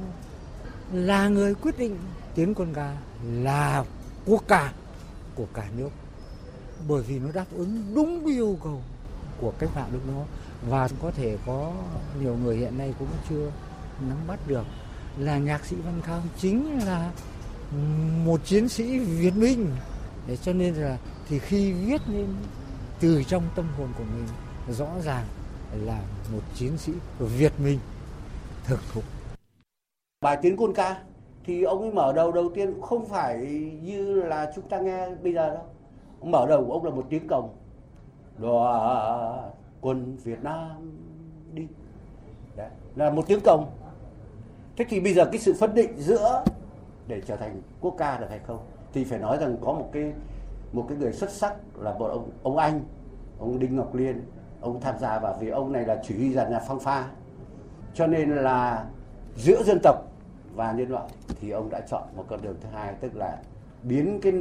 là 0.92 1.28
người 1.28 1.54
quyết 1.54 1.78
định 1.78 1.96
tiến 2.34 2.54
quân 2.54 2.74
ca 2.74 2.96
là 3.32 3.84
quốc 4.26 4.44
ca 4.48 4.72
của 5.34 5.46
cả 5.54 5.68
nước. 5.76 5.90
Bởi 6.88 7.02
vì 7.02 7.18
nó 7.18 7.32
đáp 7.32 7.46
ứng 7.52 7.94
đúng 7.94 8.26
yêu 8.26 8.58
cầu 8.62 8.82
của 9.40 9.52
cách 9.58 9.70
mạng 9.74 9.88
lúc 9.92 10.02
đó. 10.08 10.24
Và 10.68 10.88
có 11.02 11.10
thể 11.10 11.38
có 11.46 11.74
nhiều 12.20 12.36
người 12.36 12.56
hiện 12.56 12.78
nay 12.78 12.94
cũng 12.98 13.08
chưa 13.28 13.52
nắm 14.08 14.18
bắt 14.26 14.48
được 14.48 14.64
là 15.18 15.38
nhạc 15.38 15.64
sĩ 15.64 15.76
Văn 15.76 16.00
Cao 16.06 16.20
chính 16.36 16.78
là 16.86 17.12
một 18.24 18.40
chiến 18.44 18.68
sĩ 18.68 18.98
Việt 18.98 19.36
Minh 19.36 19.66
để 20.26 20.36
cho 20.36 20.52
nên 20.52 20.74
là 20.74 20.98
thì 21.28 21.38
khi 21.38 21.72
viết 21.72 22.00
lên 22.08 22.26
từ 23.00 23.22
trong 23.22 23.42
tâm 23.54 23.66
hồn 23.78 23.88
của 23.98 24.04
mình 24.04 24.26
rõ 24.68 24.88
ràng 25.04 25.24
là 25.84 26.02
một 26.32 26.42
chiến 26.54 26.78
sĩ 26.78 26.92
Việt 27.18 27.52
Minh 27.60 27.78
thực 28.64 28.80
thụ. 28.92 29.00
Bài 30.20 30.38
Tiến 30.42 30.56
quân 30.56 30.74
Ca 30.74 31.02
thì 31.44 31.62
ông 31.62 31.80
ấy 31.80 31.92
mở 31.92 32.12
đầu 32.12 32.32
đầu 32.32 32.50
tiên 32.54 32.72
cũng 32.72 32.82
không 32.82 33.08
phải 33.08 33.38
như 33.82 34.22
là 34.22 34.52
chúng 34.54 34.68
ta 34.68 34.78
nghe 34.78 35.14
bây 35.14 35.34
giờ 35.34 35.54
đâu. 35.54 35.64
Ông 36.20 36.30
mở 36.30 36.46
đầu 36.48 36.64
của 36.64 36.72
ông 36.72 36.84
là 36.84 36.90
một 36.90 37.06
tiếng 37.10 37.28
cồng. 37.28 37.56
Đoàn 38.38 39.50
quân 39.80 40.16
Việt 40.24 40.42
Nam 40.42 40.92
đi. 41.54 41.66
Đấy, 42.56 42.70
là 42.96 43.10
một 43.10 43.24
tiếng 43.26 43.40
cồng. 43.40 43.70
Thế 44.80 44.86
thì 44.88 45.00
bây 45.00 45.14
giờ 45.14 45.24
cái 45.24 45.38
sự 45.38 45.54
phân 45.54 45.74
định 45.74 45.90
giữa 45.98 46.44
để 47.08 47.22
trở 47.26 47.36
thành 47.36 47.62
quốc 47.80 47.94
ca 47.98 48.18
được 48.18 48.26
hay 48.30 48.38
không? 48.46 48.58
Thì 48.92 49.04
phải 49.04 49.18
nói 49.18 49.38
rằng 49.40 49.56
có 49.60 49.72
một 49.72 49.90
cái 49.92 50.12
một 50.72 50.86
cái 50.88 50.98
người 50.98 51.12
xuất 51.12 51.30
sắc 51.30 51.54
là 51.78 51.98
một 51.98 52.06
ông 52.06 52.30
ông 52.42 52.56
anh 52.56 52.80
ông 53.38 53.58
Đinh 53.58 53.76
Ngọc 53.76 53.94
Liên. 53.94 54.22
Ông 54.60 54.80
tham 54.80 54.94
gia 54.98 55.18
vào 55.18 55.38
vì 55.40 55.48
ông 55.48 55.72
này 55.72 55.84
là 55.86 56.02
chỉ 56.08 56.14
huy 56.14 56.32
dàn 56.32 56.50
nhạc 56.50 56.62
phong 56.68 56.80
pha. 56.80 57.08
Cho 57.94 58.06
nên 58.06 58.30
là 58.30 58.84
giữa 59.36 59.62
dân 59.62 59.78
tộc 59.82 59.96
và 60.54 60.72
nhân 60.72 60.90
loại 60.90 61.08
thì 61.40 61.50
ông 61.50 61.70
đã 61.70 61.80
chọn 61.80 62.02
một 62.16 62.24
con 62.28 62.42
đường 62.42 62.56
thứ 62.60 62.68
hai 62.72 62.94
tức 63.00 63.16
là 63.16 63.38
biến 63.82 64.18
cái 64.22 64.32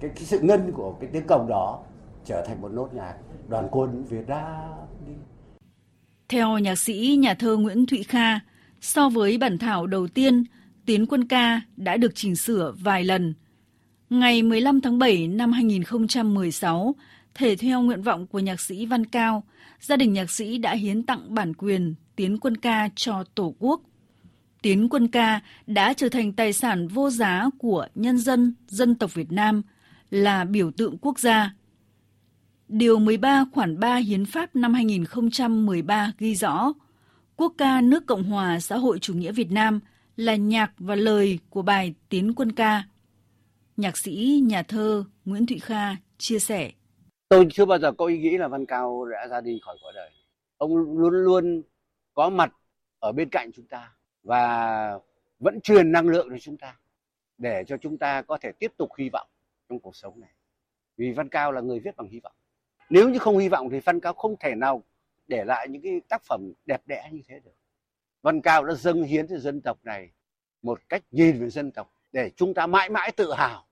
cái, 0.00 0.10
cái 0.14 0.24
sự 0.24 0.38
ngân 0.40 0.72
của 0.72 0.94
cái 1.00 1.10
tiếng 1.12 1.26
cồng 1.26 1.46
đó 1.48 1.78
trở 2.24 2.44
thành 2.46 2.62
một 2.62 2.72
nốt 2.72 2.94
nhạc 2.94 3.14
đoàn 3.48 3.68
quân 3.70 4.04
Việt 4.04 4.28
Nam 4.28 4.70
đi. 5.06 5.12
Theo 6.28 6.58
nhạc 6.58 6.78
sĩ 6.78 7.18
nhà 7.20 7.34
thơ 7.34 7.56
Nguyễn 7.56 7.86
Thụy 7.86 8.02
Kha, 8.02 8.40
so 8.82 9.08
với 9.08 9.38
bản 9.38 9.58
thảo 9.58 9.86
đầu 9.86 10.08
tiên, 10.08 10.44
Tiến 10.86 11.06
quân 11.06 11.28
ca 11.28 11.60
đã 11.76 11.96
được 11.96 12.14
chỉnh 12.14 12.36
sửa 12.36 12.74
vài 12.78 13.04
lần. 13.04 13.34
Ngày 14.10 14.42
15 14.42 14.80
tháng 14.80 14.98
7 14.98 15.28
năm 15.28 15.52
2016, 15.52 16.94
thể 17.34 17.56
theo 17.56 17.82
nguyện 17.82 18.02
vọng 18.02 18.26
của 18.26 18.38
nhạc 18.38 18.60
sĩ 18.60 18.86
Văn 18.86 19.06
Cao, 19.06 19.42
gia 19.80 19.96
đình 19.96 20.12
nhạc 20.12 20.30
sĩ 20.30 20.58
đã 20.58 20.74
hiến 20.74 21.02
tặng 21.02 21.34
bản 21.34 21.54
quyền 21.54 21.94
Tiến 22.16 22.38
quân 22.38 22.56
ca 22.56 22.88
cho 22.94 23.24
Tổ 23.34 23.54
quốc. 23.58 23.80
Tiến 24.62 24.88
quân 24.88 25.08
ca 25.08 25.40
đã 25.66 25.92
trở 25.92 26.08
thành 26.08 26.32
tài 26.32 26.52
sản 26.52 26.88
vô 26.88 27.10
giá 27.10 27.50
của 27.58 27.86
nhân 27.94 28.18
dân 28.18 28.54
dân 28.68 28.94
tộc 28.94 29.14
Việt 29.14 29.32
Nam, 29.32 29.62
là 30.10 30.44
biểu 30.44 30.70
tượng 30.70 30.98
quốc 30.98 31.18
gia. 31.18 31.54
Điều 32.68 32.98
13 32.98 33.44
khoản 33.52 33.80
3 33.80 33.96
Hiến 33.96 34.24
pháp 34.24 34.56
năm 34.56 34.74
2013 34.74 36.12
ghi 36.18 36.34
rõ, 36.34 36.72
quốc 37.36 37.52
ca 37.58 37.80
nước 37.80 38.06
Cộng 38.06 38.22
hòa 38.22 38.60
xã 38.60 38.76
hội 38.76 38.98
chủ 38.98 39.14
nghĩa 39.14 39.32
Việt 39.32 39.50
Nam 39.50 39.80
là 40.16 40.34
nhạc 40.34 40.72
và 40.78 40.94
lời 40.94 41.38
của 41.50 41.62
bài 41.62 41.94
Tiến 42.08 42.32
quân 42.36 42.52
ca. 42.52 42.84
Nhạc 43.76 43.98
sĩ, 43.98 44.42
nhà 44.46 44.62
thơ 44.62 45.04
Nguyễn 45.24 45.46
Thụy 45.46 45.58
Kha 45.58 45.96
chia 46.18 46.38
sẻ. 46.38 46.72
Tôi 47.28 47.46
chưa 47.52 47.64
bao 47.64 47.78
giờ 47.78 47.92
có 47.92 48.06
ý 48.06 48.18
nghĩ 48.18 48.38
là 48.38 48.48
Văn 48.48 48.66
Cao 48.66 49.04
đã 49.04 49.26
ra 49.28 49.40
đi 49.40 49.60
khỏi 49.62 49.76
cõi 49.82 49.92
đời. 49.94 50.10
Ông 50.56 50.76
luôn 50.76 51.12
luôn 51.12 51.62
có 52.14 52.30
mặt 52.30 52.52
ở 52.98 53.12
bên 53.12 53.28
cạnh 53.28 53.50
chúng 53.54 53.66
ta 53.66 53.92
và 54.22 54.98
vẫn 55.38 55.60
truyền 55.60 55.92
năng 55.92 56.08
lượng 56.08 56.28
cho 56.30 56.38
chúng 56.38 56.56
ta 56.56 56.76
để 57.38 57.64
cho 57.66 57.76
chúng 57.76 57.98
ta 57.98 58.22
có 58.22 58.38
thể 58.40 58.52
tiếp 58.58 58.72
tục 58.76 58.90
hy 58.98 59.08
vọng 59.12 59.28
trong 59.68 59.80
cuộc 59.80 59.96
sống 59.96 60.20
này. 60.20 60.30
Vì 60.96 61.12
Văn 61.12 61.28
Cao 61.28 61.52
là 61.52 61.60
người 61.60 61.80
viết 61.80 61.96
bằng 61.96 62.08
hy 62.08 62.20
vọng. 62.20 62.32
Nếu 62.90 63.08
như 63.08 63.18
không 63.18 63.38
hy 63.38 63.48
vọng 63.48 63.68
thì 63.70 63.80
Văn 63.80 64.00
Cao 64.00 64.12
không 64.12 64.34
thể 64.40 64.54
nào 64.54 64.82
để 65.28 65.44
lại 65.44 65.68
những 65.70 65.82
cái 65.82 66.00
tác 66.08 66.22
phẩm 66.24 66.52
đẹp 66.66 66.82
đẽ 66.86 67.08
như 67.12 67.20
thế 67.28 67.40
được. 67.44 67.54
Văn 68.22 68.40
Cao 68.40 68.64
đã 68.64 68.74
dâng 68.74 69.02
hiến 69.02 69.28
cho 69.28 69.38
dân 69.38 69.60
tộc 69.60 69.78
này 69.84 70.10
một 70.62 70.80
cách 70.88 71.02
nhìn 71.10 71.40
về 71.40 71.50
dân 71.50 71.70
tộc 71.70 71.92
để 72.12 72.30
chúng 72.36 72.54
ta 72.54 72.66
mãi 72.66 72.90
mãi 72.90 73.12
tự 73.12 73.32
hào. 73.32 73.66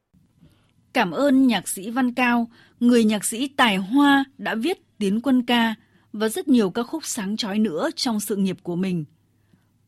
Cảm 0.92 1.11
ơn 1.11 1.46
nhạc 1.46 1.68
sĩ 1.68 1.90
Văn 1.90 2.14
Cao, 2.14 2.46
người 2.80 3.05
nhạc 3.05 3.24
sĩ 3.24 3.48
tài 3.57 3.76
hoa 3.76 4.24
đã 4.38 4.55
viết 4.55 4.78
Tiến 4.98 5.20
quân 5.20 5.42
ca 5.46 5.74
và 6.12 6.28
rất 6.28 6.48
nhiều 6.48 6.70
ca 6.70 6.82
khúc 6.82 7.05
sáng 7.05 7.36
chói 7.36 7.59
nữa 7.59 7.88
trong 7.96 8.20
sự 8.20 8.36
nghiệp 8.36 8.57
của 8.62 8.76
mình. 8.76 9.05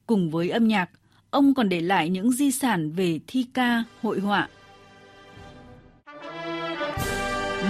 Cùng 0.06 0.30
với 0.30 0.50
âm 0.50 0.68
nhạc, 0.68 0.90
ông 1.30 1.54
còn 1.54 1.68
để 1.68 1.80
lại 1.80 2.08
những 2.08 2.32
di 2.32 2.50
sản 2.50 2.90
về 2.90 3.20
thi 3.26 3.46
ca, 3.54 3.84
hội 4.02 4.20
họa. 4.20 4.48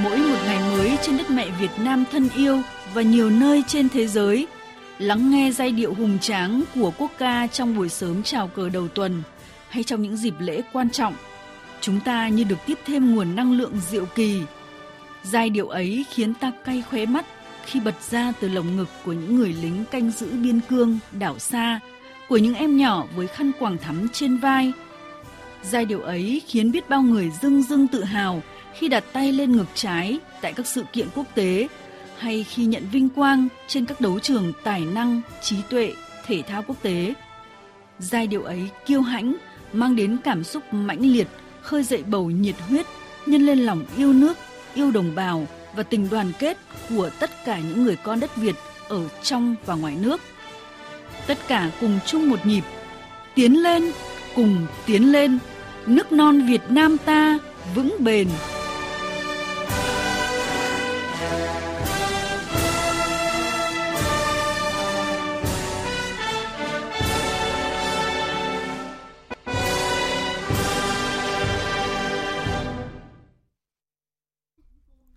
Mỗi 0.03 0.19
một 0.19 0.39
ngày 0.45 0.61
mới 0.71 0.97
trên 1.03 1.17
đất 1.17 1.31
mẹ 1.31 1.51
Việt 1.61 1.71
Nam 1.85 2.05
thân 2.11 2.29
yêu 2.37 2.63
và 2.95 3.03
nhiều 3.03 3.31
nơi 3.31 3.63
trên 3.67 3.89
thế 3.89 4.07
giới, 4.07 4.47
lắng 4.99 5.31
nghe 5.31 5.51
giai 5.51 5.73
điệu 5.73 5.95
hùng 5.95 6.19
tráng 6.19 6.63
của 6.75 6.93
quốc 6.99 7.11
ca 7.19 7.47
trong 7.47 7.77
buổi 7.77 7.89
sớm 7.89 8.23
chào 8.23 8.49
cờ 8.49 8.69
đầu 8.69 8.89
tuần 8.89 9.23
hay 9.69 9.85
trong 9.85 10.03
những 10.03 10.17
dịp 10.17 10.35
lễ 10.39 10.63
quan 10.73 10.91
trọng, 10.91 11.15
chúng 11.81 12.01
ta 12.01 12.29
như 12.29 12.45
được 12.45 12.59
tiếp 12.67 12.79
thêm 12.87 13.15
nguồn 13.15 13.37
năng 13.37 13.53
lượng 13.53 13.81
diệu 13.91 14.07
kỳ. 14.07 14.41
Giai 15.23 15.51
điệu 15.51 15.69
ấy 15.69 16.05
khiến 16.11 16.35
ta 16.35 16.53
cay 16.65 16.83
khóe 16.91 17.07
mắt 17.07 17.27
khi 17.67 17.81
bật 17.81 17.95
ra 18.11 18.33
từ 18.41 18.49
lồng 18.49 18.77
ngực 18.77 18.89
của 19.05 19.13
những 19.13 19.37
người 19.37 19.55
lính 19.63 19.85
canh 19.91 20.11
giữ 20.11 20.27
biên 20.31 20.61
cương, 20.69 20.99
đảo 21.13 21.39
xa, 21.39 21.81
của 22.29 22.37
những 22.37 22.55
em 22.55 22.77
nhỏ 22.77 23.07
với 23.17 23.27
khăn 23.27 23.53
quàng 23.59 23.79
thắm 23.79 24.09
trên 24.13 24.37
vai. 24.37 24.73
Giai 25.63 25.85
điệu 25.85 26.01
ấy 26.01 26.43
khiến 26.47 26.73
biết 26.73 26.89
bao 26.89 27.03
người 27.03 27.31
dưng 27.43 27.63
dưng 27.63 27.89
tự 27.89 28.05
hào 28.05 28.43
khi 28.75 28.89
đặt 28.89 29.05
tay 29.13 29.33
lên 29.33 29.53
ngực 29.53 29.69
trái 29.75 30.19
tại 30.41 30.53
các 30.53 30.67
sự 30.67 30.85
kiện 30.93 31.09
quốc 31.15 31.27
tế 31.35 31.69
hay 32.23 32.45
khi 32.45 32.65
nhận 32.65 32.83
vinh 32.93 33.09
quang 33.09 33.49
trên 33.69 33.85
các 33.85 34.01
đấu 34.01 34.19
trường 34.19 34.53
tài 34.65 34.81
năng, 34.81 35.21
trí 35.41 35.57
tuệ, 35.71 35.93
thể 36.27 36.43
thao 36.43 36.63
quốc 36.63 36.77
tế. 36.83 37.15
Giai 37.99 38.27
điệu 38.27 38.43
ấy 38.43 38.69
kiêu 38.87 39.03
hãnh, 39.03 39.35
mang 39.73 39.97
đến 39.97 40.17
cảm 40.25 40.45
xúc 40.45 40.63
mãnh 40.73 41.01
liệt, 41.01 41.29
khơi 41.63 41.83
dậy 41.83 42.03
bầu 42.07 42.31
nhiệt 42.31 42.55
huyết, 42.69 42.87
nhân 43.27 43.47
lên 43.47 43.59
lòng 43.59 43.85
yêu 43.97 44.13
nước, 44.13 44.39
yêu 44.75 44.91
đồng 44.91 45.15
bào 45.15 45.47
và 45.77 45.83
tình 45.83 46.09
đoàn 46.11 46.33
kết 46.39 46.59
của 46.89 47.11
tất 47.21 47.31
cả 47.45 47.59
những 47.59 47.85
người 47.85 47.97
con 47.97 48.21
đất 48.21 48.37
Việt 48.37 48.55
ở 48.89 49.09
trong 49.23 49.55
và 49.67 49.75
ngoài 49.75 49.97
nước. 50.01 50.21
Tất 51.27 51.39
cả 51.49 51.71
cùng 51.81 51.99
chung 52.07 52.31
một 52.31 52.47
nhịp, 52.47 52.65
tiến 53.35 53.63
lên, 53.63 53.93
cùng 54.35 54.67
tiến 54.87 55.13
lên, 55.13 55.39
nước 55.87 56.13
non 56.13 56.47
Việt 56.47 56.63
Nam 56.69 56.97
ta 56.99 57.39
vững 57.75 57.97
bền. 57.99 58.29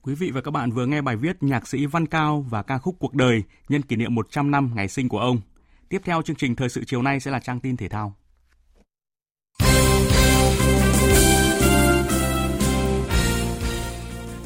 Quý 0.06 0.16
vị 0.16 0.32
và 0.32 0.42
các 0.42 0.52
bạn 0.52 0.72
vừa 0.72 0.86
nghe 0.86 1.02
bài 1.02 1.16
viết 1.16 1.44
nhạc 1.44 1.68
sĩ 1.68 1.86
Văn 1.86 2.06
Cao 2.06 2.46
và 2.50 2.64
ca 2.64 2.78
khúc 2.78 2.96
Cuộc 3.00 3.14
đời 3.14 3.44
nhân 3.70 3.82
kỷ 3.82 3.96
niệm 3.96 4.16
100 4.16 4.52
năm 4.52 4.72
ngày 4.76 4.88
sinh 4.88 5.10
của 5.10 5.20
ông. 5.20 5.42
Tiếp 5.90 6.02
theo 6.04 6.22
chương 6.22 6.36
trình 6.36 6.56
thời 6.56 6.70
sự 6.70 6.84
chiều 6.88 7.02
nay 7.02 7.20
sẽ 7.20 7.32
là 7.32 7.40
trang 7.40 7.60
tin 7.60 7.78
thể 7.78 7.90
thao. 7.90 8.16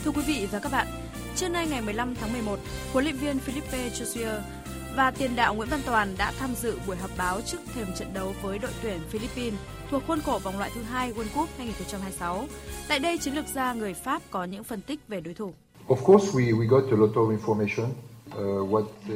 Thưa 0.03 0.11
quý 0.15 0.21
vị 0.27 0.47
và 0.51 0.59
các 0.59 0.71
bạn, 0.71 0.87
trưa 1.35 1.49
nay 1.49 1.67
ngày 1.67 1.81
15 1.81 2.15
tháng 2.15 2.33
11, 2.33 2.59
huấn 2.91 3.05
luyện 3.05 3.15
viên 3.15 3.39
Philippe 3.39 3.89
Jossier 3.89 4.39
và 4.95 5.11
tiền 5.11 5.35
đạo 5.35 5.55
Nguyễn 5.55 5.69
Văn 5.69 5.79
Toàn 5.85 6.15
đã 6.17 6.31
tham 6.39 6.55
dự 6.55 6.79
buổi 6.87 6.95
họp 6.97 7.11
báo 7.17 7.41
trước 7.41 7.59
thềm 7.73 7.87
trận 7.95 8.13
đấu 8.13 8.33
với 8.41 8.59
đội 8.59 8.71
tuyển 8.81 8.99
Philippines 9.09 9.59
thuộc 9.89 10.03
khuôn 10.07 10.19
khổ 10.21 10.39
vòng 10.43 10.57
loại 10.57 10.71
thứ 10.75 10.81
hai 10.81 11.13
World 11.13 11.35
Cup 11.35 11.49
2026. 11.57 12.47
Tại 12.87 12.99
đây, 12.99 13.17
chiến 13.17 13.35
lược 13.35 13.47
gia 13.47 13.73
người 13.73 13.93
Pháp 13.93 14.21
có 14.31 14.43
những 14.43 14.63
phân 14.63 14.81
tích 14.81 14.99
về 15.07 15.21
đối 15.21 15.33
thủ. 15.33 15.53
Of 15.87 15.95
course, 16.05 16.27
we, 16.27 16.59
we 16.59 16.67
got 16.67 16.83
a 16.91 16.97
lot 16.97 17.09
of 17.15 17.37
information. 17.37 17.85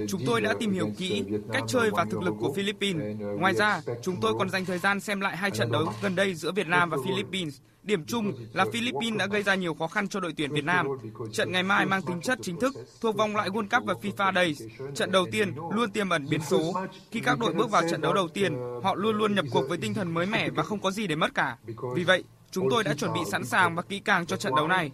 Chúng 0.07 0.21
tôi 0.25 0.41
đã 0.41 0.53
tìm 0.59 0.71
hiểu 0.71 0.89
kỹ 0.97 1.23
cách 1.53 1.63
chơi 1.67 1.89
và 1.91 2.05
thực 2.05 2.21
lực 2.21 2.33
của 2.39 2.53
Philippines. 2.53 3.19
Ngoài 3.39 3.53
ra, 3.53 3.81
chúng 4.01 4.15
tôi 4.21 4.33
còn 4.39 4.49
dành 4.49 4.65
thời 4.65 4.77
gian 4.77 4.99
xem 4.99 5.21
lại 5.21 5.37
hai 5.37 5.51
trận 5.51 5.71
đấu 5.71 5.85
gần 6.01 6.15
đây 6.15 6.35
giữa 6.35 6.51
Việt 6.51 6.67
Nam 6.67 6.89
và 6.89 6.97
Philippines. 7.05 7.59
Điểm 7.83 8.05
chung 8.05 8.33
là 8.53 8.65
Philippines 8.73 9.19
đã 9.19 9.27
gây 9.27 9.43
ra 9.43 9.55
nhiều 9.55 9.73
khó 9.73 9.87
khăn 9.87 10.07
cho 10.07 10.19
đội 10.19 10.33
tuyển 10.37 10.51
Việt 10.51 10.65
Nam. 10.65 10.87
Trận 11.31 11.51
ngày 11.51 11.63
mai 11.63 11.85
mang 11.85 12.01
tính 12.01 12.21
chất 12.21 12.39
chính 12.41 12.59
thức 12.59 12.73
thuộc 13.01 13.15
vòng 13.15 13.35
loại 13.35 13.49
World 13.49 13.67
Cup 13.69 13.85
và 13.85 13.93
FIFA 14.01 14.33
Days. 14.35 14.61
Trận 14.95 15.11
đầu 15.11 15.25
tiên 15.31 15.53
luôn 15.71 15.91
tiềm 15.91 16.09
ẩn 16.09 16.25
biến 16.29 16.41
số. 16.49 16.73
Khi 17.11 17.19
các 17.19 17.39
đội 17.39 17.53
bước 17.53 17.71
vào 17.71 17.81
trận 17.89 18.01
đấu 18.01 18.13
đầu 18.13 18.27
tiên, 18.27 18.55
họ 18.83 18.95
luôn 18.95 19.17
luôn 19.17 19.35
nhập 19.35 19.45
cuộc 19.51 19.69
với 19.69 19.77
tinh 19.77 19.93
thần 19.93 20.13
mới 20.13 20.25
mẻ 20.25 20.49
và 20.49 20.63
không 20.63 20.79
có 20.79 20.91
gì 20.91 21.07
để 21.07 21.15
mất 21.15 21.33
cả. 21.33 21.57
Vì 21.95 22.03
vậy, 22.03 22.23
chúng 22.51 22.67
tôi 22.69 22.83
đã 22.83 22.93
chuẩn 22.93 23.13
bị 23.13 23.19
sẵn 23.31 23.45
sàng 23.45 23.75
và 23.75 23.81
kỹ 23.81 23.99
càng 23.99 24.25
cho 24.25 24.37
trận 24.37 24.55
đấu 24.55 24.67
này. 24.67 24.91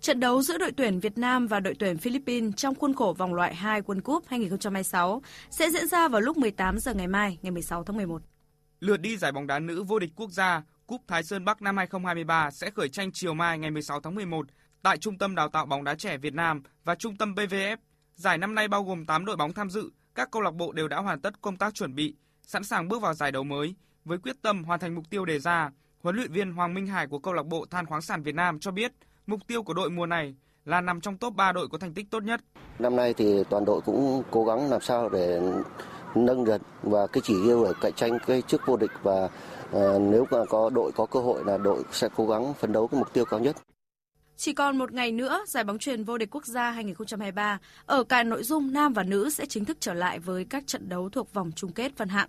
Trận 0.00 0.20
đấu 0.20 0.42
giữa 0.42 0.58
đội 0.58 0.72
tuyển 0.72 1.00
Việt 1.00 1.18
Nam 1.18 1.46
và 1.46 1.60
đội 1.60 1.74
tuyển 1.78 1.98
Philippines 1.98 2.52
trong 2.56 2.74
khuôn 2.74 2.94
khổ 2.94 3.14
vòng 3.18 3.34
loại 3.34 3.54
2 3.54 3.82
World 3.82 4.00
Cup 4.00 4.24
2026 4.26 5.22
sẽ 5.50 5.70
diễn 5.70 5.88
ra 5.88 6.08
vào 6.08 6.20
lúc 6.20 6.36
18 6.36 6.78
giờ 6.78 6.94
ngày 6.94 7.08
mai, 7.08 7.38
ngày 7.42 7.50
16 7.50 7.84
tháng 7.84 7.96
11. 7.96 8.22
Lượt 8.80 8.96
đi 8.96 9.16
giải 9.16 9.32
bóng 9.32 9.46
đá 9.46 9.58
nữ 9.58 9.82
vô 9.82 9.98
địch 9.98 10.10
quốc 10.16 10.30
gia 10.30 10.62
Cúp 10.86 11.00
Thái 11.08 11.22
Sơn 11.22 11.44
Bắc 11.44 11.62
năm 11.62 11.76
2023 11.76 12.50
sẽ 12.50 12.70
khởi 12.70 12.88
tranh 12.88 13.10
chiều 13.12 13.34
mai 13.34 13.58
ngày 13.58 13.70
16 13.70 14.00
tháng 14.00 14.14
11 14.14 14.46
tại 14.82 14.98
Trung 14.98 15.18
tâm 15.18 15.34
Đào 15.34 15.48
tạo 15.48 15.66
bóng 15.66 15.84
đá 15.84 15.94
trẻ 15.94 16.18
Việt 16.18 16.34
Nam 16.34 16.62
và 16.84 16.94
Trung 16.94 17.16
tâm 17.16 17.34
BVF. 17.34 17.76
Giải 18.14 18.38
năm 18.38 18.54
nay 18.54 18.68
bao 18.68 18.84
gồm 18.84 19.06
8 19.06 19.24
đội 19.24 19.36
bóng 19.36 19.52
tham 19.52 19.70
dự, 19.70 19.90
các 20.14 20.30
câu 20.30 20.42
lạc 20.42 20.54
bộ 20.54 20.72
đều 20.72 20.88
đã 20.88 20.98
hoàn 20.98 21.20
tất 21.20 21.40
công 21.40 21.56
tác 21.56 21.74
chuẩn 21.74 21.94
bị, 21.94 22.14
sẵn 22.42 22.64
sàng 22.64 22.88
bước 22.88 23.02
vào 23.02 23.14
giải 23.14 23.32
đấu 23.32 23.44
mới 23.44 23.74
với 24.04 24.18
quyết 24.18 24.36
tâm 24.42 24.64
hoàn 24.64 24.80
thành 24.80 24.94
mục 24.94 25.10
tiêu 25.10 25.24
đề 25.24 25.38
ra. 25.38 25.70
Huấn 26.04 26.16
luyện 26.16 26.32
viên 26.32 26.52
Hoàng 26.52 26.74
Minh 26.74 26.86
Hải 26.86 27.06
của 27.06 27.18
câu 27.18 27.34
lạc 27.34 27.46
bộ 27.46 27.66
Than 27.70 27.86
khoáng 27.86 28.02
sản 28.02 28.22
Việt 28.22 28.34
Nam 28.34 28.58
cho 28.58 28.70
biết, 28.70 28.92
mục 29.26 29.40
tiêu 29.46 29.62
của 29.62 29.74
đội 29.74 29.90
mùa 29.90 30.06
này 30.06 30.34
là 30.64 30.80
nằm 30.80 31.00
trong 31.00 31.16
top 31.16 31.34
3 31.34 31.52
đội 31.52 31.68
có 31.68 31.78
thành 31.78 31.94
tích 31.94 32.10
tốt 32.10 32.22
nhất. 32.22 32.40
Năm 32.78 32.96
nay 32.96 33.14
thì 33.14 33.44
toàn 33.50 33.64
đội 33.64 33.80
cũng 33.80 34.22
cố 34.30 34.44
gắng 34.44 34.70
làm 34.70 34.80
sao 34.80 35.08
để 35.08 35.40
nâng 36.14 36.46
dần 36.46 36.62
và 36.82 37.06
cái 37.06 37.20
chỉ 37.24 37.34
tiêu 37.44 37.64
để 37.64 37.72
cạnh 37.80 37.92
tranh 37.92 38.18
cái 38.26 38.42
chức 38.42 38.62
vô 38.66 38.76
địch 38.76 38.90
và 39.02 39.24
uh, 39.24 40.00
nếu 40.00 40.26
mà 40.30 40.38
có 40.48 40.70
đội 40.70 40.92
có 40.94 41.06
cơ 41.06 41.20
hội 41.20 41.44
là 41.44 41.58
đội 41.58 41.82
sẽ 41.92 42.08
cố 42.16 42.26
gắng 42.26 42.54
phấn 42.54 42.72
đấu 42.72 42.86
cái 42.86 42.98
mục 42.98 43.12
tiêu 43.12 43.24
cao 43.24 43.40
nhất. 43.40 43.56
Chỉ 44.36 44.52
còn 44.52 44.78
một 44.78 44.92
ngày 44.92 45.12
nữa, 45.12 45.44
giải 45.46 45.64
bóng 45.64 45.78
truyền 45.78 46.04
vô 46.04 46.18
địch 46.18 46.28
quốc 46.30 46.46
gia 46.46 46.70
2023 46.70 47.58
ở 47.86 48.04
cả 48.04 48.22
nội 48.22 48.42
dung 48.42 48.72
nam 48.72 48.92
và 48.92 49.02
nữ 49.02 49.30
sẽ 49.30 49.46
chính 49.46 49.64
thức 49.64 49.76
trở 49.80 49.94
lại 49.94 50.18
với 50.18 50.44
các 50.44 50.66
trận 50.66 50.88
đấu 50.88 51.08
thuộc 51.08 51.34
vòng 51.34 51.50
chung 51.56 51.72
kết 51.72 51.92
phân 51.96 52.08
hạng. 52.08 52.28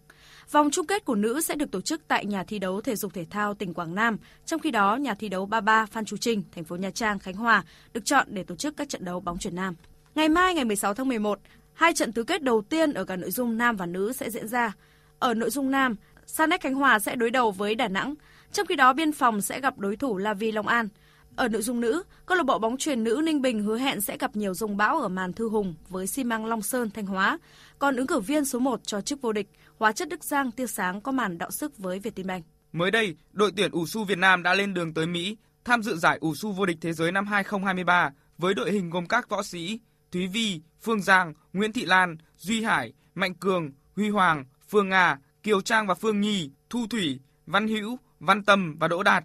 Vòng 0.52 0.70
chung 0.72 0.88
kết 0.88 1.06
của 1.06 1.16
nữ 1.16 1.42
sẽ 1.42 1.56
được 1.56 1.72
tổ 1.72 1.82
chức 1.82 2.02
tại 2.08 2.26
nhà 2.26 2.44
thi 2.44 2.60
đấu 2.60 2.82
thể 2.82 2.96
dục 2.96 3.14
thể 3.14 3.26
thao 3.30 3.54
tỉnh 3.54 3.74
Quảng 3.74 3.96
Nam, 3.96 4.18
trong 4.46 4.60
khi 4.60 4.72
đó 4.72 4.96
nhà 4.96 5.14
thi 5.14 5.30
đấu 5.30 5.46
33 5.46 5.86
Phan 5.86 6.06
Chu 6.06 6.18
Trinh, 6.18 6.44
thành 6.56 6.64
phố 6.64 6.76
Nha 6.76 6.92
Trang, 6.92 7.20
Khánh 7.20 7.36
Hòa 7.36 7.64
được 7.94 8.06
chọn 8.06 8.28
để 8.30 8.44
tổ 8.44 8.56
chức 8.56 8.78
các 8.78 8.90
trận 8.90 9.06
đấu 9.06 9.20
bóng 9.20 9.38
truyền 9.38 9.56
nam. 9.56 9.76
Ngày 10.16 10.30
mai 10.30 10.54
ngày 10.54 10.66
16 10.66 10.94
tháng 10.94 11.08
11, 11.08 11.40
hai 11.74 11.94
trận 11.94 12.14
tứ 12.14 12.24
kết 12.24 12.44
đầu 12.44 12.62
tiên 12.62 12.94
ở 12.94 13.06
cả 13.06 13.16
nội 13.16 13.32
dung 13.32 13.58
nam 13.58 13.76
và 13.76 13.86
nữ 13.86 14.14
sẽ 14.14 14.30
diễn 14.30 14.48
ra. 14.48 14.74
Ở 15.20 15.34
nội 15.34 15.50
dung 15.50 15.72
nam, 15.72 15.96
Sanex 16.26 16.62
Khánh 16.62 16.76
Hòa 16.76 17.00
sẽ 17.00 17.16
đối 17.16 17.30
đầu 17.30 17.52
với 17.52 17.76
Đà 17.76 17.88
Nẵng, 17.88 18.14
trong 18.52 18.66
khi 18.66 18.76
đó 18.76 18.94
Biên 18.94 19.12
Phòng 19.12 19.42
sẽ 19.42 19.60
gặp 19.60 19.78
đối 19.78 19.96
thủ 19.96 20.18
La 20.18 20.34
Vi 20.34 20.52
Long 20.52 20.68
An. 20.68 20.88
Ở 21.36 21.48
nội 21.48 21.62
dung 21.62 21.80
nữ, 21.80 22.04
câu 22.26 22.38
lạc 22.38 22.44
bộ 22.44 22.60
bóng 22.60 22.78
truyền 22.78 23.04
nữ 23.04 23.22
Ninh 23.24 23.42
Bình 23.42 23.64
hứa 23.64 23.78
hẹn 23.78 24.02
sẽ 24.02 24.18
gặp 24.18 24.36
nhiều 24.36 24.54
rông 24.54 24.78
bão 24.78 25.02
ở 25.02 25.08
màn 25.08 25.34
Thư 25.34 25.50
Hùng 25.50 25.76
với 25.90 26.08
xi 26.08 26.24
măng 26.24 26.46
Long 26.46 26.62
Sơn 26.62 26.90
Thanh 26.90 27.06
Hóa. 27.06 27.40
Còn 27.80 27.96
ứng 27.96 28.08
cử 28.08 28.20
viên 28.20 28.46
số 28.46 28.60
1 28.60 28.80
cho 28.84 29.02
chức 29.02 29.22
vô 29.22 29.34
địch, 29.34 29.48
Hóa 29.78 29.92
chất 29.92 30.10
Đức 30.10 30.24
Giang 30.24 30.52
Tia 30.52 30.68
Sáng 30.68 31.02
có 31.02 31.12
màn 31.12 31.38
đạo 31.38 31.52
sức 31.52 31.78
với 31.78 32.00
Vietinbank. 32.00 32.46
Mới 32.72 32.92
đây, 32.92 33.16
đội 33.32 33.52
tuyển 33.58 33.72
ủ 33.72 33.86
su 33.86 34.04
Việt 34.04 34.18
Nam 34.18 34.44
đã 34.44 34.54
lên 34.54 34.74
đường 34.74 34.94
tới 34.94 35.08
Mỹ 35.08 35.38
tham 35.66 35.84
dự 35.84 35.96
giải 35.96 36.18
ủ 36.22 36.36
su 36.36 36.52
vô 36.52 36.66
địch 36.66 36.78
thế 36.82 36.94
giới 36.94 37.12
năm 37.12 37.28
2023 37.28 38.12
với 38.38 38.54
đội 38.54 38.72
hình 38.72 38.90
gồm 38.90 39.06
các 39.06 39.30
võ 39.30 39.44
sĩ 39.44 39.80
Thúy 40.12 40.28
Vi, 40.28 40.62
Phương 40.82 41.02
Giang, 41.02 41.34
Nguyễn 41.54 41.74
Thị 41.74 41.86
Lan, 41.86 42.18
Duy 42.38 42.64
Hải, 42.64 42.94
Mạnh 43.16 43.34
Cường, 43.36 43.72
Huy 43.96 44.10
Hoàng, 44.10 44.46
Phương 44.70 44.90
Nga, 44.90 45.18
Kiều 45.44 45.62
Trang 45.62 45.88
và 45.88 45.96
Phương 45.96 46.22
Nhi, 46.22 46.50
Thu 46.70 46.88
Thủy, 46.90 47.20
Văn 47.46 47.68
Hữu, 47.68 47.98
Văn 48.20 48.44
Tâm 48.44 48.76
và 48.80 48.88
Đỗ 48.88 49.04
Đạt. 49.04 49.24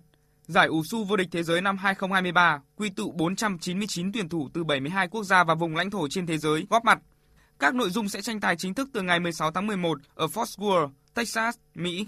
Giải 0.51 0.67
ủ 0.67 0.83
su 0.85 1.05
vô 1.05 1.17
địch 1.17 1.29
thế 1.33 1.43
giới 1.43 1.61
năm 1.61 1.77
2023 1.77 2.61
quy 2.77 2.91
tụ 2.91 3.13
499 3.13 4.13
tuyển 4.13 4.29
thủ 4.29 4.49
từ 4.55 4.65
72 4.65 5.09
quốc 5.09 5.25
gia 5.25 5.45
và 5.45 5.55
vùng 5.55 5.77
lãnh 5.77 5.91
thổ 5.91 6.09
trên 6.09 6.27
thế 6.27 6.39
giới 6.39 6.67
góp 6.71 6.85
mặt. 6.85 6.99
Các 7.59 7.75
nội 7.75 7.91
dung 7.91 8.09
sẽ 8.09 8.23
tranh 8.23 8.41
tài 8.41 8.57
chính 8.57 8.75
thức 8.75 8.89
từ 8.93 9.03
ngày 9.03 9.21
16 9.21 9.51
tháng 9.51 9.67
11 9.67 9.99
ở 10.15 10.27
Fort 10.27 10.59
Worth, 10.59 10.89
Texas, 11.15 11.57
Mỹ. 11.75 12.07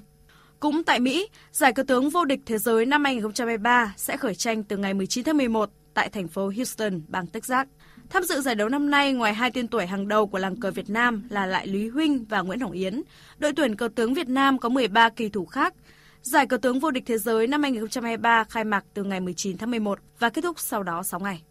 Cũng 0.61 0.84
tại 0.84 1.01
Mỹ, 1.01 1.28
giải 1.53 1.72
cờ 1.72 1.82
tướng 1.82 2.11
vô 2.11 2.24
địch 2.24 2.40
thế 2.47 2.59
giới 2.59 2.86
năm 2.86 3.05
2023 3.05 3.95
sẽ 3.97 4.16
khởi 4.16 4.34
tranh 4.34 4.64
từ 4.64 4.76
ngày 4.76 4.95
19 4.95 5.24
tháng 5.24 5.36
11 5.36 5.70
tại 5.95 6.09
thành 6.09 6.28
phố 6.28 6.53
Houston, 6.57 7.01
bang 7.09 7.26
Texas. 7.26 7.66
Tham 8.11 8.22
dự 8.22 8.40
giải 8.40 8.55
đấu 8.55 8.68
năm 8.68 8.90
nay, 8.90 9.12
ngoài 9.12 9.34
hai 9.34 9.51
tên 9.51 9.68
tuổi 9.68 9.86
hàng 9.86 10.09
đầu 10.09 10.26
của 10.26 10.38
làng 10.38 10.61
cờ 10.61 10.70
Việt 10.70 10.90
Nam 10.90 11.22
là 11.28 11.47
Lại 11.47 11.66
Lý 11.66 11.88
Huynh 11.88 12.24
và 12.24 12.40
Nguyễn 12.40 12.61
Hồng 12.61 12.72
Yến, 12.72 13.03
đội 13.38 13.53
tuyển 13.53 13.76
cờ 13.76 13.88
tướng 13.95 14.14
Việt 14.14 14.28
Nam 14.28 14.59
có 14.59 14.68
13 14.68 15.09
kỳ 15.09 15.28
thủ 15.28 15.47
khác. 15.47 15.74
Giải 16.23 16.47
cờ 16.47 16.57
tướng 16.57 16.81
vô 16.81 16.91
địch 16.91 17.05
thế 17.07 17.18
giới 17.18 17.47
năm 17.47 17.62
2023 17.62 18.45
khai 18.45 18.64
mạc 18.64 18.85
từ 18.95 19.05
ngày 19.05 19.20
19 19.20 19.59
tháng 19.59 19.70
11 19.70 19.99
và 20.18 20.31
kết 20.31 20.43
thúc 20.43 20.61
sau 20.61 20.83
đó 20.83 21.03
6 21.03 21.20
ngày. 21.20 21.43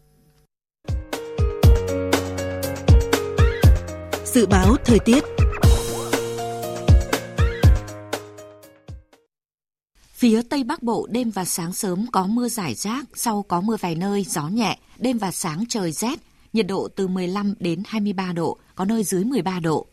Dự 4.24 4.46
báo 4.46 4.76
thời 4.84 4.98
tiết 4.98 5.24
Phía 10.12 10.42
Tây 10.42 10.64
Bắc 10.64 10.82
Bộ 10.82 11.06
đêm 11.10 11.30
và 11.30 11.44
sáng 11.44 11.72
sớm 11.72 12.06
có 12.12 12.26
mưa 12.26 12.48
rải 12.48 12.74
rác, 12.74 13.04
sau 13.14 13.42
có 13.42 13.60
mưa 13.60 13.76
vài 13.80 13.94
nơi, 13.94 14.24
gió 14.24 14.48
nhẹ, 14.48 14.78
đêm 14.98 15.18
và 15.18 15.30
sáng 15.30 15.64
trời 15.68 15.92
rét, 15.92 16.20
nhiệt 16.52 16.66
độ 16.66 16.88
từ 16.96 17.08
15 17.08 17.54
đến 17.60 17.82
23 17.86 18.32
độ, 18.32 18.58
có 18.74 18.84
nơi 18.84 19.04
dưới 19.04 19.24
13 19.24 19.60
độ. 19.60 19.86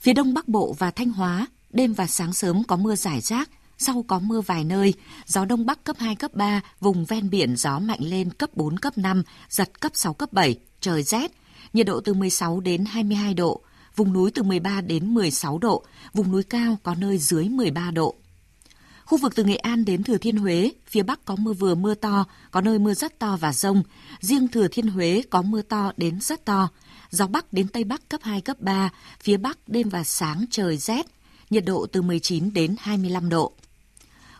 Phía 0.00 0.12
Đông 0.12 0.34
Bắc 0.34 0.48
Bộ 0.48 0.74
và 0.78 0.90
Thanh 0.90 1.10
Hóa, 1.10 1.46
đêm 1.70 1.92
và 1.92 2.06
sáng 2.06 2.32
sớm 2.32 2.64
có 2.64 2.76
mưa 2.76 2.96
rải 2.96 3.20
rác, 3.20 3.50
sau 3.78 4.04
có 4.08 4.18
mưa 4.18 4.40
vài 4.40 4.64
nơi, 4.64 4.94
gió 5.26 5.44
Đông 5.44 5.66
Bắc 5.66 5.84
cấp 5.84 5.96
2, 5.98 6.14
cấp 6.14 6.34
3, 6.34 6.60
vùng 6.80 7.04
ven 7.04 7.30
biển 7.30 7.56
gió 7.56 7.78
mạnh 7.78 8.00
lên 8.00 8.30
cấp 8.30 8.50
4, 8.54 8.78
cấp 8.78 8.98
5, 8.98 9.22
giật 9.48 9.80
cấp 9.80 9.92
6, 9.94 10.14
cấp 10.14 10.32
7, 10.32 10.58
trời 10.80 11.02
rét, 11.02 11.32
nhiệt 11.72 11.86
độ 11.86 12.00
từ 12.00 12.14
16 12.14 12.60
đến 12.60 12.84
22 12.84 13.34
độ, 13.34 13.60
vùng 13.96 14.12
núi 14.12 14.30
từ 14.30 14.42
13 14.42 14.80
đến 14.80 15.14
16 15.14 15.58
độ, 15.58 15.84
vùng 16.12 16.32
núi 16.32 16.42
cao 16.42 16.78
có 16.82 16.94
nơi 16.94 17.18
dưới 17.18 17.48
13 17.48 17.90
độ. 17.90 18.14
Khu 19.04 19.18
vực 19.18 19.34
từ 19.34 19.44
Nghệ 19.44 19.56
An 19.56 19.84
đến 19.84 20.02
Thừa 20.02 20.18
Thiên 20.18 20.36
Huế, 20.36 20.70
phía 20.86 21.02
Bắc 21.02 21.24
có 21.24 21.36
mưa 21.36 21.52
vừa 21.52 21.74
mưa 21.74 21.94
to, 21.94 22.24
có 22.50 22.60
nơi 22.60 22.78
mưa 22.78 22.94
rất 22.94 23.18
to 23.18 23.36
và 23.40 23.52
rông. 23.52 23.82
Riêng 24.20 24.48
Thừa 24.48 24.68
Thiên 24.68 24.86
Huế 24.86 25.22
có 25.30 25.42
mưa 25.42 25.62
to 25.62 25.92
đến 25.96 26.20
rất 26.20 26.44
to. 26.44 26.68
Gió 27.10 27.26
Bắc 27.26 27.52
đến 27.52 27.68
Tây 27.68 27.84
Bắc 27.84 28.08
cấp 28.08 28.20
2, 28.24 28.40
cấp 28.40 28.60
3, 28.60 28.90
phía 29.20 29.36
Bắc 29.36 29.58
đêm 29.66 29.88
và 29.88 30.04
sáng 30.04 30.44
trời 30.50 30.76
rét, 30.76 31.06
nhiệt 31.50 31.64
độ 31.64 31.86
từ 31.92 32.02
19 32.02 32.52
đến 32.52 32.76
25 32.78 33.28
độ. 33.28 33.52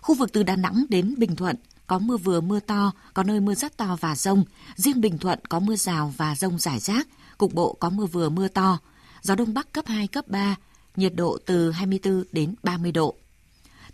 Khu 0.08 0.14
vực 0.14 0.32
từ 0.32 0.42
Đà 0.42 0.56
Nẵng 0.56 0.84
đến 0.88 1.14
Bình 1.18 1.36
Thuận 1.36 1.56
có 1.86 1.98
mưa 1.98 2.16
vừa 2.16 2.40
mưa 2.40 2.60
to, 2.60 2.92
có 3.14 3.22
nơi 3.22 3.40
mưa 3.40 3.54
rất 3.54 3.76
to 3.76 3.96
và 4.00 4.16
rông. 4.16 4.44
Riêng 4.76 5.00
Bình 5.00 5.18
Thuận 5.18 5.38
có 5.48 5.60
mưa 5.60 5.76
rào 5.76 6.14
và 6.16 6.34
rông 6.34 6.58
rải 6.58 6.78
rác, 6.78 7.08
cục 7.38 7.54
bộ 7.54 7.72
có 7.72 7.90
mưa 7.90 8.06
vừa 8.06 8.28
mưa 8.28 8.48
to. 8.48 8.78
Gió 9.22 9.34
Đông 9.34 9.54
Bắc 9.54 9.72
cấp 9.72 9.86
2, 9.86 10.06
cấp 10.06 10.28
3, 10.28 10.56
nhiệt 10.96 11.12
độ 11.14 11.38
từ 11.46 11.70
24 11.70 12.24
đến 12.32 12.54
30 12.62 12.92
độ. 12.92 13.14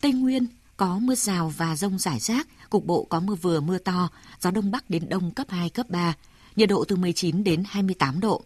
Tây 0.01 0.12
Nguyên 0.12 0.47
có 0.77 0.99
mưa 0.99 1.15
rào 1.15 1.53
và 1.57 1.77
rông 1.77 1.99
rải 1.99 2.21
rác, 2.21 2.49
cục 2.71 2.87
bộ 2.87 3.05
có 3.05 3.21
mưa 3.21 3.35
vừa 3.35 3.61
mưa 3.61 3.79
to, 3.79 4.09
gió 4.41 4.51
Đông 4.51 4.71
Bắc 4.71 4.91
đến 4.91 5.09
Đông 5.09 5.31
cấp 5.31 5.47
2, 5.51 5.71
cấp 5.71 5.91
3, 5.91 6.15
nhiệt 6.57 6.69
độ 6.69 6.85
từ 6.85 6.97
19 6.97 7.45
đến 7.45 7.62
28 7.67 8.21
độ. 8.21 8.43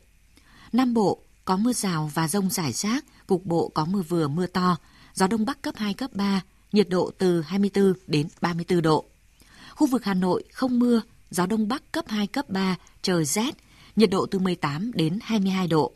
Nam 0.73 0.95
Bộ 0.95 1.23
có 1.45 1.57
mưa 1.57 1.73
rào 1.73 2.11
và 2.15 2.29
rông 2.29 2.51
rải 2.51 2.73
rác, 2.73 3.05
cục 3.27 3.47
bộ 3.47 3.69
có 3.69 3.85
mưa 3.85 4.03
vừa 4.03 4.29
mưa 4.29 4.47
to, 4.47 4.77
gió 5.15 5.27
Đông 5.27 5.45
Bắc 5.45 5.63
cấp 5.63 5.75
2, 5.77 5.95
cấp 5.95 6.11
3, 6.15 6.43
nhiệt 6.73 6.89
độ 6.89 7.11
từ 7.19 7.43
24 7.43 7.93
đến 8.07 8.29
34 8.41 8.83
độ. 8.83 9.05
Khu 9.75 9.87
vực 9.87 10.05
Hà 10.05 10.15
Nội 10.15 10.45
không 10.53 10.79
mưa, 10.79 11.03
gió 11.31 11.47
Đông 11.47 11.69
Bắc 11.69 11.93
cấp 11.93 12.05
2, 12.09 12.27
cấp 12.27 12.49
3, 12.49 12.77
trời 13.03 13.25
rét, 13.25 13.55
nhiệt 13.97 14.11
độ 14.11 14.27
từ 14.27 14.39
18 14.39 14.93
đến 14.95 15.19
22 15.23 15.67
độ. 15.67 15.93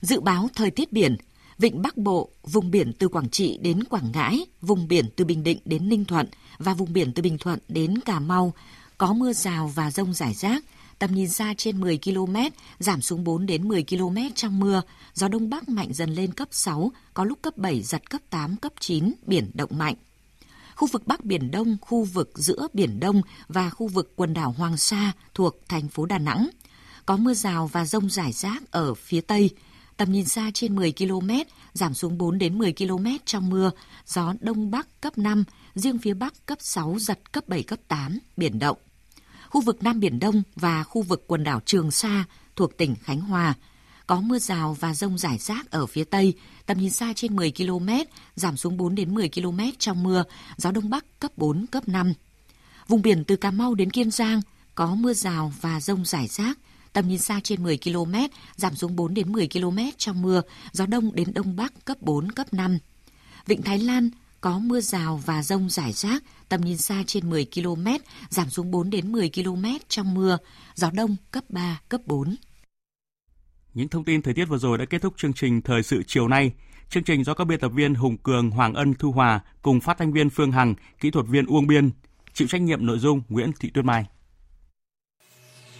Dự 0.00 0.20
báo 0.20 0.48
thời 0.54 0.70
tiết 0.70 0.92
biển, 0.92 1.16
Vịnh 1.58 1.82
Bắc 1.82 1.96
Bộ, 1.96 2.30
vùng 2.42 2.70
biển 2.70 2.92
từ 2.98 3.08
Quảng 3.08 3.30
Trị 3.30 3.58
đến 3.62 3.84
Quảng 3.84 4.12
Ngãi, 4.12 4.46
vùng 4.60 4.88
biển 4.88 5.10
từ 5.16 5.24
Bình 5.24 5.42
Định 5.42 5.58
đến 5.64 5.88
Ninh 5.88 6.04
Thuận 6.04 6.26
và 6.58 6.74
vùng 6.74 6.92
biển 6.92 7.12
từ 7.12 7.22
Bình 7.22 7.38
Thuận 7.38 7.58
đến 7.68 8.00
Cà 8.00 8.20
Mau 8.20 8.52
có 8.98 9.12
mưa 9.12 9.32
rào 9.32 9.72
và 9.74 9.90
rông 9.90 10.14
rải 10.14 10.34
rác, 10.34 10.64
tầm 10.98 11.14
nhìn 11.14 11.28
xa 11.28 11.54
trên 11.56 11.80
10 11.80 11.98
km, 12.04 12.36
giảm 12.78 13.02
xuống 13.02 13.24
4 13.24 13.46
đến 13.46 13.68
10 13.68 13.84
km 13.84 14.16
trong 14.34 14.60
mưa, 14.60 14.82
gió 15.14 15.28
đông 15.28 15.50
bắc 15.50 15.68
mạnh 15.68 15.92
dần 15.92 16.14
lên 16.14 16.32
cấp 16.32 16.48
6, 16.50 16.92
có 17.14 17.24
lúc 17.24 17.38
cấp 17.42 17.56
7 17.56 17.82
giật 17.82 18.10
cấp 18.10 18.20
8 18.30 18.56
cấp 18.56 18.72
9, 18.80 19.12
biển 19.26 19.50
động 19.54 19.70
mạnh. 19.78 19.94
Khu 20.76 20.88
vực 20.88 21.06
Bắc 21.06 21.24
Biển 21.24 21.50
Đông, 21.50 21.76
khu 21.80 22.04
vực 22.04 22.30
giữa 22.34 22.66
Biển 22.72 23.00
Đông 23.00 23.22
và 23.48 23.70
khu 23.70 23.88
vực 23.88 24.12
quần 24.16 24.34
đảo 24.34 24.54
Hoàng 24.58 24.76
Sa 24.76 25.12
thuộc 25.34 25.68
thành 25.68 25.88
phố 25.88 26.06
Đà 26.06 26.18
Nẵng. 26.18 26.50
Có 27.06 27.16
mưa 27.16 27.34
rào 27.34 27.66
và 27.66 27.84
rông 27.84 28.10
rải 28.10 28.32
rác 28.32 28.70
ở 28.70 28.94
phía 28.94 29.20
Tây, 29.20 29.50
tầm 29.96 30.12
nhìn 30.12 30.24
xa 30.24 30.50
trên 30.54 30.76
10 30.76 30.92
km, 30.92 31.30
giảm 31.72 31.94
xuống 31.94 32.18
4 32.18 32.38
đến 32.38 32.58
10 32.58 32.72
km 32.72 33.06
trong 33.24 33.50
mưa, 33.50 33.70
gió 34.06 34.34
Đông 34.40 34.70
Bắc 34.70 35.00
cấp 35.00 35.18
5, 35.18 35.44
riêng 35.74 35.98
phía 35.98 36.14
Bắc 36.14 36.46
cấp 36.46 36.58
6, 36.60 36.96
giật 36.98 37.32
cấp 37.32 37.48
7, 37.48 37.62
cấp 37.62 37.78
8, 37.88 38.18
biển 38.36 38.58
động. 38.58 38.76
Khu 39.54 39.60
vực 39.60 39.82
Nam 39.82 40.00
Biển 40.00 40.20
Đông 40.20 40.42
và 40.56 40.84
khu 40.84 41.02
vực 41.02 41.24
quần 41.26 41.44
đảo 41.44 41.60
Trường 41.64 41.90
Sa 41.90 42.24
thuộc 42.56 42.76
tỉnh 42.76 42.94
Khánh 43.02 43.20
Hòa, 43.20 43.54
có 44.06 44.20
mưa 44.20 44.38
rào 44.38 44.76
và 44.80 44.94
rông 44.94 45.18
rải 45.18 45.38
rác 45.38 45.70
ở 45.70 45.86
phía 45.86 46.04
Tây, 46.04 46.34
tầm 46.66 46.78
nhìn 46.78 46.90
xa 46.90 47.12
trên 47.16 47.36
10 47.36 47.52
km, 47.56 47.88
giảm 48.34 48.56
xuống 48.56 48.76
4 48.76 48.94
đến 48.94 49.14
10 49.14 49.28
km 49.28 49.60
trong 49.78 50.02
mưa, 50.02 50.24
gió 50.56 50.70
Đông 50.70 50.90
Bắc 50.90 51.04
cấp 51.20 51.30
4, 51.36 51.66
cấp 51.66 51.88
5. 51.88 52.12
Vùng 52.88 53.02
biển 53.02 53.24
từ 53.24 53.36
Cà 53.36 53.50
Mau 53.50 53.74
đến 53.74 53.90
Kiên 53.90 54.10
Giang 54.10 54.40
có 54.74 54.94
mưa 54.94 55.12
rào 55.12 55.52
và 55.60 55.80
rông 55.80 56.04
rải 56.04 56.26
rác, 56.26 56.58
tầm 56.92 57.08
nhìn 57.08 57.18
xa 57.18 57.40
trên 57.44 57.62
10 57.62 57.78
km, 57.78 58.14
giảm 58.56 58.74
xuống 58.74 58.96
4 58.96 59.14
đến 59.14 59.32
10 59.32 59.48
km 59.48 59.78
trong 59.96 60.22
mưa, 60.22 60.42
gió 60.72 60.86
đông 60.86 61.14
đến 61.14 61.34
đông 61.34 61.56
bắc 61.56 61.84
cấp 61.84 61.96
4, 62.00 62.32
cấp 62.32 62.54
5. 62.54 62.78
Vịnh 63.46 63.62
Thái 63.62 63.78
Lan 63.78 64.10
có 64.40 64.58
mưa 64.58 64.80
rào 64.80 65.22
và 65.26 65.42
rông 65.42 65.70
rải 65.70 65.92
rác, 65.92 66.22
tầm 66.48 66.60
nhìn 66.60 66.76
xa 66.76 67.02
trên 67.06 67.30
10 67.30 67.46
km, 67.54 67.86
giảm 68.28 68.50
xuống 68.50 68.70
4 68.70 68.90
đến 68.90 69.12
10 69.12 69.30
km 69.34 69.64
trong 69.88 70.14
mưa, 70.14 70.38
gió 70.74 70.90
đông 70.90 71.16
cấp 71.30 71.44
3, 71.48 71.80
cấp 71.88 72.00
4. 72.06 72.36
Những 73.74 73.88
thông 73.88 74.04
tin 74.04 74.22
thời 74.22 74.34
tiết 74.34 74.44
vừa 74.44 74.58
rồi 74.58 74.78
đã 74.78 74.84
kết 74.84 75.02
thúc 75.02 75.14
chương 75.16 75.32
trình 75.32 75.62
Thời 75.62 75.82
sự 75.82 76.02
chiều 76.06 76.28
nay. 76.28 76.52
Chương 76.90 77.04
trình 77.04 77.24
do 77.24 77.34
các 77.34 77.44
biên 77.44 77.60
tập 77.60 77.72
viên 77.74 77.94
Hùng 77.94 78.16
Cường, 78.16 78.50
Hoàng 78.50 78.74
Ân, 78.74 78.94
Thu 78.94 79.12
Hòa 79.12 79.40
cùng 79.62 79.80
phát 79.80 79.98
thanh 79.98 80.12
viên 80.12 80.30
Phương 80.30 80.52
Hằng, 80.52 80.74
kỹ 81.00 81.10
thuật 81.10 81.26
viên 81.26 81.46
Uông 81.46 81.66
Biên, 81.66 81.90
chịu 82.32 82.48
trách 82.48 82.60
nhiệm 82.60 82.86
nội 82.86 82.98
dung 82.98 83.22
Nguyễn 83.28 83.50
Thị 83.60 83.70
Tuyết 83.70 83.84
Mai. 83.84 84.04